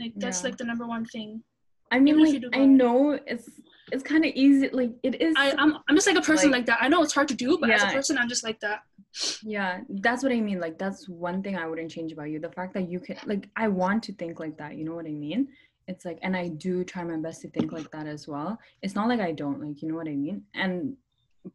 like 0.00 0.12
that's 0.22 0.40
Yeah. 0.40 0.46
like 0.48 0.56
the 0.60 0.66
number 0.70 0.86
one 0.86 1.04
thing 1.14 1.28
i 1.90 1.98
mean 2.04 2.16
even 2.20 2.42
like 2.42 2.56
i 2.62 2.64
know 2.80 2.98
it's 3.32 3.48
it's 3.92 4.04
kind 4.12 4.24
of 4.26 4.30
easy 4.44 4.68
like 4.80 4.92
it 5.02 5.14
is 5.26 5.34
I, 5.36 5.46
I'm, 5.62 5.72
I'm 5.88 5.96
just 5.98 6.06
like 6.10 6.20
a 6.24 6.26
person 6.30 6.50
Like- 6.50 6.58
like, 6.60 6.66
that 6.70 6.78
i 6.84 6.88
know 6.92 7.00
it's 7.02 7.14
hard 7.18 7.28
to 7.34 7.38
do 7.44 7.48
but 7.60 7.68
as 7.76 7.82
a 7.82 7.92
person 7.98 8.14
i'm 8.20 8.28
just 8.34 8.44
like 8.48 8.60
that 8.66 8.78
Yeah, 9.42 9.80
that's 9.88 10.22
what 10.22 10.32
I 10.32 10.40
mean. 10.40 10.60
Like 10.60 10.78
that's 10.78 11.08
one 11.08 11.42
thing 11.42 11.56
I 11.56 11.66
wouldn't 11.66 11.90
change 11.90 12.12
about 12.12 12.30
you. 12.30 12.40
The 12.40 12.50
fact 12.50 12.74
that 12.74 12.88
you 12.88 13.00
can 13.00 13.16
like 13.26 13.48
I 13.56 13.68
want 13.68 14.02
to 14.04 14.12
think 14.14 14.40
like 14.40 14.56
that, 14.58 14.76
you 14.76 14.84
know 14.84 14.94
what 14.94 15.06
I 15.06 15.10
mean? 15.10 15.48
It's 15.86 16.04
like 16.04 16.18
and 16.22 16.36
I 16.36 16.48
do 16.48 16.82
try 16.84 17.04
my 17.04 17.16
best 17.16 17.42
to 17.42 17.50
think 17.50 17.72
like 17.72 17.90
that 17.92 18.06
as 18.06 18.26
well. 18.26 18.58
It's 18.82 18.94
not 18.94 19.08
like 19.08 19.20
I 19.20 19.32
don't, 19.32 19.60
like 19.60 19.82
you 19.82 19.88
know 19.88 19.96
what 19.96 20.08
I 20.08 20.16
mean? 20.16 20.44
And 20.54 20.96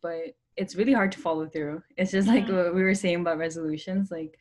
but 0.02 0.36
it's 0.56 0.76
really 0.76 0.94
hard 0.94 1.12
to 1.14 1.20
follow 1.20 1.48
through. 1.48 1.82
It's 1.98 2.12
just 2.12 2.28
like 2.28 2.46
Mhm. 2.46 2.56
what 2.66 2.76
we 2.76 2.84
were 2.84 2.96
saying 2.96 3.22
about 3.22 3.38
resolutions, 3.38 4.12
like 4.12 4.38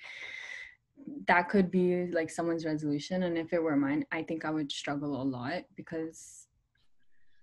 that 1.26 1.48
could 1.48 1.70
be 1.70 2.06
like 2.12 2.28
someone's 2.30 2.66
resolution 2.66 3.22
and 3.22 3.38
if 3.38 3.52
it 3.52 3.62
were 3.62 3.76
mine, 3.76 4.04
I 4.12 4.22
think 4.22 4.44
I 4.44 4.50
would 4.50 4.70
struggle 4.70 5.22
a 5.22 5.24
lot 5.24 5.62
because 5.74 6.48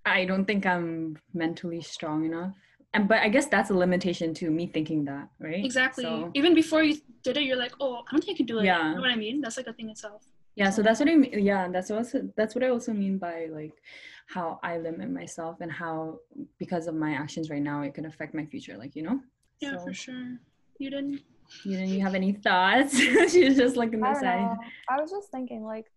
I 0.06 0.26
don't 0.26 0.46
think 0.46 0.66
I'm 0.68 1.18
mentally 1.34 1.82
strong 1.82 2.26
enough. 2.26 2.56
And 2.96 3.08
but 3.12 3.20
I 3.20 3.30
guess 3.30 3.48
that's 3.48 3.70
a 3.70 3.78
limitation 3.86 4.34
to 4.36 4.50
me 4.58 4.64
thinking 4.76 5.06
that, 5.06 5.26
right? 5.40 5.64
exactly 5.70 6.04
So, 6.06 6.32
even 6.34 6.54
before 6.56 6.82
you 6.84 6.96
did 7.24 7.38
it 7.38 7.44
you're 7.44 7.58
like 7.66 7.74
oh 7.80 7.94
i 8.08 8.12
don't 8.12 8.24
think 8.24 8.36
i 8.36 8.38
can 8.38 8.46
do 8.46 8.60
it 8.60 8.66
Yeah. 8.66 8.90
you 8.90 8.96
know 8.96 9.02
what 9.02 9.10
i 9.18 9.20
mean 9.26 9.42
that's 9.42 9.58
like 9.58 9.68
a 9.74 9.74
thing 9.74 9.90
itself 9.90 10.22
yeah, 10.62 10.70
so 10.70 10.82
that's 10.82 11.00
what 11.02 11.10
I 11.10 11.16
mean. 11.16 11.34
Yeah, 11.52 11.68
that's 11.68 11.92
also 11.92 12.18
that's 12.38 12.56
what 12.56 12.64
I 12.64 12.70
also 12.70 12.94
mean 12.94 13.18
by 13.18 13.38
like 13.60 13.74
how 14.36 14.58
I 14.64 14.78
limit 14.78 15.10
myself 15.12 15.60
and 15.60 15.70
how 15.70 16.20
because 16.64 16.88
of 16.88 16.96
my 16.96 17.12
actions 17.24 17.50
right 17.50 17.62
now 17.72 17.82
it 17.82 17.94
can 17.94 18.06
affect 18.06 18.34
my 18.34 18.46
future. 18.46 18.78
Like 18.78 18.96
you 18.96 19.04
know. 19.04 19.20
yeah 19.60 19.72
So, 19.72 19.80
for 19.86 19.94
sure 19.94 20.26
you 20.80 20.90
didn't 20.96 21.20
You 21.66 21.74
didn't 21.78 21.90
you 21.96 22.02
have 22.08 22.16
any 22.16 22.32
thoughts? 22.48 22.98
She's 23.34 23.58
just 23.64 23.76
looking 23.76 24.02
I 24.02 24.08
the 24.08 24.14
don't 24.14 24.24
side. 24.24 24.42
know. 24.46 24.58
I 24.94 24.96
was 25.02 25.12
just 25.12 25.28
thinking, 25.30 25.62
like, 25.74 25.88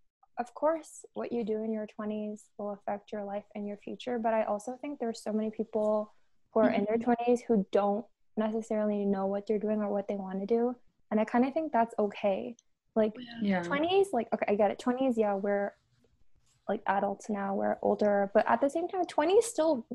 of 0.42 0.52
course, 0.54 1.04
what 1.14 1.30
you 1.32 1.44
do 1.52 1.62
in 1.62 1.70
your 1.72 1.86
20s 1.96 2.38
will 2.58 2.70
affect 2.78 3.12
your 3.12 3.24
life 3.32 3.44
and 3.54 3.62
your 3.70 3.78
future. 3.86 4.18
But 4.18 4.34
I 4.34 4.42
also 4.42 4.70
think 4.80 4.98
there's 4.98 5.22
so 5.22 5.32
many 5.32 5.50
people 5.60 6.12
who 6.52 6.60
are 6.60 6.70
in 6.70 6.84
their 6.84 6.98
20s 6.98 7.40
who 7.46 7.66
don't 7.72 8.04
necessarily 8.36 9.04
know 9.04 9.26
what 9.26 9.46
they're 9.46 9.58
doing 9.58 9.80
or 9.80 9.88
what 9.88 10.08
they 10.08 10.14
want 10.14 10.40
to 10.40 10.46
do. 10.46 10.74
And 11.10 11.20
I 11.20 11.24
kind 11.24 11.44
of 11.46 11.52
think 11.52 11.72
that's 11.72 11.94
okay. 11.98 12.56
Like, 12.94 13.12
oh, 13.16 13.22
yeah 13.42 13.62
Yeah. 13.62 13.62
20s, 13.62 14.06
like, 14.12 14.28
okay, 14.32 14.46
I 14.48 14.54
get 14.54 14.70
it. 14.70 14.78
20s, 14.78 15.14
yeah, 15.16 15.34
we're 15.34 15.72
like 16.68 16.82
adults 16.86 17.30
now, 17.30 17.54
we're 17.54 17.78
older. 17.82 18.30
But 18.34 18.44
at 18.48 18.60
the 18.60 18.68
same 18.68 18.88
time, 18.88 19.04
20 19.06 19.34
is 19.34 19.46
still 19.46 19.86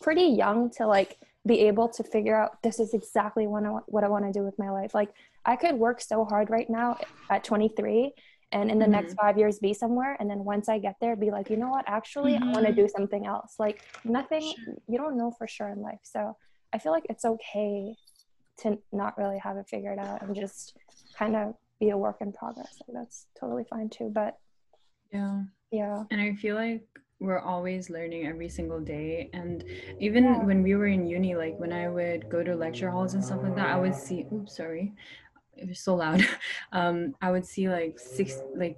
pretty 0.00 0.22
young 0.24 0.70
to 0.70 0.86
like 0.86 1.18
be 1.46 1.60
able 1.60 1.88
to 1.88 2.02
figure 2.02 2.36
out 2.36 2.62
this 2.62 2.80
is 2.80 2.94
exactly 2.94 3.46
what 3.46 3.64
I, 3.64 3.68
what 3.86 4.04
I 4.04 4.08
want 4.08 4.24
to 4.24 4.32
do 4.32 4.44
with 4.44 4.58
my 4.58 4.70
life. 4.70 4.94
Like, 4.94 5.10
I 5.44 5.56
could 5.56 5.74
work 5.74 6.00
so 6.00 6.24
hard 6.24 6.48
right 6.48 6.68
now 6.70 6.98
at 7.28 7.44
23 7.44 8.14
and 8.54 8.70
in 8.70 8.78
the 8.78 8.86
next 8.86 9.12
mm-hmm. 9.12 9.26
five 9.26 9.36
years 9.36 9.58
be 9.58 9.74
somewhere. 9.74 10.16
And 10.20 10.30
then 10.30 10.44
once 10.44 10.68
I 10.68 10.78
get 10.78 10.94
there, 11.00 11.16
be 11.16 11.30
like, 11.30 11.50
you 11.50 11.56
know 11.56 11.68
what, 11.68 11.84
actually, 11.86 12.36
I 12.36 12.44
want 12.44 12.64
to 12.66 12.72
mm-hmm. 12.72 12.80
do 12.82 12.88
something 12.88 13.26
else. 13.26 13.56
Like, 13.58 13.82
nothing, 14.04 14.54
Sure. 14.64 14.74
you 14.88 14.96
don't 14.96 15.18
know 15.18 15.32
for 15.36 15.46
sure 15.46 15.68
in 15.68 15.82
life. 15.82 16.00
So 16.04 16.36
I 16.72 16.78
feel 16.78 16.92
like 16.92 17.06
it's 17.10 17.24
okay 17.24 17.96
to 18.58 18.78
not 18.92 19.18
really 19.18 19.38
have 19.38 19.56
it 19.56 19.68
figured 19.68 19.98
out 19.98 20.22
and 20.22 20.34
just 20.34 20.76
kind 21.18 21.34
of 21.36 21.54
be 21.80 21.90
a 21.90 21.98
work 21.98 22.18
in 22.20 22.32
progress. 22.32 22.80
Like 22.86 22.94
that's 22.94 23.26
totally 23.38 23.64
fine 23.64 23.88
too. 23.88 24.10
But 24.14 24.38
yeah, 25.12 25.42
yeah. 25.72 26.04
And 26.10 26.20
I 26.20 26.34
feel 26.34 26.54
like 26.54 26.86
we're 27.20 27.40
always 27.40 27.90
learning 27.90 28.26
every 28.26 28.48
single 28.48 28.80
day. 28.80 29.30
And 29.32 29.64
even 29.98 30.24
Yeah. 30.24 30.44
when 30.44 30.62
we 30.62 30.74
were 30.74 30.86
in 30.86 31.06
uni, 31.06 31.34
like 31.34 31.58
when 31.58 31.72
I 31.72 31.88
would 31.88 32.28
go 32.28 32.42
to 32.42 32.54
lecture 32.54 32.90
halls 32.90 33.14
and 33.14 33.24
stuff 33.24 33.42
like 33.42 33.56
that, 33.56 33.68
I 33.68 33.78
would 33.78 33.94
see. 33.94 34.26
Oops, 34.32 34.54
sorry, 34.54 34.92
it 35.56 35.68
was 35.68 35.80
so 35.80 35.94
loud. 35.96 36.26
Um, 36.72 37.14
I 37.22 37.30
would 37.30 37.46
see 37.46 37.68
like 37.68 37.98
six 37.98 38.40
like 38.56 38.76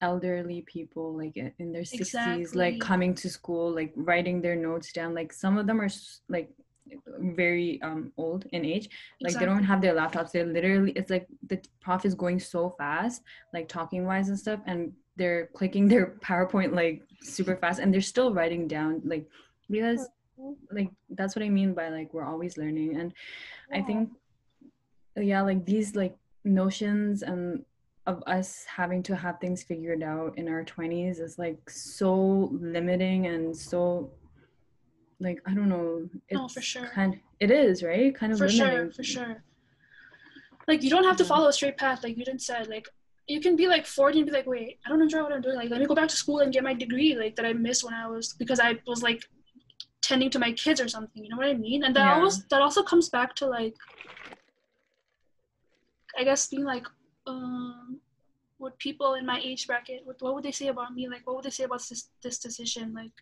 elderly 0.00 0.62
people 0.62 1.16
like 1.16 1.36
in 1.36 1.72
their 1.72 1.82
60s 1.82 2.00
Exactly. 2.00 2.46
like 2.54 2.78
coming 2.80 3.14
to 3.14 3.28
school 3.28 3.74
like 3.74 3.92
writing 3.96 4.40
their 4.40 4.54
notes 4.54 4.92
down 4.92 5.12
like 5.12 5.32
some 5.32 5.58
of 5.58 5.66
them 5.66 5.80
are 5.80 5.88
like 6.28 6.50
very 7.18 7.80
um 7.82 8.12
old 8.16 8.46
in 8.52 8.64
age 8.64 8.88
like 9.20 9.38
they 9.38 9.44
don't 9.44 9.64
have 9.64 9.80
their 9.80 9.94
laptops 9.94 10.30
they're 10.30 10.46
literally 10.46 10.92
it's 10.92 11.10
like 11.10 11.26
the 11.48 11.60
prof 11.80 12.04
is 12.04 12.14
going 12.14 12.38
so 12.38 12.70
fast 12.78 13.22
like 13.52 13.68
talking 13.68 14.06
wise 14.06 14.28
and 14.28 14.38
stuff 14.38 14.60
and 14.66 14.92
they're 15.16 15.48
clicking 15.54 15.88
their 15.88 16.16
powerpoint 16.24 16.74
like 16.74 17.02
super 17.22 17.56
fast 17.56 17.80
and 17.80 17.92
they're 17.92 18.00
still 18.00 18.32
writing 18.32 18.66
down 18.68 19.00
like 19.04 19.26
because 19.70 20.08
Mhm. 20.40 20.54
like 20.70 20.88
that's 21.10 21.34
what 21.34 21.44
i 21.44 21.48
mean 21.48 21.74
by 21.74 21.88
like 21.88 22.14
we're 22.14 22.24
always 22.24 22.56
learning 22.56 22.94
and 22.96 23.12
i 23.74 23.82
think 23.82 24.08
yeah 25.22 25.40
like 25.42 25.64
these 25.64 25.94
like 25.96 26.16
notions 26.44 27.22
and 27.22 27.64
of 28.06 28.22
us 28.26 28.64
having 28.64 29.02
to 29.02 29.14
have 29.14 29.38
things 29.38 29.62
figured 29.62 30.02
out 30.02 30.36
in 30.38 30.48
our 30.48 30.64
20s 30.64 31.20
is 31.20 31.38
like 31.38 31.58
so 31.68 32.48
limiting 32.52 33.26
and 33.26 33.54
so 33.56 34.10
like 35.20 35.40
i 35.46 35.52
don't 35.54 35.68
know 35.68 36.08
it's 36.28 36.38
No, 36.38 36.48
for 36.48 36.60
sure. 36.60 36.88
kind 36.94 37.20
it 37.40 37.50
is 37.50 37.82
right 37.82 38.14
kind 38.14 38.32
of 38.32 38.38
for 38.38 38.46
limiting. 38.46 38.78
sure 38.78 38.90
for 38.92 39.02
sure 39.04 39.42
like 40.66 40.82
you 40.82 40.90
don't 40.90 41.04
have 41.04 41.16
to 41.16 41.24
follow 41.24 41.48
a 41.48 41.52
straight 41.52 41.76
path 41.76 42.02
like 42.02 42.16
you 42.16 42.24
didn't 42.24 42.42
said 42.42 42.68
like 42.68 42.88
you 43.26 43.40
can 43.40 43.56
be 43.56 43.66
like 43.68 43.84
40 43.86 44.20
and 44.20 44.26
be 44.26 44.32
like 44.32 44.46
wait 44.46 44.78
i 44.86 44.88
don't 44.88 45.02
enjoy 45.02 45.22
what 45.22 45.32
i'm 45.32 45.42
doing 45.42 45.56
like 45.56 45.70
let 45.70 45.80
me 45.80 45.86
go 45.86 45.94
back 45.94 46.08
to 46.08 46.16
school 46.16 46.38
and 46.40 46.52
get 46.52 46.62
my 46.64 46.72
degree 46.74 47.14
like 47.14 47.36
that 47.36 47.44
i 47.44 47.52
missed 47.52 47.84
when 47.84 47.94
i 47.94 48.06
was 48.06 48.34
because 48.38 48.60
i 48.60 48.78
was 48.86 49.02
like 49.02 49.22
tending 50.00 50.30
to 50.30 50.38
my 50.38 50.52
kids 50.52 50.80
or 50.80 50.88
something 50.88 51.22
you 51.24 51.28
know 51.30 51.36
what 51.36 51.46
i 51.46 51.54
mean 51.54 51.84
and 51.84 51.94
that 51.94 52.06
Yeah. 52.06 52.14
always 52.14 52.44
that 52.46 52.62
also 52.62 52.82
comes 52.82 53.08
back 53.10 53.34
to 53.36 53.46
like 53.46 53.74
i 56.18 56.24
guess 56.24 56.48
being 56.48 56.64
like 56.64 56.86
um 57.26 58.00
would 58.58 58.76
people 58.78 59.14
in 59.14 59.24
my 59.24 59.40
age 59.48 59.66
bracket 59.68 60.00
what, 60.04 60.16
what 60.20 60.34
would 60.34 60.44
they 60.44 60.50
say 60.60 60.68
about 60.68 60.92
me 60.94 61.08
like 61.08 61.24
what 61.26 61.36
would 61.36 61.44
they 61.44 61.50
say 61.58 61.64
about 61.64 61.82
this 61.88 62.10
this 62.22 62.38
decision 62.38 62.92
like 62.92 63.12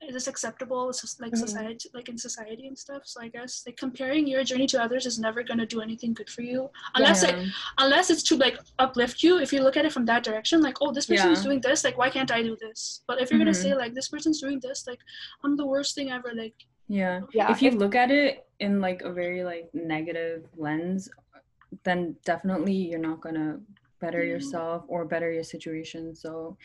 is 0.00 0.14
this 0.14 0.28
acceptable 0.28 0.84
like 1.22 1.32
Mhm. 1.32 1.38
society 1.46 1.88
like 1.92 2.08
in 2.08 2.16
society 2.16 2.64
and 2.68 2.78
stuff 2.84 3.02
so 3.04 3.20
i 3.20 3.28
guess 3.36 3.52
like 3.66 3.76
comparing 3.76 4.28
your 4.32 4.44
journey 4.50 4.68
to 4.72 4.80
others 4.84 5.04
is 5.10 5.18
never 5.26 5.42
going 5.48 5.58
to 5.58 5.66
do 5.74 5.80
anything 5.86 6.12
good 6.18 6.30
for 6.34 6.42
you 6.50 6.60
unless 6.94 7.24
like 7.26 7.36
Yeah. 7.36 7.48
unless 7.84 8.08
it's 8.12 8.22
to 8.30 8.36
like 8.44 8.56
uplift 8.84 9.24
you 9.24 9.32
if 9.46 9.52
you 9.52 9.60
look 9.66 9.76
at 9.80 9.84
it 9.88 9.92
from 9.96 10.06
that 10.12 10.22
direction 10.28 10.62
like 10.68 10.78
oh 10.82 10.92
this 10.92 11.06
person's 11.06 11.40
Yeah. 11.40 11.46
doing 11.48 11.60
this 11.66 11.82
like 11.86 11.98
why 12.02 12.10
can't 12.16 12.30
i 12.38 12.40
do 12.50 12.54
this 12.64 13.02
but 13.08 13.20
if 13.20 13.28
you're 13.30 13.40
gonna 13.44 13.58
Mhm. 13.58 13.64
say 13.66 13.74
like 13.82 13.92
this 13.98 14.08
person's 14.14 14.40
doing 14.44 14.60
this 14.66 14.86
like 14.90 15.00
i'm 15.42 15.56
the 15.62 15.66
worst 15.74 15.96
thing 15.96 16.10
ever 16.18 16.30
like 16.42 16.54
yeah 17.00 17.16
Yeah. 17.38 17.50
if 17.52 17.60
you 17.64 17.70
look 17.82 17.94
at 18.04 18.10
it 18.22 18.46
in 18.66 18.80
like 18.86 19.00
a 19.10 19.12
very 19.22 19.42
like 19.52 19.66
negative 19.74 20.40
lens 20.66 21.02
then 21.84 22.16
definitely 22.24 22.72
you're 22.74 22.98
not 22.98 23.20
gonna 23.20 23.60
better 24.00 24.22
Yeah. 24.24 24.32
yourself 24.34 24.84
or 24.88 25.04
better 25.04 25.30
your 25.32 25.44
situation. 25.44 26.14
So 26.14 26.56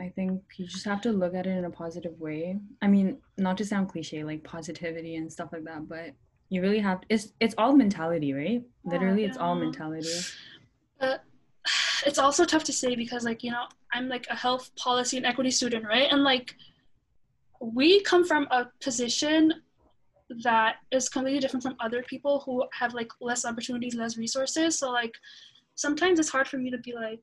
i 0.00 0.08
think 0.08 0.42
you 0.56 0.66
just 0.66 0.86
have 0.86 1.02
to 1.02 1.12
look 1.12 1.34
at 1.34 1.46
it 1.46 1.50
in 1.58 1.66
a 1.66 1.70
positive 1.70 2.18
way. 2.18 2.58
I 2.80 2.88
mean 2.88 3.18
not 3.36 3.58
to 3.58 3.64
sound 3.64 3.88
cliche 3.90 4.24
like 4.24 4.42
positivity 4.42 5.16
and 5.16 5.30
stuff 5.30 5.50
like 5.52 5.64
that 5.64 5.86
but 5.88 6.14
you 6.48 6.62
really 6.62 6.78
have 6.80 7.00
it's 7.08 7.32
it's 7.40 7.54
all 7.58 7.74
mentality 7.76 8.32
right? 8.32 8.62
Literally 8.84 9.24
it's 9.24 9.36
all 9.36 9.54
Yeah. 9.54 9.64
mentality. 9.66 10.18
It's 12.04 12.18
also 12.18 12.44
tough 12.44 12.64
to 12.64 12.72
say 12.72 12.96
because 12.96 13.24
like 13.24 13.44
you 13.44 13.52
know 13.52 13.66
i'm 13.92 14.08
like 14.08 14.26
a 14.28 14.34
health 14.34 14.74
policy 14.76 15.16
and 15.18 15.26
equity 15.26 15.50
student 15.52 15.84
right? 15.84 16.08
And 16.10 16.24
like 16.24 16.54
we 17.60 18.00
come 18.02 18.24
from 18.24 18.44
a 18.50 18.66
position 18.80 19.52
that 20.42 20.76
is 20.90 21.08
completely 21.08 21.40
different 21.40 21.62
from 21.62 21.76
other 21.80 22.02
people 22.02 22.40
who 22.40 22.64
have 22.72 22.94
like 22.94 23.10
less 23.20 23.44
opportunities 23.44 23.94
less 23.94 24.16
resources. 24.16 24.78
So 24.78 24.90
like 24.90 25.14
sometimes 25.74 26.18
it's 26.18 26.28
hard 26.28 26.48
for 26.48 26.58
me 26.58 26.70
to 26.70 26.78
be 26.78 26.94
like 26.94 27.20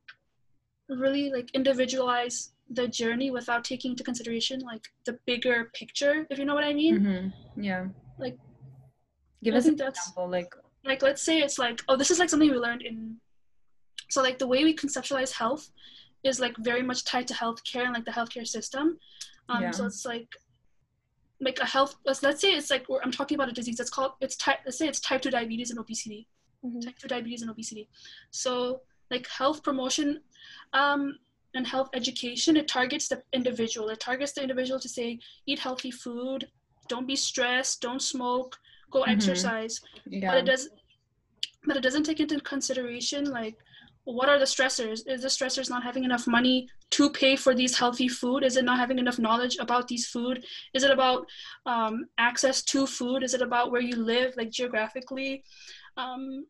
really 0.89 1.31
like 1.31 1.49
individualize 1.53 2.51
the 2.71 2.87
journey 2.87 3.31
without 3.31 3.63
taking 3.63 3.91
into 3.91 4.03
consideration 4.03 4.59
like 4.61 4.83
the 5.05 5.17
bigger 5.25 5.71
picture 5.73 6.27
if 6.29 6.37
you 6.37 6.45
know 6.45 6.55
what 6.55 6.63
i 6.63 6.73
mean. 6.73 6.99
Mhm. 6.99 7.33
yeah. 7.57 7.87
Like, 8.17 8.37
give 9.43 9.55
I 9.55 9.57
us 9.57 9.65
an 9.65 9.73
example 9.73 10.27
like 10.27 10.53
like 10.83 11.01
let's 11.01 11.21
say 11.21 11.39
it's 11.39 11.57
like 11.57 11.81
oh 11.87 11.95
this 11.95 12.11
is 12.11 12.19
like 12.19 12.29
something 12.29 12.49
we 12.49 12.57
learned 12.57 12.81
in 12.81 13.17
so 14.09 14.21
like 14.21 14.39
the 14.39 14.47
way 14.47 14.63
we 14.63 14.75
conceptualize 14.75 15.31
health 15.31 15.69
is 16.23 16.39
like 16.39 16.55
very 16.57 16.81
much 16.81 17.05
tied 17.05 17.27
to 17.27 17.33
healthcare 17.33 17.85
and 17.85 17.93
like 17.93 18.05
the 18.05 18.11
healthcare 18.11 18.47
system. 18.47 18.97
Um 19.47 19.61
so 19.71 19.85
it's 19.85 20.05
like 20.05 20.27
like 21.41 21.60
a 21.60 21.65
health 21.65 21.95
let's, 22.06 22.19
say 22.41 22.52
it's 22.54 22.69
like 22.69 22.88
we're, 22.89 23.02
i'm 23.02 23.12
talking 23.12 23.36
about 23.36 23.49
a 23.49 23.54
disease 23.54 23.78
that's 23.78 23.89
called 23.89 24.12
it's 24.21 24.36
type 24.36 24.60
let's 24.65 24.78
say 24.78 24.88
it's 24.88 24.99
type 24.99 25.21
2 25.21 25.30
diabetes 25.30 25.69
and 25.69 25.80
obesity. 25.80 26.28
Mhm. 26.65 26.82
type 26.86 26.97
2 26.97 27.08
diabetes 27.08 27.41
and 27.41 27.49
obesity. 27.52 27.88
So 28.32 28.82
like 29.12 29.25
health 29.28 29.63
promotion 29.63 30.19
um 30.73 31.17
and 31.56 31.65
health 31.65 31.89
education 31.93 32.58
it 32.58 32.67
targets 32.67 33.08
the 33.08 33.23
individual. 33.34 33.89
It 33.89 33.99
targets 33.99 34.34
the 34.34 34.41
individual 34.41 34.80
to 34.82 34.89
say 34.89 35.19
eat 35.45 35.60
healthy 35.60 35.91
food 35.91 36.49
don't 36.89 37.08
be 37.08 37.15
stressed 37.15 37.82
don't 37.82 38.02
smoke 38.02 38.58
go 38.91 39.04
Mhm. 39.04 39.13
exercise. 39.15 39.80
But 40.30 40.38
it 40.39 40.45
does 40.45 40.69
but 41.67 41.78
it 41.78 41.84
doesn't 41.84 42.04
take 42.04 42.19
into 42.19 42.39
consideration 42.41 43.25
like 43.32 43.56
what 44.05 44.29
are 44.29 44.39
the 44.39 44.45
stressors 44.45 45.01
is 45.07 45.21
the 45.21 45.27
stressors 45.27 45.69
not 45.69 45.83
having 45.83 46.03
enough 46.03 46.25
money 46.27 46.67
to 46.89 47.09
pay 47.12 47.35
for 47.35 47.53
these 47.53 47.77
healthy 47.77 48.07
food 48.07 48.43
is 48.43 48.57
it 48.57 48.65
not 48.65 48.79
having 48.79 48.97
enough 48.97 49.19
knowledge 49.19 49.57
about 49.59 49.88
these 49.88 50.07
food 50.07 50.43
is 50.73 50.83
it 50.83 50.91
about 50.91 51.25
um, 51.65 52.05
access 52.17 52.63
to 52.63 52.88
food 52.88 53.23
is 53.23 53.33
it 53.33 53.41
about 53.41 53.71
where 53.71 53.81
you 53.81 53.95
live 53.95 54.33
like 54.38 54.49
geographically 54.49 55.43
um, 55.97 56.45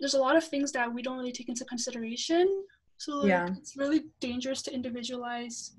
there's 0.00 0.14
a 0.14 0.18
lot 0.18 0.34
of 0.36 0.44
things 0.44 0.72
that 0.72 0.92
we 0.92 1.02
don't 1.02 1.18
really 1.18 1.32
take 1.32 1.48
into 1.48 1.64
consideration 1.66 2.64
so 2.96 3.18
like, 3.18 3.28
Yeah. 3.28 3.48
it's 3.58 3.76
really 3.76 4.04
dangerous 4.20 4.62
to 4.62 4.74
individualize 4.74 5.76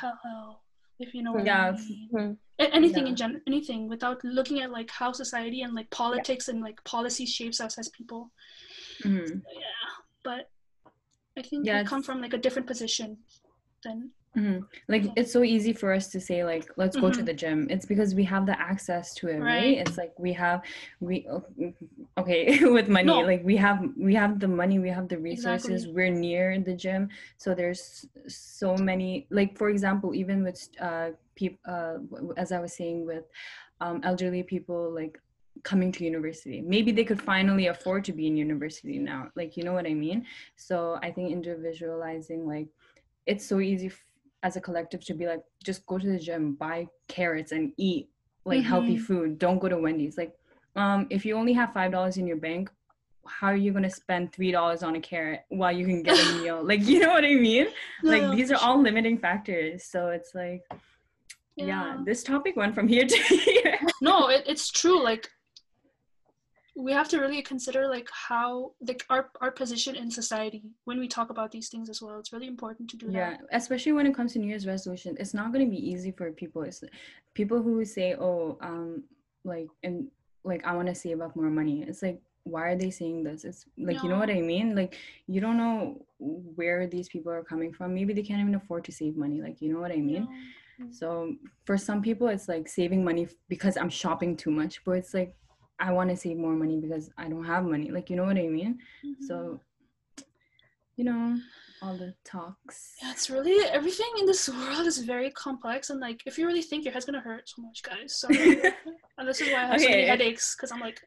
health 0.00 0.58
if 0.98 1.14
you 1.14 1.22
know 1.22 1.32
what 1.32 1.46
Yeah. 1.46 1.68
I 1.68 1.72
mean. 1.72 2.08
Mhm. 2.12 2.38
Anything 2.58 3.04
Yeah. 3.04 3.10
in 3.10 3.16
general 3.16 3.40
anything 3.46 3.88
without 3.88 4.22
looking 4.24 4.60
at 4.60 4.70
like 4.72 4.90
how 4.90 5.12
society 5.12 5.62
and 5.62 5.74
like 5.74 5.88
politics 5.90 6.48
and 6.48 6.60
like 6.60 6.82
policy 6.84 7.24
shapes 7.24 7.60
us 7.60 7.78
as 7.78 7.88
people 7.90 8.32
Mhm. 9.04 9.42
yeah 9.54 9.88
but 10.24 10.50
i 11.38 11.42
think 11.42 11.66
Yeah, 11.66 11.82
we 11.82 11.88
come 11.88 12.02
from 12.02 12.20
like 12.20 12.32
a 12.34 12.38
different 12.38 12.66
position 12.66 13.18
than 13.84 14.10
hmm 14.34 14.58
Like 14.88 15.04
Yeah. 15.04 15.12
it's 15.16 15.32
so 15.32 15.42
easy 15.42 15.72
for 15.72 15.92
us 15.92 16.08
to 16.14 16.20
say 16.20 16.44
like 16.44 16.66
let's 16.76 16.96
go 16.96 17.10
to 17.10 17.22
Mhm. 17.22 17.26
the 17.26 17.34
gym. 17.34 17.66
It's 17.70 17.86
because 17.86 18.14
we 18.14 18.24
have 18.24 18.44
the 18.46 18.56
access 18.60 19.14
to 19.14 19.28
it, 19.28 19.38
right? 19.38 19.42
Right. 19.44 19.78
It's 19.82 19.96
like 19.98 20.12
we 20.18 20.32
have 20.34 20.62
we 21.00 21.26
okay 22.20 22.42
with 22.76 22.88
money. 22.88 23.06
No. 23.06 23.20
Like 23.30 23.42
we 23.42 23.56
have 23.56 23.80
we 23.96 24.14
have 24.14 24.38
the 24.38 24.48
money, 24.48 24.78
we 24.78 24.90
have 24.90 25.08
the 25.08 25.18
resources. 25.18 25.84
Exactly. 25.84 25.94
We're 25.94 26.10
near 26.28 26.60
the 26.60 26.74
gym, 26.84 27.08
so 27.38 27.54
there's 27.54 28.06
so 28.28 28.76
many. 28.76 29.26
Like 29.30 29.56
for 29.56 29.68
example, 29.70 30.14
even 30.14 30.44
with 30.44 30.60
uh 30.80 31.10
people 31.34 31.60
uh 31.66 31.96
as 32.36 32.52
I 32.52 32.60
was 32.60 32.72
saying 32.76 33.06
with 33.06 33.24
um 33.80 34.00
elderly 34.04 34.42
people 34.42 34.92
like 34.94 35.18
coming 35.62 35.90
to 35.92 36.04
university. 36.04 36.60
Maybe 36.60 36.92
they 36.92 37.04
could 37.04 37.20
finally 37.20 37.66
afford 37.68 38.04
to 38.06 38.12
be 38.12 38.26
in 38.26 38.36
university 38.36 38.98
now. 38.98 39.28
Like 39.36 39.56
you 39.56 39.64
know 39.64 39.72
what 39.72 39.86
i 39.86 39.94
mean? 39.94 40.26
So 40.56 40.98
i 41.02 41.10
think 41.10 41.30
individualizing 41.32 42.46
like 42.46 42.68
it's 43.26 43.44
so 43.44 43.60
easy 43.60 43.86
f- 43.88 44.04
as 44.42 44.56
a 44.56 44.60
collective 44.60 45.04
to 45.06 45.14
be 45.14 45.26
like 45.26 45.42
just 45.64 45.84
go 45.86 45.98
to 45.98 46.06
the 46.06 46.18
gym 46.18 46.54
buy 46.54 46.86
carrots 47.08 47.52
and 47.52 47.72
eat 47.76 48.08
like 48.44 48.62
healthy 48.62 48.96
Mhm. 48.96 49.02
food. 49.02 49.38
Don't 49.38 49.58
go 49.58 49.68
to 49.68 49.78
wendy's. 49.78 50.16
Like 50.16 50.34
um 50.76 51.06
if 51.10 51.24
you 51.26 51.34
only 51.36 51.52
have 51.54 51.72
five 51.72 51.92
dollars 51.92 52.16
in 52.16 52.26
your 52.26 52.36
bank 52.48 52.70
how 53.26 53.48
are 53.48 53.56
you 53.56 53.72
going 53.72 53.82
to 53.84 53.90
spend 53.90 54.32
three 54.32 54.50
dollars 54.50 54.82
on 54.82 54.96
a 54.96 55.00
carrot 55.00 55.40
while 55.50 55.70
you 55.70 55.84
can 55.84 56.02
get 56.02 56.18
a 56.18 56.32
meal? 56.40 56.58
Like 56.64 56.82
you 56.86 56.98
know 57.00 57.10
what 57.10 57.24
i 57.24 57.34
mean? 57.34 57.66
Like 58.02 58.24
these 58.36 58.50
are 58.50 58.56
all 58.56 58.76
sure. 58.76 58.84
limiting 58.84 59.18
factors. 59.18 59.84
So 59.84 60.08
it's 60.08 60.34
like 60.34 60.62
yeah. 61.56 61.66
Yeah. 61.66 61.96
this 62.06 62.22
topic 62.22 62.56
went 62.56 62.74
from 62.74 62.86
here 62.88 63.04
to 63.04 63.16
here. 63.48 63.78
No 64.00 64.28
it, 64.28 64.44
it's 64.46 64.70
true. 64.70 65.02
Like 65.02 65.28
we 66.78 66.92
have 66.92 67.08
to 67.08 67.18
really 67.18 67.42
consider 67.42 67.88
like 67.88 68.08
how 68.12 68.72
like 68.80 69.04
our, 69.10 69.30
our 69.40 69.50
position 69.50 69.96
in 69.96 70.08
society 70.10 70.62
when 70.84 71.00
we 71.00 71.08
talk 71.08 71.28
about 71.28 71.50
these 71.50 71.68
things 71.68 71.90
as 71.90 72.00
well. 72.00 72.18
It's 72.20 72.32
really 72.32 72.46
important 72.46 72.88
to 72.90 72.96
do 72.96 73.06
yeah 73.10 73.30
that. 73.30 73.40
Yeah 73.40 73.56
especially 73.56 73.92
when 73.92 74.06
it 74.06 74.14
comes 74.14 74.32
to 74.32 74.38
new 74.38 74.48
year's 74.48 74.66
resolution 74.66 75.16
it's 75.18 75.34
not 75.34 75.52
going 75.52 75.64
to 75.64 75.70
be 75.70 75.90
easy 75.90 76.12
for 76.12 76.30
people. 76.30 76.62
It's 76.62 76.84
people 77.34 77.60
who 77.60 77.84
say 77.84 78.14
oh 78.14 78.58
um 78.60 79.02
like 79.44 79.68
and 79.82 80.06
like 80.44 80.64
i 80.64 80.74
want 80.74 80.88
to 80.88 80.94
save 80.94 81.20
up 81.20 81.34
more 81.34 81.50
money. 81.50 81.82
It's 81.82 82.02
like 82.02 82.20
why 82.44 82.68
are 82.68 82.76
they 82.76 82.90
saying 82.90 83.24
this? 83.24 83.44
It's 83.44 83.66
like 83.76 84.00
you 84.02 84.08
know 84.08 84.18
what 84.18 84.30
i 84.30 84.40
mean? 84.40 84.76
Like 84.76 84.96
you 85.26 85.40
don't 85.40 85.56
know 85.56 86.06
where 86.18 86.86
these 86.86 87.08
people 87.08 87.32
are 87.32 87.42
coming 87.42 87.72
from. 87.72 87.92
Maybe 87.92 88.14
they 88.14 88.22
can't 88.22 88.40
even 88.40 88.54
afford 88.54 88.84
to 88.84 88.92
save 88.92 89.16
money 89.16 89.42
like 89.42 89.60
you 89.60 89.72
know 89.72 89.80
what 89.80 89.90
i 89.90 89.96
mean? 89.96 90.28
No. 90.78 90.86
so 90.92 91.34
for 91.64 91.76
some 91.76 92.00
people 92.02 92.28
it's 92.28 92.46
like 92.46 92.68
saving 92.68 93.02
money 93.02 93.26
because 93.48 93.76
i'm 93.76 93.88
shopping 93.90 94.36
too 94.36 94.52
much 94.52 94.74
but 94.84 94.92
it's 94.92 95.12
like 95.12 95.34
I 95.80 95.92
want 95.92 96.10
to 96.10 96.16
save 96.16 96.36
more 96.36 96.54
money 96.54 96.76
because 96.76 97.10
I 97.16 97.28
don't 97.28 97.44
have 97.44 97.64
money. 97.64 97.90
Like, 97.90 98.10
you 98.10 98.16
know 98.16 98.24
what 98.24 98.36
I 98.36 98.48
mean? 98.48 98.78
Mhm. 99.04 99.22
So, 99.26 99.60
you 100.96 101.04
know, 101.04 101.38
all 101.80 101.96
the 101.96 102.14
talks. 102.24 102.96
Yeah, 103.00 103.12
it's 103.12 103.30
really 103.30 103.64
everything 103.68 104.10
in 104.18 104.26
this 104.26 104.48
world 104.48 104.86
is 104.86 104.98
very 104.98 105.30
complex, 105.30 105.90
and 105.90 106.00
like 106.00 106.20
if 106.26 106.36
you 106.38 106.46
really 106.46 106.62
think 106.62 106.84
your 106.84 106.92
head's 106.92 107.04
gonna 107.06 107.20
hurt 107.20 107.48
so 107.48 107.62
much, 107.62 107.82
guys. 107.82 108.16
So, 108.16 108.28
and 109.18 109.28
this 109.28 109.40
is 109.40 109.48
why 109.52 109.62
I 109.62 109.66
have 109.66 109.80
so 109.80 109.88
many 109.88 110.06
headaches 110.06 110.56
because 110.56 110.72
I'm 110.72 110.80
like, 110.80 111.00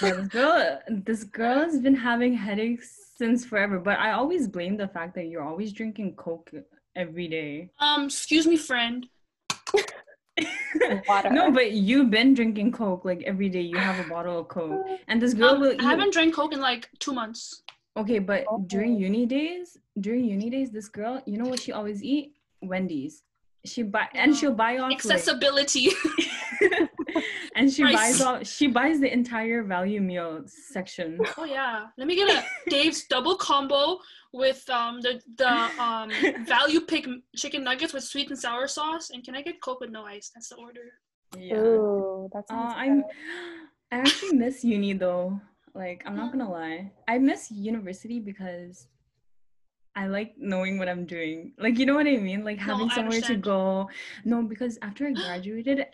Yeah, 0.00 0.14
this 0.14 0.28
girl, 0.38 0.80
this 0.88 1.24
girl 1.24 1.58
has 1.64 1.80
been 1.80 1.96
having 1.96 2.34
headaches 2.34 3.10
since 3.16 3.44
forever. 3.44 3.78
But 3.80 3.98
I 3.98 4.12
always 4.12 4.46
blame 4.46 4.76
the 4.76 4.88
fact 4.88 5.14
that 5.16 5.26
you're 5.26 5.42
always 5.42 5.72
drinking 5.72 6.14
Coke 6.14 6.52
every 6.94 7.26
day. 7.26 7.70
um, 7.80 8.04
excuse 8.04 8.46
me, 8.46 8.56
friend. 8.56 9.08
Water. 11.08 11.30
no, 11.30 11.50
but 11.50 11.72
you've 11.72 12.10
been 12.10 12.34
drinking 12.34 12.72
Coke 12.72 13.04
like 13.04 13.22
every 13.22 13.48
day. 13.48 13.60
You 13.60 13.76
have 13.76 14.04
a 14.04 14.08
bottle 14.08 14.40
of 14.40 14.48
Coke, 14.48 14.84
and 15.08 15.20
this 15.22 15.34
girl 15.34 15.50
Um, 15.50 15.60
will 15.60 15.76
I 15.80 15.84
haven't 15.84 16.12
drank 16.12 16.34
Coke 16.34 16.52
in 16.52 16.60
like 16.60 16.88
two 16.98 17.12
months. 17.12 17.62
Okay, 17.96 18.18
but 18.18 18.44
during 18.66 18.96
uni 18.96 19.24
days, 19.26 19.78
during 20.00 20.24
uni 20.24 20.50
days, 20.50 20.70
this 20.72 20.88
girl, 20.88 21.22
you 21.26 21.38
know 21.38 21.48
what 21.48 21.60
she 21.60 21.70
always 21.72 22.02
eat? 22.02 22.32
Wendy's. 22.62 23.22
She 23.64 23.82
buy 23.82 24.08
and 24.14 24.36
she'll 24.36 24.52
buy 24.52 24.78
off 24.78 24.90
like, 24.90 24.98
Accessibility. 24.98 25.90
and 27.56 27.72
she 27.72 27.82
Price. 27.82 27.94
buys 27.94 28.20
all 28.20 28.42
she 28.42 28.66
buys 28.66 29.00
the 29.00 29.10
entire 29.10 29.62
value 29.62 30.00
meal 30.00 30.42
section. 30.46 31.18
oh 31.38 31.44
yeah, 31.44 31.86
let 31.96 32.06
me 32.06 32.16
get 32.16 32.28
a 32.28 32.44
Dave's 32.68 33.04
double 33.06 33.36
combo 33.36 33.98
with 34.34 34.68
um 34.68 35.00
the 35.00 35.22
the 35.36 35.52
um 35.80 36.10
value 36.44 36.80
pick 36.80 37.06
chicken 37.36 37.62
nuggets 37.64 37.92
with 37.94 38.04
sweet 38.04 38.28
and 38.30 38.38
sour 38.38 38.66
sauce, 38.66 39.10
and 39.10 39.24
can 39.24 39.34
I 39.34 39.42
get 39.42 39.62
Coke 39.62 39.80
with 39.80 39.90
no 39.90 40.04
ice? 40.04 40.30
That's 40.34 40.48
the 40.50 40.56
order. 40.56 40.88
Yeah. 41.38 41.56
Ooh, 41.56 42.28
that 42.32 42.44
Uh, 42.50 42.74
I'm. 42.76 43.04
I 43.92 43.96
actually 43.98 44.36
miss 44.38 44.64
uni 44.64 44.92
though. 44.92 45.40
Like 45.74 46.02
I'm 46.06 46.16
not 46.16 46.28
Mm. 46.28 46.38
gonna 46.38 46.50
lie. 46.50 46.92
I 47.08 47.18
miss 47.18 47.50
university 47.50 48.18
because 48.20 48.86
I 49.96 50.06
like 50.08 50.34
knowing 50.36 50.78
what 50.78 50.88
I'm 50.88 51.06
doing. 51.06 51.52
Like 51.58 51.78
you 51.78 51.86
know 51.86 51.94
what 51.94 52.06
I 52.06 52.16
mean? 52.16 52.44
Like 52.44 52.58
having 52.58 52.90
I 52.90 52.94
somewhere 52.94 53.20
to 53.22 53.36
go. 53.36 53.88
No, 54.24 54.42
because 54.42 54.78
after 54.82 55.06
I 55.06 55.12
graduated, 55.12 55.86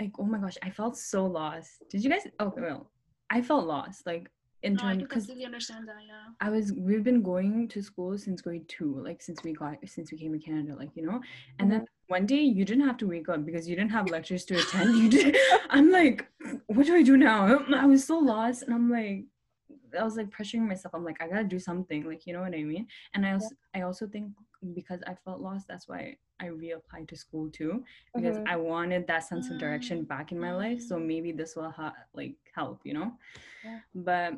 like 0.00 0.12
oh 0.18 0.24
my 0.24 0.38
gosh, 0.38 0.58
I 0.62 0.70
felt 0.70 0.96
so 0.96 1.24
lost. 1.26 1.70
Did 1.90 2.04
you 2.04 2.10
guys 2.10 2.26
oh 2.40 2.52
well, 2.56 2.90
I 3.30 3.40
felt 3.40 3.66
lost. 3.66 4.04
Like 4.06 4.28
in 4.66 4.76
I 4.76 4.80
terms 4.82 5.02
because 5.02 5.26
completely 5.26 5.44
understand 5.44 5.88
that. 5.88 5.96
Yeah. 6.06 6.32
I 6.40 6.50
was 6.50 6.72
we've 6.72 7.04
been 7.04 7.22
going 7.22 7.68
to 7.68 7.82
school 7.82 8.18
since 8.18 8.40
grade 8.42 8.68
two, 8.68 9.00
like 9.02 9.22
since 9.22 9.42
we 9.44 9.52
got 9.52 9.76
since 9.86 10.12
we 10.12 10.18
came 10.18 10.32
to 10.32 10.38
Canada, 10.38 10.74
like 10.78 10.90
you 10.94 11.06
know. 11.06 11.20
And 11.58 11.70
then 11.70 11.86
one 12.08 12.26
day 12.26 12.40
you 12.42 12.64
didn't 12.64 12.86
have 12.86 12.98
to 12.98 13.06
wake 13.08 13.28
up 13.28 13.44
because 13.44 13.68
you 13.68 13.76
didn't 13.76 13.92
have 13.92 14.08
lectures 14.10 14.44
to 14.46 14.58
attend. 14.58 14.96
You 14.96 15.08
did. 15.08 15.36
I'm 15.70 15.90
like, 15.90 16.26
what 16.66 16.86
do 16.86 16.94
I 16.94 17.02
do 17.02 17.16
now? 17.16 17.58
I 17.74 17.86
was 17.86 18.04
so 18.04 18.18
lost, 18.18 18.62
and 18.62 18.74
I'm 18.74 18.90
like, 18.90 19.24
I 19.98 20.04
was 20.04 20.16
like 20.16 20.30
pressuring 20.30 20.66
myself. 20.68 20.94
I'm 20.94 21.04
like, 21.04 21.22
I 21.22 21.28
gotta 21.28 21.44
do 21.44 21.58
something, 21.58 22.04
like 22.04 22.26
you 22.26 22.32
know 22.32 22.40
what 22.40 22.54
I 22.54 22.62
mean. 22.62 22.86
And 23.14 23.26
I 23.26 23.32
also 23.32 23.54
I 23.74 23.82
also 23.82 24.06
think 24.06 24.32
because 24.74 25.00
I 25.06 25.14
felt 25.24 25.40
lost, 25.40 25.66
that's 25.68 25.88
why 25.88 26.16
I 26.40 26.46
reapplied 26.46 27.08
to 27.08 27.16
school 27.16 27.50
too 27.50 27.82
because 28.14 28.36
Mhm. 28.36 28.46
I 28.46 28.56
wanted 28.56 29.06
that 29.06 29.24
sense 29.24 29.50
of 29.50 29.58
direction 29.58 30.04
Mm, 30.04 30.08
back 30.08 30.32
in 30.32 30.38
my 30.38 30.52
life. 30.52 30.82
So 30.82 30.96
mm. 30.96 31.06
maybe 31.06 31.32
this 31.32 31.56
will 31.56 31.70
ha- 31.70 31.94
like 32.14 32.36
help, 32.54 32.80
you 32.84 32.94
know. 32.94 33.12
Yeah. 33.64 33.80
But 33.94 34.34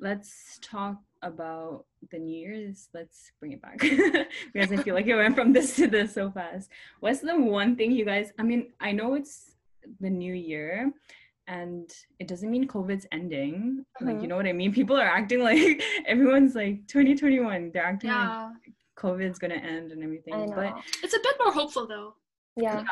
let's 0.00 0.58
talk 0.62 0.96
about 1.22 1.84
the 2.10 2.18
New 2.18 2.34
Year's. 2.34 2.88
Let's 2.94 3.32
bring 3.38 3.52
it 3.52 3.62
back 3.62 3.78
because 4.52 4.72
I 4.72 4.76
feel 4.82 4.94
like 4.94 5.06
it 5.06 5.14
went 5.14 5.34
from 5.34 5.52
this 5.52 5.76
to 5.76 5.86
this 5.86 6.14
so 6.14 6.30
fast. 6.30 6.70
What's 7.00 7.20
the 7.20 7.38
one 7.38 7.76
thing 7.76 7.92
you 7.92 8.04
guys? 8.04 8.32
I 8.38 8.42
mean, 8.42 8.72
I 8.80 8.92
know 8.92 9.14
it's 9.14 9.52
the 10.00 10.10
new 10.10 10.34
year. 10.34 10.92
And 11.46 11.90
it 12.20 12.28
doesn't 12.28 12.48
mean 12.48 12.68
COVID's 12.68 13.06
ending. 13.10 13.84
Like, 14.00 14.14
mm-hmm. 14.14 14.22
you 14.22 14.28
know 14.28 14.36
what 14.36 14.46
I 14.46 14.52
mean? 14.52 14.72
People 14.72 14.96
are 14.96 15.06
acting 15.06 15.40
like 15.42 15.82
everyone's 16.06 16.54
like 16.54 16.86
2021. 16.86 17.72
They're 17.72 17.84
acting 17.84 18.10
like 18.10 18.52
COVID's 18.96 19.38
gonna 19.38 19.54
end 19.54 19.90
and 19.90 20.02
everything. 20.04 20.52
But 20.54 20.74
It's 21.02 21.14
a 21.14 21.18
bit 21.20 21.34
more 21.42 21.52
hopeful 21.52 21.88
though. 21.88 22.14
yeah. 22.56 22.84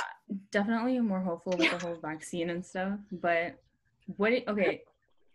definitely 0.51 0.99
more 0.99 1.21
hopeful 1.21 1.55
with 1.57 1.71
the 1.71 1.87
whole 1.87 1.99
vaccine 2.03 2.51
and 2.51 2.65
stuff. 2.65 2.99
But 3.13 3.61
what? 4.17 4.33
It, 4.33 4.49
okay, 4.49 4.83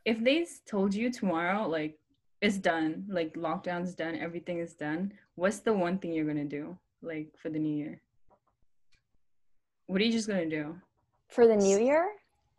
if 0.05 0.23
they 0.23 0.45
told 0.65 0.93
you 0.93 1.11
tomorrow, 1.11 1.67
like 1.67 1.97
it's 2.41 2.57
done, 2.57 3.05
like 3.09 3.35
lockdown's 3.35 3.95
done, 3.95 4.15
everything 4.15 4.59
is 4.59 4.73
done. 4.73 5.13
What's 5.35 5.59
the 5.59 5.73
one 5.73 5.97
thing 5.97 6.13
you're 6.13 6.25
gonna 6.25 6.45
do, 6.45 6.77
like 7.01 7.27
for 7.37 7.49
the 7.49 7.59
new 7.59 7.75
year? 7.75 8.01
What 9.87 10.01
are 10.01 10.05
you 10.05 10.11
just 10.11 10.27
gonna 10.27 10.49
do? 10.49 10.75
For 11.29 11.47
the 11.47 11.55
new 11.55 11.79
year? 11.79 12.09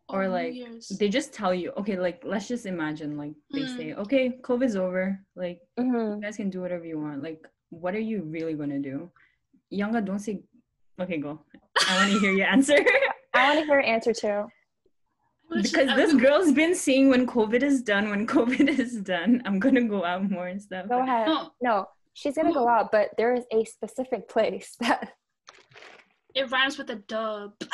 Or, 0.09 0.26
Oh, 0.26 0.30
like, 0.30 0.55
Year's. 0.55 0.88
They 0.88 1.09
just 1.09 1.32
tell 1.32 1.55
you, 1.55 1.70
okay, 1.78 1.99
like 1.99 2.22
let's 2.24 2.47
just 2.49 2.66
imagine, 2.66 3.16
like 3.16 3.32
they 3.51 3.62
Mm. 3.62 3.76
say, 3.76 3.95
okay, 3.95 4.38
COVID's 4.42 4.76
over, 4.76 5.18
like 5.34 5.61
hmm 5.78 5.95
you 6.16 6.20
guys 6.20 6.36
can 6.36 6.51
do 6.51 6.61
whatever 6.61 6.84
you 6.84 6.99
want. 7.01 7.22
Like, 7.22 7.47
what 7.70 7.95
are 7.95 8.01
you 8.01 8.22
really 8.22 8.55
gonna 8.55 8.78
do? 8.80 9.11
Yanga, 9.72 10.05
don't 10.05 10.18
say. 10.18 10.42
Okay, 11.01 11.18
go. 11.18 11.40
I 11.88 11.97
want 11.97 12.12
to 12.12 12.18
hear 12.18 12.32
your 12.32 12.47
answer. 12.47 12.76
I 13.34 13.47
want 13.49 13.59
to 13.59 13.64
hear 13.66 13.80
your 13.80 13.88
answer 13.95 14.12
too. 14.12 14.47
I 15.51 15.55
would 15.57 15.62
just- 15.62 15.74
because 15.74 15.88
I 15.90 15.97
this 15.97 16.12
would- 16.12 16.22
girl's 16.22 16.53
been 16.53 16.74
saying 16.74 17.09
when 17.11 17.26
COVID 17.26 17.62
is 17.62 17.82
done, 17.82 18.11
when 18.11 18.26
COVID 18.36 18.68
is 18.78 19.01
done, 19.01 19.42
I'm 19.45 19.59
gonna 19.59 19.84
go 19.84 20.05
out 20.05 20.28
more 20.30 20.47
and 20.49 20.61
stuff. 20.61 20.88
Go 20.88 21.03
ahead. 21.03 21.26
No, 21.28 21.51
No, 21.61 21.88
she's 22.14 22.34
gonna 22.36 22.53
go 22.53 22.68
out, 22.68 22.90
but 22.92 23.11
there 23.16 23.34
is 23.34 23.45
a 23.53 23.64
specific 23.64 24.28
place 24.28 24.76
that. 24.80 25.12
it 26.34 26.51
rhymes 26.51 26.78
with 26.78 26.90
a 26.90 26.97
dub. 26.97 27.53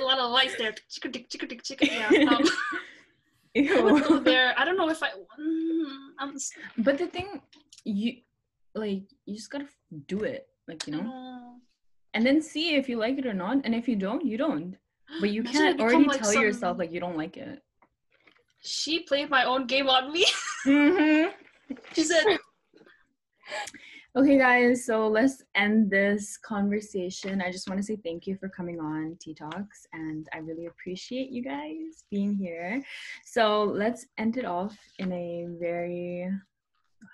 A 0.00 0.02
lot 0.04 0.18
of 0.18 0.30
lights 0.30 0.56
there. 0.56 0.72
Chicka 0.90 1.12
dick, 1.12 1.28
chicka 1.28 1.46
dick, 1.48 1.62
chicka. 1.62 1.86
Yeah. 1.86 2.30
Um, 2.30 3.78
I 3.78 3.80
would 3.82 4.04
go 4.04 4.18
there. 4.18 4.54
I 4.56 4.64
don't 4.64 4.76
know 4.78 4.88
if 4.88 5.02
I. 5.02 5.08
I'm, 6.18 6.36
But 6.78 6.96
the 6.98 7.06
thing, 7.08 7.42
you 7.84 8.16
like, 8.74 9.02
you 9.26 9.34
just 9.34 9.50
gotta 9.50 9.68
do 10.06 10.20
it, 10.24 10.48
like 10.66 10.86
you 10.86 10.94
know, 10.94 11.02
know. 11.02 11.54
and 12.14 12.24
then 12.24 12.40
see 12.40 12.74
if 12.76 12.88
you 12.88 12.96
like 12.98 13.18
it 13.18 13.26
or 13.26 13.34
not. 13.34 13.58
And 13.64 13.74
if 13.74 13.86
you 13.86 13.96
don't, 13.96 14.24
you 14.24 14.38
don't. 14.38 14.76
But 15.20 15.30
you 15.30 15.40
Imagine 15.42 15.60
can't 15.60 15.80
already 15.80 16.04
like, 16.04 16.20
tell 16.22 16.32
some- 16.32 16.42
yourself 16.42 16.78
like 16.78 16.92
you 16.92 17.00
don't 17.00 17.16
like 17.16 17.36
it. 17.36 17.62
She 18.60 19.00
played 19.00 19.30
my 19.30 19.44
own 19.44 19.66
game 19.66 19.88
on 19.88 20.12
me. 20.12 20.26
Mm-hmm. 20.66 21.30
she 21.92 22.02
said, 22.02 22.24
Okay, 24.16 24.38
guys, 24.38 24.86
so 24.86 25.06
let's 25.06 25.42
end 25.54 25.90
this 25.90 26.38
conversation. 26.38 27.42
I 27.42 27.52
just 27.52 27.68
want 27.68 27.78
to 27.78 27.84
say 27.86 27.96
thank 28.02 28.26
you 28.26 28.34
for 28.38 28.48
coming 28.48 28.80
on 28.80 29.16
Tea 29.20 29.34
Talks, 29.34 29.86
and 29.92 30.26
I 30.32 30.38
really 30.38 30.66
appreciate 30.66 31.28
you 31.30 31.42
guys 31.42 32.02
being 32.10 32.34
here. 32.34 32.82
So 33.26 33.62
let's 33.64 34.06
end 34.16 34.38
it 34.38 34.46
off 34.46 34.74
in 34.98 35.12
a 35.12 35.46
very, 35.60 36.30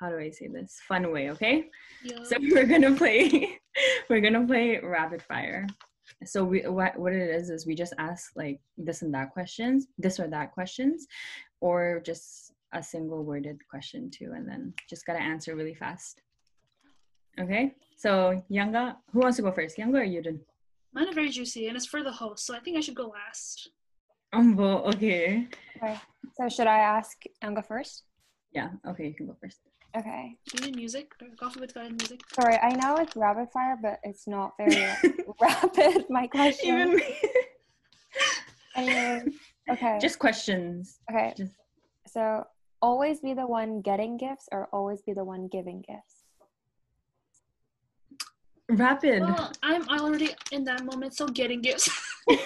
how 0.00 0.10
do 0.10 0.18
I 0.18 0.30
say 0.30 0.46
this, 0.46 0.80
fun 0.86 1.12
way, 1.12 1.30
okay? 1.32 1.68
Yo. 2.04 2.22
So 2.22 2.36
we're 2.40 2.66
gonna 2.66 2.94
play, 2.94 3.58
we're 4.08 4.20
gonna 4.20 4.46
play 4.46 4.78
rapid 4.80 5.22
fire. 5.22 5.66
So 6.24 6.44
we 6.44 6.62
what 6.66 6.98
what 6.98 7.12
it 7.12 7.28
is 7.30 7.50
is 7.50 7.66
we 7.66 7.74
just 7.74 7.94
ask 7.98 8.32
like 8.36 8.60
this 8.76 9.02
and 9.02 9.12
that 9.14 9.32
questions, 9.32 9.86
this 9.98 10.18
or 10.20 10.28
that 10.28 10.52
questions, 10.52 11.06
or 11.60 12.02
just 12.04 12.52
a 12.72 12.82
single 12.82 13.24
worded 13.24 13.58
question 13.68 14.10
too, 14.10 14.32
and 14.34 14.48
then 14.48 14.72
just 14.88 15.06
gotta 15.06 15.20
answer 15.20 15.54
really 15.54 15.74
fast. 15.74 16.22
Okay, 17.40 17.74
so 17.96 18.42
Yanga, 18.50 18.96
who 19.12 19.20
wants 19.20 19.36
to 19.36 19.42
go 19.42 19.52
first? 19.52 19.78
Yanga 19.78 20.00
or 20.00 20.06
Youdon? 20.06 20.40
Mine 20.92 21.08
are 21.08 21.14
very 21.14 21.30
juicy, 21.30 21.68
and 21.68 21.76
it's 21.76 21.86
for 21.86 22.02
the 22.02 22.12
host, 22.12 22.44
so 22.44 22.54
I 22.54 22.60
think 22.60 22.76
I 22.76 22.80
should 22.80 22.94
go 22.94 23.08
last. 23.08 23.70
Umbo, 24.34 24.86
okay. 24.94 25.48
Okay. 25.76 25.98
So 26.34 26.48
should 26.48 26.66
I 26.66 26.78
ask 26.78 27.22
Yanga 27.42 27.64
first? 27.66 28.04
Yeah, 28.52 28.70
okay, 28.86 29.06
you 29.06 29.14
can 29.14 29.26
go 29.26 29.36
first. 29.40 29.60
Okay. 29.96 30.36
Do 30.48 30.58
you 30.64 30.70
need 30.70 30.76
music? 30.76 31.12
Coffee 31.38 31.60
with 31.60 31.74
guided 31.74 31.92
music. 32.00 32.20
Sorry, 32.32 32.56
I 32.56 32.70
know 32.76 32.96
it's 32.96 33.14
rapid 33.14 33.50
fire, 33.52 33.76
but 33.80 33.98
it's 34.02 34.26
not 34.26 34.52
very 34.56 34.74
rapid. 35.40 36.06
My 36.10 36.26
question. 36.26 36.68
Even 36.68 36.96
me. 36.96 37.16
Anyway, 38.74 39.22
okay. 39.70 39.98
Just 40.00 40.18
questions. 40.18 40.98
okay. 41.10 41.34
Just 41.36 41.52
So 42.06 42.44
always 42.80 43.20
be 43.20 43.34
the 43.34 43.46
one 43.46 43.82
getting 43.82 44.16
gifts, 44.16 44.48
or 44.50 44.68
always 44.72 45.02
be 45.02 45.12
the 45.12 45.24
one 45.24 45.48
giving 45.48 45.82
gifts. 45.86 46.24
rapid. 48.70 49.20
Well, 49.22 49.52
I'm 49.62 49.86
already 49.90 50.30
in 50.52 50.64
that 50.64 50.84
moment, 50.84 51.14
so 51.14 51.26
getting 51.26 51.60
gifts. 51.60 51.88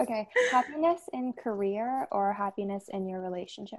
Okay. 0.00 0.26
Happiness 0.50 1.02
in 1.12 1.32
career 1.34 2.08
or 2.10 2.32
happiness 2.32 2.86
in 2.92 3.06
your 3.08 3.20
relationship. 3.20 3.78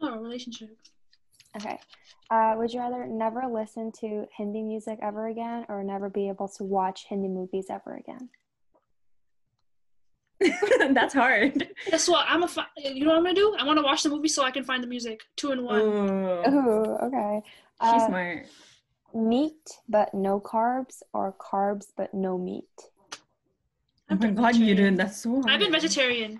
Oh, 0.00 0.16
relationship. 0.18 0.76
Okay. 1.56 1.78
Uh, 2.30 2.54
would 2.58 2.72
you 2.72 2.80
rather 2.80 3.06
never 3.06 3.42
listen 3.50 3.90
to 4.00 4.26
Hindi 4.36 4.62
music 4.62 4.98
ever 5.02 5.28
again, 5.28 5.64
or 5.68 5.82
never 5.82 6.10
be 6.10 6.28
able 6.28 6.48
to 6.48 6.64
watch 6.64 7.06
Hindi 7.08 7.28
movies 7.28 7.66
ever 7.70 7.94
again? 7.96 8.28
That's 10.94 11.14
hard. 11.14 11.68
Guess 11.90 12.08
what? 12.08 12.26
I'm 12.28 12.44
a. 12.44 12.48
Fi- 12.48 12.66
you 12.76 13.00
know 13.04 13.10
what 13.10 13.16
I'm 13.16 13.22
gonna 13.24 13.34
do? 13.34 13.56
I 13.58 13.64
want 13.64 13.78
to 13.78 13.82
watch 13.82 14.02
the 14.04 14.08
movie 14.10 14.28
so 14.28 14.44
I 14.44 14.50
can 14.52 14.62
find 14.62 14.82
the 14.82 14.86
music. 14.86 15.22
Two 15.36 15.50
in 15.50 15.64
one. 15.64 15.80
Ooh, 15.80 16.42
Ooh, 16.48 16.96
okay. 17.06 17.40
she's 17.82 18.02
Uh, 18.02 18.06
smart. 18.06 18.46
meat 19.14 19.56
but 19.88 20.14
no 20.14 20.38
carbs, 20.38 21.02
or 21.12 21.34
carbs 21.40 21.86
but 21.96 22.14
no 22.14 22.38
meat. 22.38 22.68
Oh 24.10 24.14
my 24.16 24.30
god, 24.30 24.56
you're 24.56 24.76
doing. 24.76 24.94
That's 24.96 25.16
so 25.22 25.32
hard. 25.32 25.46
I've 25.48 25.60
been 25.60 25.72
vegetarian. 25.72 26.38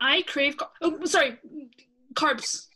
I 0.00 0.22
crave. 0.22 0.56
Car- 0.56 0.70
oh, 0.82 1.04
sorry, 1.06 1.38
carbs. 2.14 2.66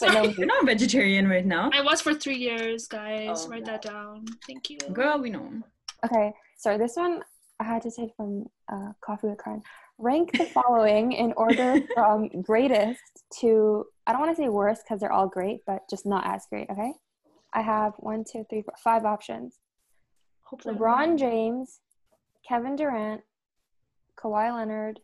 But 0.00 0.12
no, 0.12 0.24
You're 0.24 0.46
not 0.46 0.66
vegetarian 0.66 1.28
right 1.28 1.46
now. 1.46 1.70
I 1.72 1.80
was 1.80 2.00
for 2.00 2.14
three 2.14 2.36
years, 2.36 2.86
guys. 2.86 3.44
Oh, 3.44 3.48
Write 3.48 3.64
no. 3.64 3.72
that 3.72 3.82
down. 3.82 4.24
Thank 4.46 4.70
you. 4.70 4.78
Girl, 4.92 5.18
we 5.18 5.30
know. 5.30 5.50
Okay, 6.04 6.32
so 6.58 6.76
this 6.76 6.96
one 6.96 7.22
I 7.60 7.64
had 7.64 7.82
to 7.82 7.90
take 7.90 8.10
from 8.16 8.46
uh, 8.70 8.92
Koffee 9.06 9.30
with 9.30 9.42
Karan. 9.42 9.62
Rank 9.98 10.32
the 10.36 10.44
following 10.44 11.12
in 11.12 11.32
order 11.36 11.80
from 11.94 12.28
greatest 12.42 13.00
to, 13.40 13.86
I 14.06 14.12
don't 14.12 14.20
want 14.20 14.36
to 14.36 14.42
say 14.42 14.48
worst 14.48 14.82
because 14.84 15.00
they're 15.00 15.12
all 15.12 15.28
great, 15.28 15.60
but 15.66 15.88
just 15.88 16.04
not 16.04 16.26
as 16.26 16.44
great, 16.50 16.68
okay? 16.70 16.92
I 17.54 17.62
have 17.62 17.94
one, 17.98 18.24
two, 18.30 18.44
three, 18.50 18.62
four, 18.62 18.74
five 18.82 19.06
options 19.06 19.58
Hopefully 20.46 20.76
LeBron 20.76 21.18
James, 21.18 21.80
Kevin 22.48 22.76
Durant, 22.76 23.22
Kawhi 24.16 24.54
Leonard, 24.54 25.00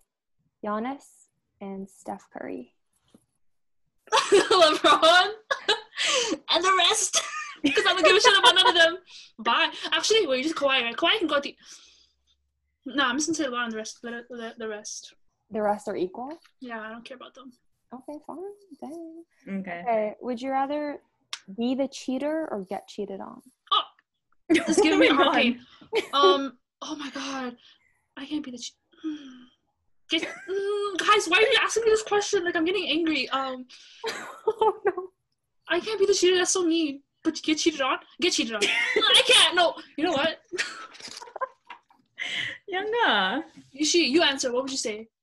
Giannis, 0.64 1.02
and 1.60 1.88
Steph 1.90 2.28
Curry. 2.32 2.74
LeBron 4.32 5.26
and 6.54 6.64
the 6.64 6.74
rest. 6.88 7.22
Because 7.62 7.84
I 7.86 7.92
don't 7.92 8.04
give 8.04 8.16
a 8.16 8.20
shit 8.20 8.36
about 8.36 8.56
none 8.56 8.66
of 8.70 8.74
them. 8.74 8.96
Bye. 9.38 9.70
Actually, 9.92 10.26
wait, 10.26 10.42
just 10.42 10.56
Kawhi, 10.56 10.82
right? 10.82 10.96
Kawhi 10.96 11.18
can 11.20 11.28
go 11.28 11.36
at 11.36 11.44
the. 11.44 11.54
No, 12.86 13.04
I'm 13.04 13.16
just 13.16 13.28
gonna 13.28 13.36
say 13.36 13.44
LeBron 13.44 13.64
and 13.66 13.72
the 13.72 13.76
rest. 13.76 13.98
Let 14.02 14.14
it, 14.14 14.24
let 14.30 14.58
the 14.58 14.66
rest. 14.66 15.14
The 15.48 15.62
rest 15.62 15.86
are 15.86 15.94
equal? 15.94 16.36
Yeah, 16.60 16.80
I 16.80 16.88
don't 16.90 17.04
care 17.04 17.16
about 17.16 17.34
them. 17.34 17.52
Okay, 17.94 18.18
fine. 18.26 18.38
Dang. 18.80 19.22
Okay. 19.60 19.80
Okay, 19.86 20.14
would 20.20 20.42
you 20.42 20.50
rather 20.50 20.98
be 21.56 21.76
the 21.76 21.86
cheater 21.86 22.48
or 22.50 22.64
get 22.68 22.88
cheated 22.88 23.20
on? 23.20 23.40
It's 24.48 24.80
giving 24.82 24.98
me 24.98 25.06
a 25.06 25.12
Oh 25.12 25.14
my 25.14 25.22
heart 25.22 25.34
God. 25.34 25.42
pain. 25.42 25.60
Um. 26.12 26.58
Oh 26.82 26.96
my 26.96 27.10
god, 27.10 27.56
I 28.16 28.26
can't 28.26 28.44
be 28.44 28.50
the. 28.50 28.58
Che- 28.58 28.72
Get, 30.12 30.28
mm, 30.28 30.98
guys, 30.98 31.26
why 31.26 31.38
are 31.38 31.40
you 31.40 31.56
asking 31.62 31.84
me 31.84 31.90
this 31.90 32.02
question? 32.02 32.44
Like 32.44 32.54
I'm 32.54 32.66
getting 32.66 32.86
angry. 32.86 33.30
Um, 33.30 33.64
oh 34.46 34.74
no. 34.84 35.08
I 35.68 35.80
can't 35.80 35.98
be 35.98 36.04
the 36.04 36.12
cheater. 36.12 36.36
That's 36.36 36.50
so 36.50 36.64
mean. 36.64 37.00
But 37.24 37.36
you 37.36 37.42
get 37.42 37.62
cheated 37.62 37.80
on. 37.80 37.96
Get 38.20 38.34
cheated 38.34 38.54
on. 38.54 38.60
I 38.96 39.22
can't. 39.26 39.56
No. 39.56 39.74
You 39.96 40.04
know 40.04 40.12
what? 40.12 40.38
Yanga. 42.70 43.42
You 43.70 43.86
she. 43.86 44.08
You 44.08 44.22
answer. 44.22 44.52
What 44.52 44.64
would 44.64 44.70
you 44.70 44.76
say? 44.76 45.08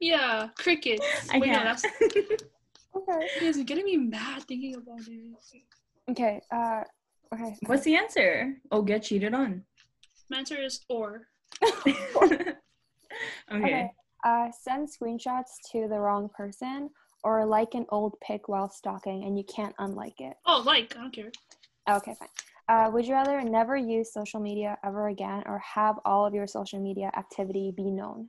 Yeah, 0.00 0.48
crickets. 0.56 1.04
I 1.30 1.38
Wait, 1.38 1.52
can't. 1.52 1.64
that's. 1.64 1.84
Okay. 1.84 3.28
You 3.36 3.40
guys 3.42 3.58
are 3.58 3.64
getting 3.64 3.84
me 3.84 3.96
mad 3.96 4.42
thinking 4.44 4.74
about 4.74 5.00
it. 5.06 5.62
Okay. 6.10 6.40
Uh. 6.50 6.82
Okay. 7.32 7.56
What's 7.66 7.84
the 7.84 7.94
answer? 7.94 8.54
Oh, 8.72 8.82
get 8.82 9.02
cheated 9.04 9.34
on. 9.34 9.64
My 10.30 10.38
answer 10.38 10.56
is 10.56 10.80
or. 10.88 11.28
okay. 11.86 12.54
Okay. 13.52 13.90
Uh, 14.24 14.48
send 14.50 14.88
screenshots 14.88 15.56
to 15.72 15.88
the 15.88 15.98
wrong 15.98 16.28
person 16.36 16.90
or 17.24 17.46
like 17.46 17.74
an 17.74 17.86
old 17.90 18.14
pic 18.20 18.48
while 18.48 18.68
stalking 18.68 19.24
and 19.24 19.38
you 19.38 19.44
can't 19.44 19.74
unlike 19.78 20.20
it. 20.20 20.34
Oh, 20.44 20.62
like 20.64 20.94
I 20.96 21.02
don't 21.02 21.12
care. 21.12 21.30
Okay, 21.88 22.14
fine. 22.18 22.28
Uh, 22.68 22.90
would 22.90 23.06
you 23.06 23.14
rather 23.14 23.40
never 23.40 23.76
use 23.76 24.12
social 24.12 24.40
media 24.40 24.76
ever 24.84 25.08
again 25.08 25.42
or 25.46 25.58
have 25.58 25.96
all 26.04 26.26
of 26.26 26.34
your 26.34 26.46
social 26.46 26.78
media 26.78 27.10
activity 27.16 27.72
be 27.74 27.90
known? 27.90 28.28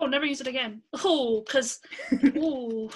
Oh, 0.00 0.06
never 0.06 0.24
use 0.24 0.40
it 0.40 0.46
again. 0.46 0.80
Oh, 1.04 1.44
cause. 1.46 1.80
Ooh. 2.36 2.88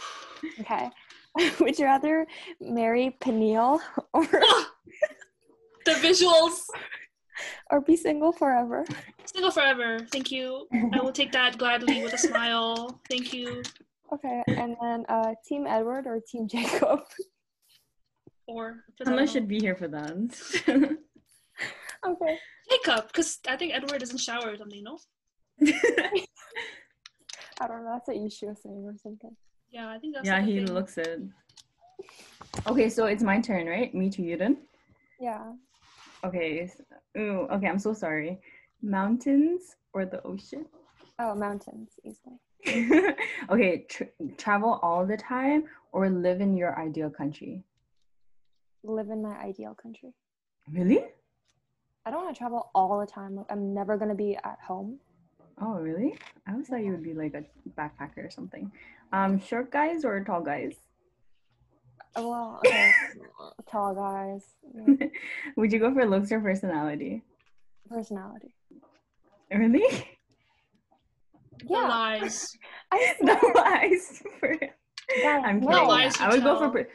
Okay. 0.60 0.88
would 1.60 1.78
you 1.78 1.84
rather 1.84 2.26
marry 2.60 3.16
Peniel 3.20 3.80
or 4.14 4.24
the 5.84 5.92
visuals. 5.92 6.66
or 7.70 7.80
be 7.80 7.96
single 7.96 8.32
forever? 8.32 8.84
Single 9.24 9.50
forever. 9.50 9.98
Thank 10.12 10.30
you. 10.30 10.66
I 10.92 11.00
will 11.00 11.12
take 11.12 11.32
that 11.32 11.58
gladly 11.58 12.02
with 12.02 12.12
a 12.12 12.18
smile. 12.18 13.00
Thank 13.08 13.32
you. 13.32 13.62
Okay, 14.12 14.42
and 14.48 14.76
then 14.80 15.04
uh, 15.08 15.34
Team 15.46 15.66
Edward 15.66 16.06
or 16.06 16.20
Team 16.20 16.48
Jacob? 16.48 17.00
Or 18.50 18.82
Emma 19.06 19.26
should 19.26 19.46
be 19.46 19.60
here 19.60 19.76
for 19.76 19.88
that. 19.88 20.10
okay. 22.06 22.38
Jacob, 22.70 23.06
because 23.08 23.40
I 23.46 23.56
think 23.56 23.74
Edward 23.74 24.00
doesn't 24.00 24.16
shower 24.16 24.52
or 24.52 24.56
something. 24.56 24.82
No. 24.82 24.98
I 27.60 27.66
don't 27.68 27.84
know. 27.84 27.92
That's 27.92 28.08
what 28.08 28.16
you 28.16 28.30
should 28.30 28.56
say 28.56 28.70
or 28.70 28.94
something. 29.02 29.36
Yeah, 29.70 29.90
I 29.90 29.98
think 29.98 30.14
that's. 30.14 30.26
yeah, 30.26 30.40
he 30.40 30.64
thing. 30.64 30.72
looks 30.72 30.96
it. 30.96 31.20
Okay, 32.66 32.88
so 32.88 33.04
it's 33.04 33.22
my 33.22 33.38
turn, 33.38 33.66
right? 33.66 33.94
Me 33.94 34.08
to 34.10 34.22
Youdon. 34.22 34.56
Yeah. 35.20 35.52
Okay. 36.24 36.70
Ooh, 37.16 37.46
okay, 37.50 37.66
I'm 37.66 37.78
so 37.78 37.94
sorry. 37.94 38.40
Mountains 38.82 39.76
or 39.92 40.04
the 40.04 40.22
ocean? 40.22 40.66
Oh, 41.18 41.34
mountains, 41.34 41.90
easily. 42.04 42.38
okay, 43.50 43.86
tr- 43.88 44.14
travel 44.36 44.78
all 44.82 45.06
the 45.06 45.16
time 45.16 45.64
or 45.92 46.08
live 46.10 46.40
in 46.40 46.56
your 46.56 46.78
ideal 46.78 47.10
country? 47.10 47.62
Live 48.84 49.10
in 49.10 49.22
my 49.22 49.36
ideal 49.38 49.74
country. 49.74 50.14
Really? 50.72 51.04
I 52.04 52.10
don't 52.10 52.24
want 52.24 52.34
to 52.34 52.38
travel 52.38 52.70
all 52.74 52.98
the 53.00 53.06
time. 53.06 53.36
Like, 53.36 53.46
I'm 53.50 53.74
never 53.74 53.96
gonna 53.96 54.14
be 54.14 54.36
at 54.36 54.58
home. 54.66 54.98
Oh, 55.60 55.74
really? 55.74 56.16
I 56.46 56.52
always 56.52 56.68
thought 56.68 56.84
you 56.84 56.92
would 56.92 57.02
be 57.02 57.14
like 57.14 57.34
a 57.34 57.44
backpacker 57.78 58.26
or 58.26 58.30
something. 58.30 58.70
Um, 59.12 59.40
short 59.40 59.70
guys 59.70 60.04
or 60.04 60.22
tall 60.22 60.40
guys? 60.40 60.74
Oh, 62.16 62.28
Well, 62.30 62.60
okay. 62.66 62.92
tall 63.70 63.94
guys, 63.94 64.44
yeah. 64.74 65.06
would 65.56 65.72
you 65.72 65.78
go 65.78 65.92
for 65.94 66.04
looks 66.06 66.32
or 66.32 66.40
personality? 66.40 67.22
personality. 67.88 68.54
Really? 69.50 69.88
The 71.60 71.66
Yeah, 71.68 71.88
lies. 71.88 72.56
I 72.92 73.14
no, 73.22 73.36
swear. 73.38 73.52
I 73.64 73.98
swear. 73.98 74.58
Guys, 75.22 75.42
I'm 75.46 75.60
no. 75.60 75.68
kidding. 75.68 75.88
lies 75.88 76.20
I 76.20 76.24
you 76.26 76.30
would 76.32 76.44
go 76.44 76.58
for. 76.58 76.70
Per- 76.70 76.88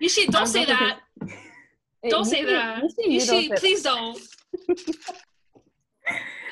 You 0.00 0.08
should 0.08 0.30
don't 0.30 0.42
would 0.42 0.50
say 0.50 0.64
that. 0.66 1.00
Eh, 1.22 2.08
Don't 2.10 2.24
say 2.24 2.40
should- 2.40 2.48
that. 2.50 2.82
You 2.82 2.88
should, 2.90 3.04
You 3.06 3.12
you 3.12 3.20
don't 3.26 3.42
should 3.42 3.50
say 3.58 3.60
please 3.60 3.82
don't. 3.82 4.18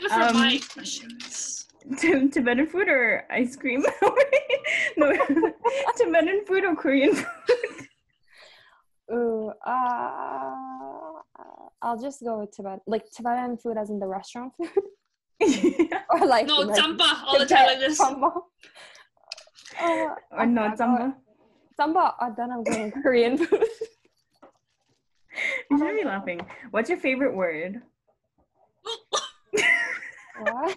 Good 0.00 0.10
for 0.10 0.14
Um, 0.14 0.34
my 0.36 0.60
questions. 0.72 1.66
T- 1.98 2.28
Tibetan 2.28 2.66
food 2.66 2.88
or 2.88 3.24
ice 3.30 3.56
cream? 3.56 3.84
no, 4.96 5.12
Tibetan 5.96 6.44
food 6.46 6.64
or 6.64 6.76
Korean 6.76 7.14
food? 7.14 7.26
that. 7.48 7.86
Ooh, 9.16 9.52
uh, 9.66 10.54
I'll 11.82 12.00
just 12.00 12.22
go 12.22 12.38
with 12.40 12.52
Tibet. 12.54 12.80
Like 12.86 13.10
Tibetan 13.10 13.56
food, 13.56 13.76
as 13.76 13.90
in 13.90 13.98
the 13.98 14.06
restaurant 14.06 14.52
food, 14.56 14.70
Yeah. 15.40 16.02
or 16.10 16.26
like 16.26 16.46
No, 16.46 16.60
like, 16.60 16.78
Tsampa 16.78 17.24
all 17.24 17.38
the 17.38 17.46
time 17.46 17.66
like 17.66 17.78
this. 17.80 17.98
Tsampa. 17.98 18.30
Uh, 19.80 20.14
Or 20.32 20.46
no, 20.46 20.64
okay, 20.66 20.74
tsampa. 20.76 21.14
Tsampa, 21.78 22.14
uh, 22.20 22.30
then 22.36 22.50
I'm 22.52 22.62
going 22.64 22.92
Korean 23.02 23.38
food. 23.38 23.64
You 25.70 25.78
should 25.78 25.96
be 25.96 26.04
laughing. 26.04 26.40
What's 26.70 26.90
your 26.90 26.98
favorite 26.98 27.34
word? 27.34 27.80
what? 30.42 30.76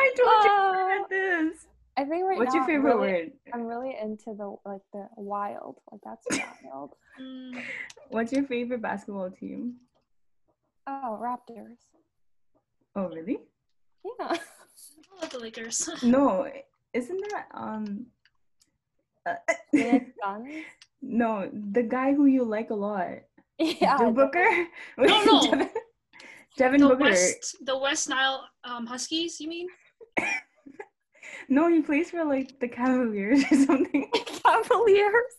I 0.00 0.14
told 0.16 0.44
you 0.44 0.50
Uh, 0.50 0.72
I 0.72 0.96
had 0.98 1.08
this. 1.10 1.66
I 1.96 2.04
think 2.04 2.24
right 2.24 2.38
What's 2.38 2.54
now 2.54 2.60
your 2.60 2.66
favorite 2.66 2.92
I'm 2.94 3.00
really, 3.00 3.12
word? 3.12 3.32
I'm 3.52 3.64
really 3.66 3.96
into 4.00 4.34
the 4.34 4.56
like 4.64 4.82
the 4.92 5.06
wild. 5.16 5.76
Like 5.90 6.00
that's 6.04 6.26
wild. 6.64 6.94
Mm, 7.20 7.62
What's 8.08 8.32
your 8.32 8.44
favorite 8.44 8.80
basketball 8.80 9.30
team? 9.30 9.74
Oh, 10.86 11.18
Raptors. 11.20 11.78
Oh, 12.96 13.08
really? 13.08 13.38
Yeah. 14.04 14.28
I 14.32 14.38
love 15.20 15.30
the 15.30 15.38
Lakers. 15.38 15.88
No, 16.02 16.50
isn't 16.94 17.20
that 17.30 17.46
um? 17.52 18.06
uh, 19.26 19.34
no, 21.02 21.50
the 21.52 21.82
guy 21.82 22.14
who 22.14 22.24
you 22.26 22.44
like 22.44 22.70
a 22.70 22.74
lot, 22.74 23.08
Yeah. 23.58 23.98
Devin 23.98 24.14
Booker. 24.14 24.48
No, 24.96 25.22
no. 25.24 25.40
Devin, 25.50 25.68
Devin 26.56 26.80
the 26.80 26.88
Booker. 26.88 27.04
West, 27.04 27.56
the 27.64 27.76
West 27.78 28.08
Nile 28.08 28.48
um, 28.64 28.86
Huskies. 28.86 29.38
You 29.40 29.48
mean? 29.48 29.68
No, 31.48 31.68
he 31.68 31.82
plays 31.82 32.10
for 32.12 32.24
like 32.24 32.60
the 32.60 32.68
Cavaliers 32.68 33.42
or 33.50 33.56
something. 33.64 34.08
Cavaliers. 34.44 35.32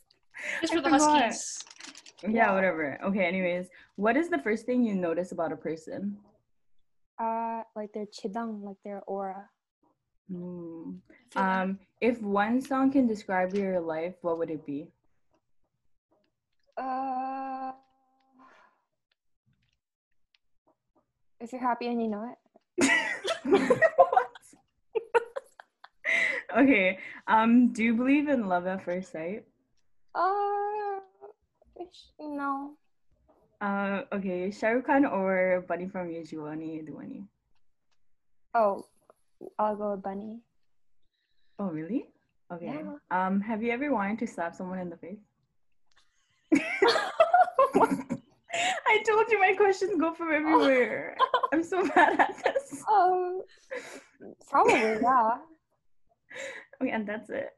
It's 0.61 0.71
I 0.71 0.75
for 0.75 0.81
the 0.81 0.89
forgot. 0.89 1.23
Huskies. 1.23 1.63
yeah, 2.23 2.29
Yeah. 2.29 2.53
whatever. 2.53 2.99
Okay, 3.05 3.23
anyways, 3.25 3.69
what 3.95 4.17
is 4.17 4.27
the 4.27 4.37
first 4.39 4.65
thing 4.65 4.83
you 4.83 4.93
notice 4.93 5.31
about 5.31 5.53
a 5.53 5.55
person? 5.55 6.17
Uh, 7.17 7.63
like 7.75 7.93
their 7.93 8.07
chidang, 8.07 8.61
like 8.63 8.75
their 8.83 9.01
aura. 9.07 9.47
Hmm. 10.29 10.95
I 11.11 11.15
feel 11.29 11.43
that. 11.43 11.61
Um, 11.61 11.79
if 12.01 12.21
one 12.21 12.59
song 12.61 12.91
can 12.91 13.07
describe 13.07 13.53
your 13.53 13.79
life, 13.79 14.15
what 14.21 14.37
would 14.37 14.49
it 14.49 14.65
be? 14.65 14.91
Uh, 16.77 17.71
if 21.39 21.51
you're 21.53 21.61
happy 21.61 21.87
and 21.87 22.01
you 22.01 22.07
know 22.09 22.33
it. 22.33 22.37
Okay. 26.57 26.99
Um, 27.27 27.71
do 27.73 27.83
you 27.83 27.95
believe 27.95 28.27
in 28.27 28.47
love 28.47 28.67
at 28.67 28.83
first 28.83 29.11
sight? 29.11 29.43
Uh, 30.13 30.99
no. 32.19 32.73
Uh, 33.61 34.01
okay, 34.11 34.49
Shah 34.51 34.69
Rukh 34.69 34.85
Khan 34.87 35.05
or 35.05 35.63
Bunny 35.67 35.87
from 35.87 36.09
Yujuani 36.09 36.87
Duani? 36.87 37.27
Oh, 38.53 38.85
I'll 39.59 39.75
go 39.75 39.91
with 39.91 40.03
Bunny. 40.03 40.41
Oh, 41.59 41.65
really? 41.65 42.07
Okay. 42.51 42.65
Yeah. 42.65 42.95
Um, 43.11 43.39
have 43.39 43.61
you 43.63 43.71
ever 43.71 43.93
wanted 43.93 44.19
to 44.19 44.27
slap 44.27 44.55
someone 44.55 44.79
in 44.79 44.89
the 44.89 44.97
face? 44.97 45.19
I 48.91 49.03
told 49.07 49.25
you 49.29 49.39
my 49.39 49.53
questions 49.53 49.99
go 49.99 50.13
from 50.13 50.33
everywhere. 50.33 51.15
I'm 51.53 51.63
so 51.63 51.87
bad 51.87 52.19
at 52.19 52.43
this. 52.43 52.83
Um, 52.91 53.41
probably 54.49 54.73
yeah. 54.73 55.37
Okay, 56.81 56.91
and 56.91 57.07
that's 57.07 57.29
it. 57.29 57.49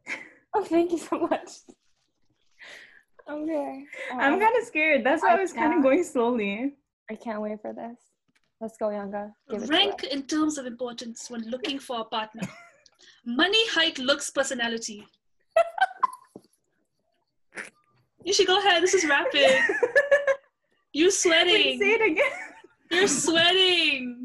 Oh, 0.54 0.64
thank 0.64 0.92
you 0.92 1.00
so 1.00 1.20
much. 1.20 1.50
Okay. 3.30 3.86
I'm 4.12 4.34
um, 4.34 4.40
kind 4.40 4.56
of 4.60 4.64
scared. 4.66 5.04
That's 5.04 5.24
why 5.24 5.34
I 5.34 5.38
I 5.38 5.42
was 5.42 5.54
kind 5.54 5.74
of 5.74 5.82
going 5.82 6.04
slowly. 6.04 6.76
I 7.10 7.16
can't 7.16 7.42
wait 7.42 7.62
for 7.62 7.74
this. 7.74 7.98
Let's 8.60 8.78
go, 8.78 8.88
Yanga. 8.88 9.34
Give 9.50 9.68
Rank 9.70 10.04
us. 10.04 10.10
in 10.10 10.24
terms 10.24 10.58
of 10.58 10.66
importance 10.66 11.30
when 11.30 11.42
looking 11.50 11.80
for 11.80 12.02
a 12.02 12.04
partner. 12.06 12.42
Money, 13.26 13.68
height, 13.70 13.98
looks, 13.98 14.30
personality. 14.30 15.06
You 18.24 18.34
should 18.34 18.48
go 18.48 18.60
ahead. 18.60 18.82
This 18.82 18.94
is 18.94 19.06
rapid. 19.06 19.60
You're 20.94 21.12
sweating. 21.12 21.80
say 21.80 21.92
it 21.92 22.12
again. 22.12 22.32
You're 22.92 23.08
sweating. 23.08 24.23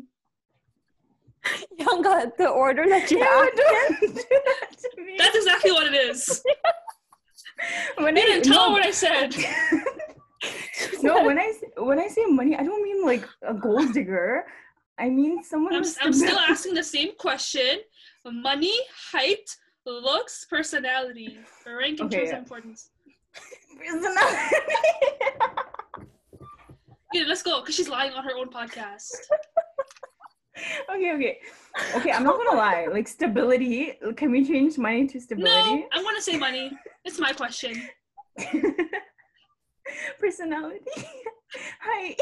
Yanga, 1.81 2.37
the 2.37 2.49
order 2.49 2.87
that 2.89 3.11
you 3.11 3.19
No, 3.21 3.27
asked. 3.27 3.57
don't 3.57 4.01
do 4.01 4.23
that 4.47 4.71
to 4.97 5.03
me. 5.03 5.15
That's 5.19 5.37
exactly 5.37 5.73
what 5.73 5.87
it 5.87 5.95
is. 5.95 6.43
when 7.99 8.17
You 8.17 8.23
didn't 8.27 8.45
tell 8.45 8.57
no, 8.57 8.67
her 8.69 8.73
what 8.73 8.85
I 8.87 8.91
said. 8.91 9.35
no, 11.03 11.25
when 11.25 11.39
I 11.39 11.47
s- 11.47 11.65
when 11.77 11.99
I 11.99 12.09
say 12.09 12.25
money, 12.27 12.57
I 12.57 12.63
don't 12.63 12.83
mean 12.83 13.05
like 13.05 13.25
a 13.43 13.55
gold 13.55 13.93
digger. 13.93 14.45
I 14.99 15.09
mean 15.09 15.43
someone. 15.45 15.75
I'm, 15.75 15.85
I'm 16.03 16.13
still 16.13 16.39
asking 16.39 16.75
the 16.75 16.83
same 16.85 17.11
question. 17.19 17.79
Money, 18.25 18.75
height, 19.13 19.49
looks, 19.87 20.45
personality. 20.51 21.39
Rank 21.67 22.01
in 22.01 22.07
Okay, 22.07 22.19
terms 22.19 22.29
yeah. 22.31 22.37
of 22.37 22.43
importance. 22.43 22.91
Personality. 23.79 24.57
Yeah, 27.15 27.25
let's 27.27 27.43
go, 27.43 27.61
because 27.61 27.75
she's 27.75 27.89
lying 27.89 28.13
on 28.13 28.23
her 28.25 28.37
own 28.37 28.49
podcast. 28.51 29.09
okay, 30.91 31.13
okay, 31.15 31.39
okay. 31.97 32.11
I'm 32.13 32.25
not 32.25 32.37
gonna 32.37 32.57
lie. 32.67 32.87
Like 32.91 33.09
stability. 33.09 33.95
Can 34.17 34.31
we 34.31 34.47
change 34.47 34.79
money 34.79 35.07
to 35.09 35.21
stability? 35.21 35.51
No, 35.55 35.61
stability? 35.63 35.87
I'm 35.93 36.03
gonna 36.05 36.23
say 36.23 36.37
money. 36.39 36.73
It's 37.05 37.19
my 37.19 37.33
question. 37.33 37.75
Personality. 40.21 40.81
Hi. 41.81 42.17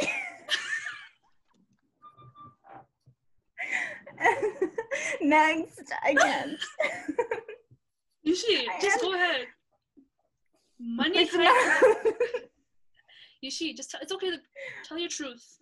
Next, 5.21 5.93
I 6.05 6.15
can't. 6.15 6.59
Yushi, 8.27 8.67
I 8.69 8.79
just 8.81 8.97
am- 8.97 9.11
go 9.11 9.15
ahead. 9.15 9.47
Money. 10.81 11.25
Personality. 11.25 12.11
Yushi, 13.45 13.77
just 13.77 13.91
tell, 13.91 14.01
it's 14.01 14.13
okay 14.13 14.31
to 14.31 14.39
tell 14.85 14.99
your 14.99 15.09
truth. 15.09 15.59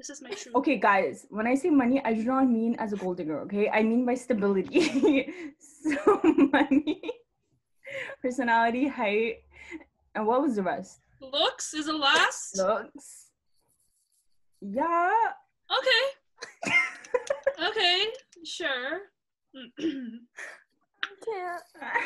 This 0.00 0.08
is 0.08 0.22
my 0.22 0.30
truth. 0.30 0.54
Okay, 0.54 0.78
guys, 0.78 1.26
when 1.28 1.46
I 1.46 1.54
say 1.54 1.68
money, 1.68 2.00
I 2.02 2.14
do 2.14 2.24
not 2.24 2.48
mean 2.48 2.74
as 2.78 2.94
a 2.94 2.96
gold 2.96 3.18
digger, 3.18 3.38
okay? 3.40 3.68
I 3.68 3.82
mean 3.82 4.06
by 4.06 4.14
stability. 4.14 4.80
so, 5.60 6.18
money, 6.50 7.02
personality, 8.22 8.88
height, 8.88 9.42
and 10.14 10.26
what 10.26 10.40
was 10.40 10.56
the 10.56 10.62
rest? 10.62 11.00
Looks 11.20 11.74
is 11.74 11.84
the 11.84 11.92
last. 11.92 12.56
Looks. 12.56 13.26
Yeah. 14.62 15.10
Okay. 15.78 16.72
Okay. 17.62 18.06
Sure. 18.42 19.00
can't. 19.52 20.22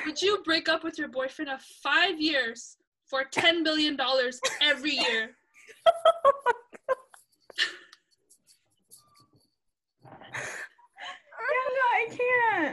Would 0.04 0.20
you 0.20 0.42
break 0.44 0.68
up 0.68 0.82
with 0.82 0.98
your 0.98 1.06
boyfriend 1.06 1.48
of 1.48 1.60
five 1.60 2.20
years 2.20 2.76
for 3.06 3.22
ten 3.22 3.62
billion 3.62 3.94
dollars 3.94 4.40
every 4.60 4.94
year? 4.94 5.36
Yeah, 11.54 11.70
no, 11.76 11.84
I 11.94 12.02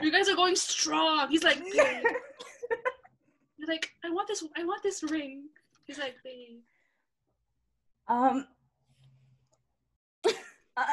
You 0.00 0.12
guys 0.12 0.28
are 0.28 0.36
going 0.36 0.56
strong. 0.56 1.28
He's 1.28 1.44
like, 1.44 1.58
babe. 1.64 2.04
You're 3.58 3.68
like, 3.68 3.90
I 4.04 4.10
want 4.10 4.28
this. 4.28 4.44
I 4.56 4.64
want 4.64 4.82
this 4.82 5.02
ring. 5.02 5.44
He's 5.84 5.98
like, 5.98 6.16
babe. 6.24 6.60
um. 8.08 8.46
How 10.76 10.86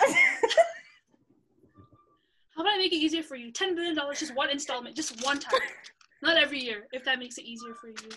about 2.64 2.74
I 2.74 2.78
make 2.78 2.92
it 2.92 2.98
easier 2.98 3.24
for 3.24 3.38
you? 3.38 3.52
Ten 3.52 3.74
billion 3.74 3.96
dollars, 3.96 4.20
just 4.20 4.36
one 4.36 4.50
installment, 4.50 4.96
just 4.96 5.26
one 5.26 5.40
time, 5.40 5.60
not 6.22 6.38
every 6.38 6.60
year. 6.60 6.88
If 6.92 7.06
that 7.06 7.18
makes 7.18 7.38
it 7.38 7.46
easier 7.46 7.74
for 7.74 7.88
you, 7.88 8.10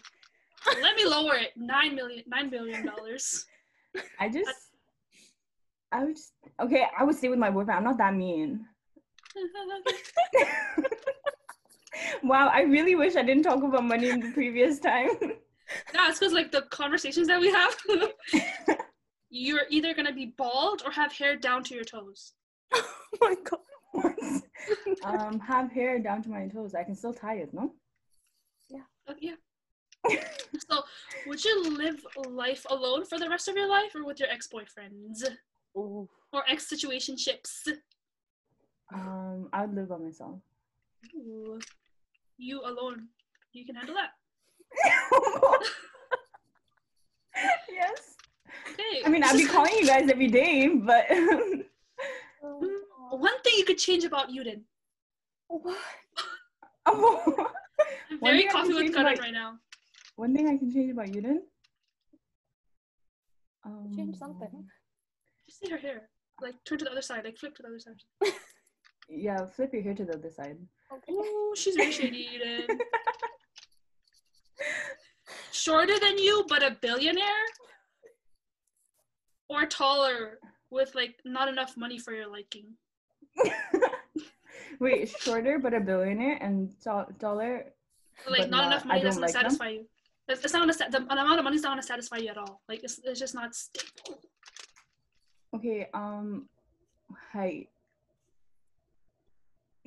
let 0.83 0.97
me 0.97 1.05
lower 1.05 1.37
it. 1.37 1.53
Nine 1.57 1.95
million, 1.95 2.25
nine 2.27 2.51
billion 2.51 2.85
dollars. 2.85 3.47
I 4.19 4.29
just. 4.29 4.51
I 5.93 6.05
would 6.05 6.17
just. 6.17 6.33
Okay, 6.61 6.87
I 6.99 7.05
would 7.05 7.15
stay 7.15 7.29
with 7.29 7.39
my 7.39 7.51
boyfriend. 7.51 7.79
I'm 7.79 7.85
not 7.85 7.99
that 7.99 8.15
mean. 8.15 8.67
Wow, 12.23 12.49
I 12.49 12.63
really 12.63 12.95
wish 12.95 13.17
I 13.17 13.23
didn't 13.23 13.43
talk 13.43 13.63
about 13.63 13.85
money 13.85 14.11
in 14.11 14.21
the 14.21 14.33
previous 14.33 14.79
time. 14.79 15.11
Yeah, 15.95 16.11
it's 16.11 16.19
because 16.19 16.35
like 16.35 16.53
the 16.53 16.63
conversations 16.71 17.29
that 17.29 17.41
we 17.41 17.51
have, 17.51 17.75
you're 19.31 19.63
either 19.71 19.95
gonna 19.95 20.13
be 20.13 20.35
bald 20.37 20.83
or 20.85 20.91
have 20.91 21.13
hair 21.13 21.35
down 21.35 21.65
to 21.65 21.75
your 21.75 21.85
toes. 21.85 22.35
Oh 22.75 23.19
my 23.21 23.37
god. 23.45 24.21
um, 25.05 25.41
have 25.41 25.71
hair 25.71 25.99
down 25.99 26.23
to 26.23 26.31
my 26.31 26.47
toes. 26.49 26.75
I 26.75 26.83
can 26.83 26.95
still 26.95 27.15
tie 27.15 27.37
it, 27.37 27.55
no? 27.55 27.73
Oh, 29.09 29.15
yeah. 29.21 29.35
so, 30.71 30.83
would 31.27 31.45
you 31.45 31.71
live 31.77 32.05
life 32.29 32.65
alone 32.71 33.05
for 33.05 33.19
the 33.19 33.29
rest 33.29 33.49
of 33.49 33.57
your 33.57 33.69
life, 33.69 33.95
or 33.95 34.05
with 34.05 34.21
your 34.21 34.29
ex-boyfriends 34.29 35.25
Ooh. 35.77 36.09
or 36.33 36.43
ex-situationships? 36.49 37.69
Um, 38.95 39.49
I 39.53 39.63
would 39.67 39.75
live 39.75 39.89
by 39.89 39.97
myself. 39.99 40.39
Ooh. 41.17 41.59
You 42.39 42.61
alone, 42.65 43.09
you 43.53 43.65
can 43.65 43.75
handle 43.77 43.95
that. 43.95 44.11
yes. 47.71 48.17
Okay. 48.73 49.03
I 49.05 49.09
mean, 49.09 49.23
I'd 49.23 49.37
be 49.37 49.47
calling 49.47 49.73
you 49.79 49.87
guys 49.87 50.11
every 50.11 50.29
day, 50.29 50.69
but 50.69 51.07
One 53.11 53.41
thing 53.43 53.55
you 53.59 53.65
could 53.65 53.79
change 53.79 54.05
about 54.05 54.31
Youdon. 54.31 54.63
What? 55.49 55.77
oh, 56.87 57.23
I'm 58.11 58.19
One 58.21 58.31
very 58.33 58.39
thing 58.39 58.49
I 58.49 58.53
coffee 58.53 58.69
can 58.69 58.75
with 58.77 58.83
change 58.85 58.95
Karan 58.95 59.13
about- 59.13 59.23
right 59.23 59.33
now. 59.33 59.59
one 60.17 60.35
thing 60.35 60.49
I 60.49 60.57
can 60.57 60.73
change 60.73 60.91
about 60.93 61.15
you 61.15 61.21
then. 61.23 61.43
Um, 63.65 63.93
Change 63.95 64.17
something. 64.19 64.67
Just 65.47 65.61
see 65.61 65.71
her 65.71 65.77
hair. 65.77 66.09
Like 66.41 66.55
turn 66.65 66.79
to 66.79 66.85
the 66.85 66.91
other 66.91 67.03
side. 67.03 67.25
Like 67.25 67.37
flip 67.39 67.55
to 67.57 67.63
the 67.63 67.69
other 67.69 67.79
side. 67.79 68.01
Yeah, 69.09 69.45
flip 69.47 69.73
your 69.73 69.83
hair 69.83 69.95
to 69.95 70.05
the 70.05 70.15
other 70.15 70.31
side. 70.31 70.59
Okay. 70.93 71.13
Ooh, 71.13 71.55
she's 71.57 71.77
Youdon. 71.77 72.67
Shorter 75.53 75.99
than 75.99 76.19
you, 76.19 76.45
but 76.49 76.63
a 76.63 76.77
billionaire? 76.81 77.45
Or 79.49 79.67
taller 79.67 80.39
with 80.71 80.95
like 80.95 81.21
not 81.25 81.49
enough 81.49 81.77
money 81.77 81.99
for 81.99 82.13
your 82.13 82.27
liking? 82.31 82.75
Wait, 84.81 85.09
shorter 85.21 85.59
but 85.59 85.75
a 85.75 85.81
billionaire 85.81 86.39
and 86.41 86.73
tall, 86.83 87.07
taller. 87.19 87.67
Like 88.29 88.51
not, 88.51 88.67
enough 88.67 88.85
money 88.85 89.01
don't 89.01 89.05
that's 89.05 89.17
gonna 89.17 89.27
them? 89.27 89.43
satisfy 89.43 89.69
you. 89.69 89.87
It's, 90.29 90.45
it's 90.45 90.53
not 90.53 90.61
gonna 90.61 90.73
sa- 90.73 90.89
the 90.89 90.99
amount 90.99 91.39
of 91.39 91.45
money 91.45 91.57
is 91.57 91.63
not 91.63 91.71
gonna 91.71 91.83
satisfy 91.83 92.17
you 92.19 92.29
at 92.29 92.39
all. 92.39 92.63
Like 92.69 92.83
it's, 92.83 93.01
it's 93.05 93.21
just 93.21 93.35
not 93.35 93.55
stable. 93.55 94.21
Okay, 95.55 95.89
um, 95.93 96.49
height. 97.33 97.69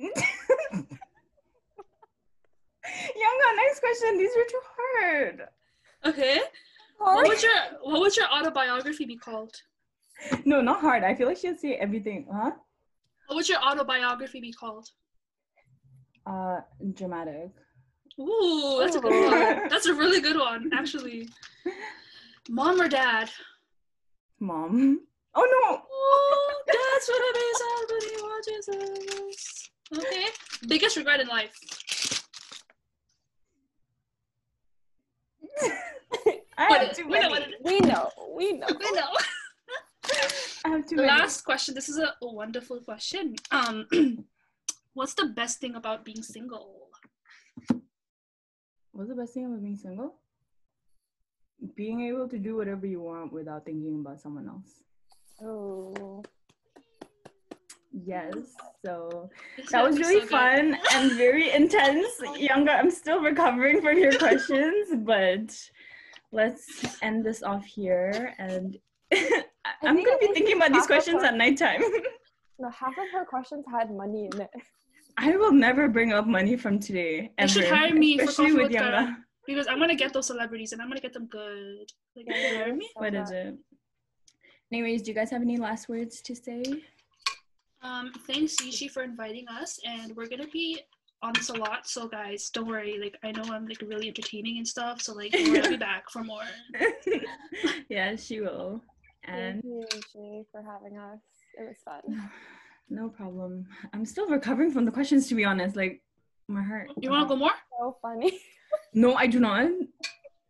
Yanga, 3.20 3.56
next 3.56 3.80
question. 3.80 4.18
These 4.18 4.36
are 4.36 4.44
too 4.50 4.60
hard. 4.76 5.42
Okay. 6.04 6.40
What 6.98 7.26
would 7.26 7.42
your 7.42 7.52
what 7.82 8.00
would 8.00 8.16
your 8.16 8.26
autobiography 8.26 9.04
be 9.04 9.16
called? 9.16 9.54
No, 10.44 10.60
not 10.60 10.80
hard. 10.80 11.04
I 11.04 11.14
feel 11.14 11.26
like 11.28 11.36
she'll 11.36 11.56
say 11.56 11.74
everything. 11.74 12.26
Huh? 12.32 12.52
What 13.26 13.36
would 13.36 13.48
your 13.48 13.60
autobiography 13.62 14.40
be 14.40 14.52
called? 14.52 14.88
Uh, 16.26 16.60
dramatic. 16.94 17.50
Ooh, 18.18 18.78
that's 18.80 18.96
a 18.96 19.00
good 19.00 19.30
one. 19.30 19.68
That's 19.68 19.86
a 19.86 19.94
really 19.94 20.20
good 20.20 20.38
one, 20.38 20.70
actually. 20.72 21.28
Mom 22.48 22.80
or 22.80 22.88
dad? 22.88 23.30
Mom. 24.40 25.00
Oh 25.34 25.82
Oh, 25.90 26.62
that's 26.66 27.08
what 27.08 27.22
it 27.28 27.36
is. 27.46 27.62
Everybody 27.74 28.16
watches 28.22 28.68
us. 28.68 29.55
Okay. 29.94 30.26
Biggest 30.68 30.96
regret 30.96 31.20
in 31.20 31.28
life? 31.28 31.52
I 36.58 36.64
have 36.72 36.90
is- 36.90 36.96
too 36.96 37.06
we 37.06 37.12
know 37.20 37.30
many. 37.30 37.30
what 37.30 37.42
it 37.42 37.48
is. 37.50 37.60
We 37.64 37.80
know. 37.80 38.10
We 38.34 38.52
know. 38.58 38.66
I 38.68 38.90
know. 38.92 39.08
I 40.64 40.68
have 40.70 40.86
too 40.86 40.96
many. 40.96 41.08
Last 41.08 41.42
question. 41.42 41.74
This 41.74 41.88
is 41.88 41.98
a 41.98 42.14
wonderful 42.22 42.80
question. 42.80 43.34
Um, 43.50 43.86
what's 44.94 45.14
the 45.14 45.26
best 45.26 45.60
thing 45.60 45.74
about 45.74 46.04
being 46.04 46.22
single? 46.22 46.88
What's 48.92 49.10
the 49.10 49.14
best 49.16 49.34
thing 49.34 49.44
about 49.46 49.62
being 49.62 49.76
single? 49.76 50.14
Being 51.76 52.02
able 52.08 52.28
to 52.28 52.38
do 52.38 52.56
whatever 52.56 52.86
you 52.86 53.00
want 53.02 53.32
without 53.32 53.64
thinking 53.64 54.00
about 54.04 54.20
someone 54.20 54.48
else. 54.48 54.82
Oh. 55.42 56.22
Yes. 57.92 58.34
So 58.84 59.30
that 59.70 59.82
was 59.82 59.98
really 59.98 60.20
so 60.20 60.26
fun 60.26 60.76
and 60.92 61.12
very 61.12 61.50
intense. 61.52 62.06
Yanga, 62.36 62.78
I'm 62.78 62.90
still 62.90 63.20
recovering 63.20 63.80
from 63.80 63.98
your 63.98 64.12
questions, 64.18 64.88
but 64.98 65.56
let's 66.32 67.00
end 67.02 67.24
this 67.24 67.42
off 67.42 67.64
here. 67.64 68.34
And 68.38 68.78
I'm 69.12 69.96
gonna 70.04 70.18
be 70.20 70.28
thinking 70.34 70.56
about 70.56 70.72
these 70.72 70.86
questions 70.86 71.22
our- 71.22 71.26
at 71.26 71.36
nighttime. 71.36 71.82
No, 72.58 72.70
half 72.70 72.96
of 72.96 73.04
her 73.12 73.26
questions 73.26 73.66
had 73.70 73.90
money 73.90 74.30
in 74.32 74.40
it. 74.40 74.48
I 75.18 75.36
will 75.36 75.52
never 75.52 75.88
bring 75.88 76.14
up 76.14 76.26
money 76.26 76.56
from 76.56 76.78
today. 76.78 77.30
You 77.38 77.48
should 77.48 77.66
hire 77.66 77.94
me 77.94 78.18
especially 78.18 78.54
with 78.54 78.72
Yanga. 78.72 79.14
Because 79.46 79.66
I'm 79.66 79.78
gonna 79.78 79.94
get 79.94 80.14
those 80.14 80.26
celebrities 80.26 80.72
and 80.72 80.80
I'm 80.80 80.88
gonna 80.88 81.00
get 81.00 81.12
them 81.12 81.26
good. 81.26 81.92
Like, 82.16 82.26
you 82.26 82.56
hire 82.56 82.74
me? 82.74 82.88
What 82.94 83.14
is 83.14 83.30
it? 83.30 83.54
Anyways, 84.72 85.02
do 85.02 85.10
you 85.10 85.14
guys 85.14 85.30
have 85.30 85.42
any 85.42 85.58
last 85.58 85.90
words 85.90 86.22
to 86.22 86.34
say? 86.34 86.62
Um, 87.86 88.12
thanks 88.26 88.56
Yishi 88.56 88.90
for 88.90 89.02
inviting 89.02 89.46
us, 89.48 89.78
and 89.84 90.14
we're 90.16 90.28
gonna 90.28 90.48
be 90.48 90.80
on 91.22 91.32
this 91.34 91.50
a 91.50 91.54
lot. 91.54 91.86
So 91.86 92.08
guys, 92.08 92.50
don't 92.50 92.66
worry. 92.66 92.98
Like 93.00 93.16
I 93.22 93.30
know 93.30 93.44
I'm 93.52 93.66
like 93.66 93.80
really 93.82 94.08
entertaining 94.08 94.58
and 94.58 94.66
stuff. 94.66 95.00
So 95.00 95.14
like 95.14 95.32
we're 95.32 95.54
gonna 95.54 95.70
be 95.70 95.76
back 95.76 96.10
for 96.10 96.24
more. 96.24 96.42
yeah, 97.88 98.16
she 98.16 98.40
will. 98.40 98.80
And 99.24 99.62
Thank 99.62 99.64
you, 99.64 99.86
Jay, 100.12 100.44
for 100.50 100.62
having 100.62 100.98
us. 100.98 101.20
It 101.58 101.68
was 101.68 101.76
fun. 101.84 102.30
no 102.90 103.08
problem. 103.08 103.66
I'm 103.92 104.04
still 104.04 104.28
recovering 104.28 104.72
from 104.72 104.84
the 104.84 104.92
questions, 104.92 105.28
to 105.28 105.34
be 105.34 105.44
honest. 105.44 105.76
Like, 105.76 106.02
my 106.48 106.62
heart. 106.62 106.90
You 107.00 107.10
wanna 107.10 107.26
go 107.26 107.36
more? 107.36 107.56
So 107.78 107.96
funny. 108.02 108.40
No, 108.92 109.14
I 109.14 109.26
do 109.26 109.38
not. 109.38 109.70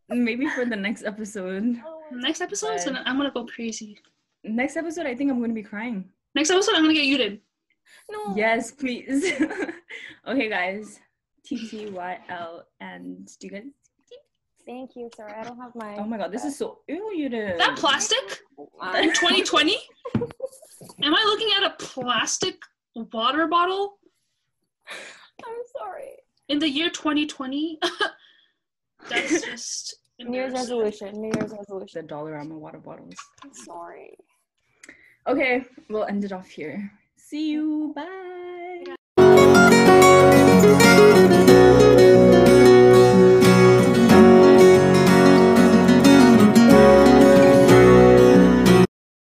Maybe 0.09 0.49
for 0.49 0.65
the 0.65 0.75
next 0.75 1.05
episode. 1.05 1.81
Next 2.11 2.41
episode, 2.41 2.81
so 2.81 2.95
I'm 3.05 3.17
gonna 3.17 3.31
go 3.31 3.45
crazy. 3.45 3.99
Next 4.43 4.77
episode, 4.77 5.07
I 5.07 5.15
think 5.15 5.31
I'm 5.31 5.39
going 5.39 5.51
to 5.51 5.55
be 5.55 5.63
crying. 5.63 6.09
Next 6.37 6.51
episode, 6.51 6.75
I'm 6.75 6.83
gonna 6.83 6.93
get 6.93 7.07
you 7.07 7.17
in. 7.17 7.41
No. 8.11 8.37
Yes, 8.37 8.71
please. 8.71 9.25
okay, 10.29 10.51
guys. 10.51 11.01
TTYL. 11.51 12.61
And 12.79 13.27
do 13.41 13.47
you 13.47 13.51
guys? 13.51 13.63
Thank 14.67 14.97
you, 14.97 15.09
sir. 15.17 15.35
I 15.35 15.45
don't 15.45 15.57
have 15.57 15.75
my. 15.75 15.97
Oh 15.97 16.05
my 16.05 16.19
god, 16.19 16.31
this 16.31 16.45
is 16.45 16.59
so. 16.59 16.81
Ew, 16.89 17.11
you 17.17 17.31
did. 17.31 17.59
That 17.59 17.79
plastic 17.79 18.43
in 18.59 19.15
2020? 19.15 19.79
Am 21.03 21.15
I 21.15 21.25
looking 21.25 21.49
at 21.57 21.73
a 21.73 21.75
plastic 21.79 22.61
water 22.95 23.47
bottle 23.47 23.97
I'm 25.43 25.63
sorry. 25.73 26.17
in 26.51 26.59
the 26.59 26.69
year 26.69 26.91
2020? 26.91 27.79
That's 29.09 29.41
just 29.41 29.97
New 30.21 30.39
Year's 30.39 30.53
resolution. 30.53 31.19
New 31.19 31.33
Year's 31.35 31.53
resolution. 31.53 31.65
the 31.69 31.75
resolution. 31.75 32.09
Dollarama 32.09 32.59
water 32.59 32.79
bottles. 32.79 33.15
I'm 33.43 33.55
sorry. 33.55 34.19
Okay, 35.27 35.65
we'll 35.89 36.05
end 36.05 36.25
it 36.25 36.33
off 36.33 36.49
here. 36.49 36.93
See 37.17 37.51
you. 37.51 37.93
Bye. 37.95 38.97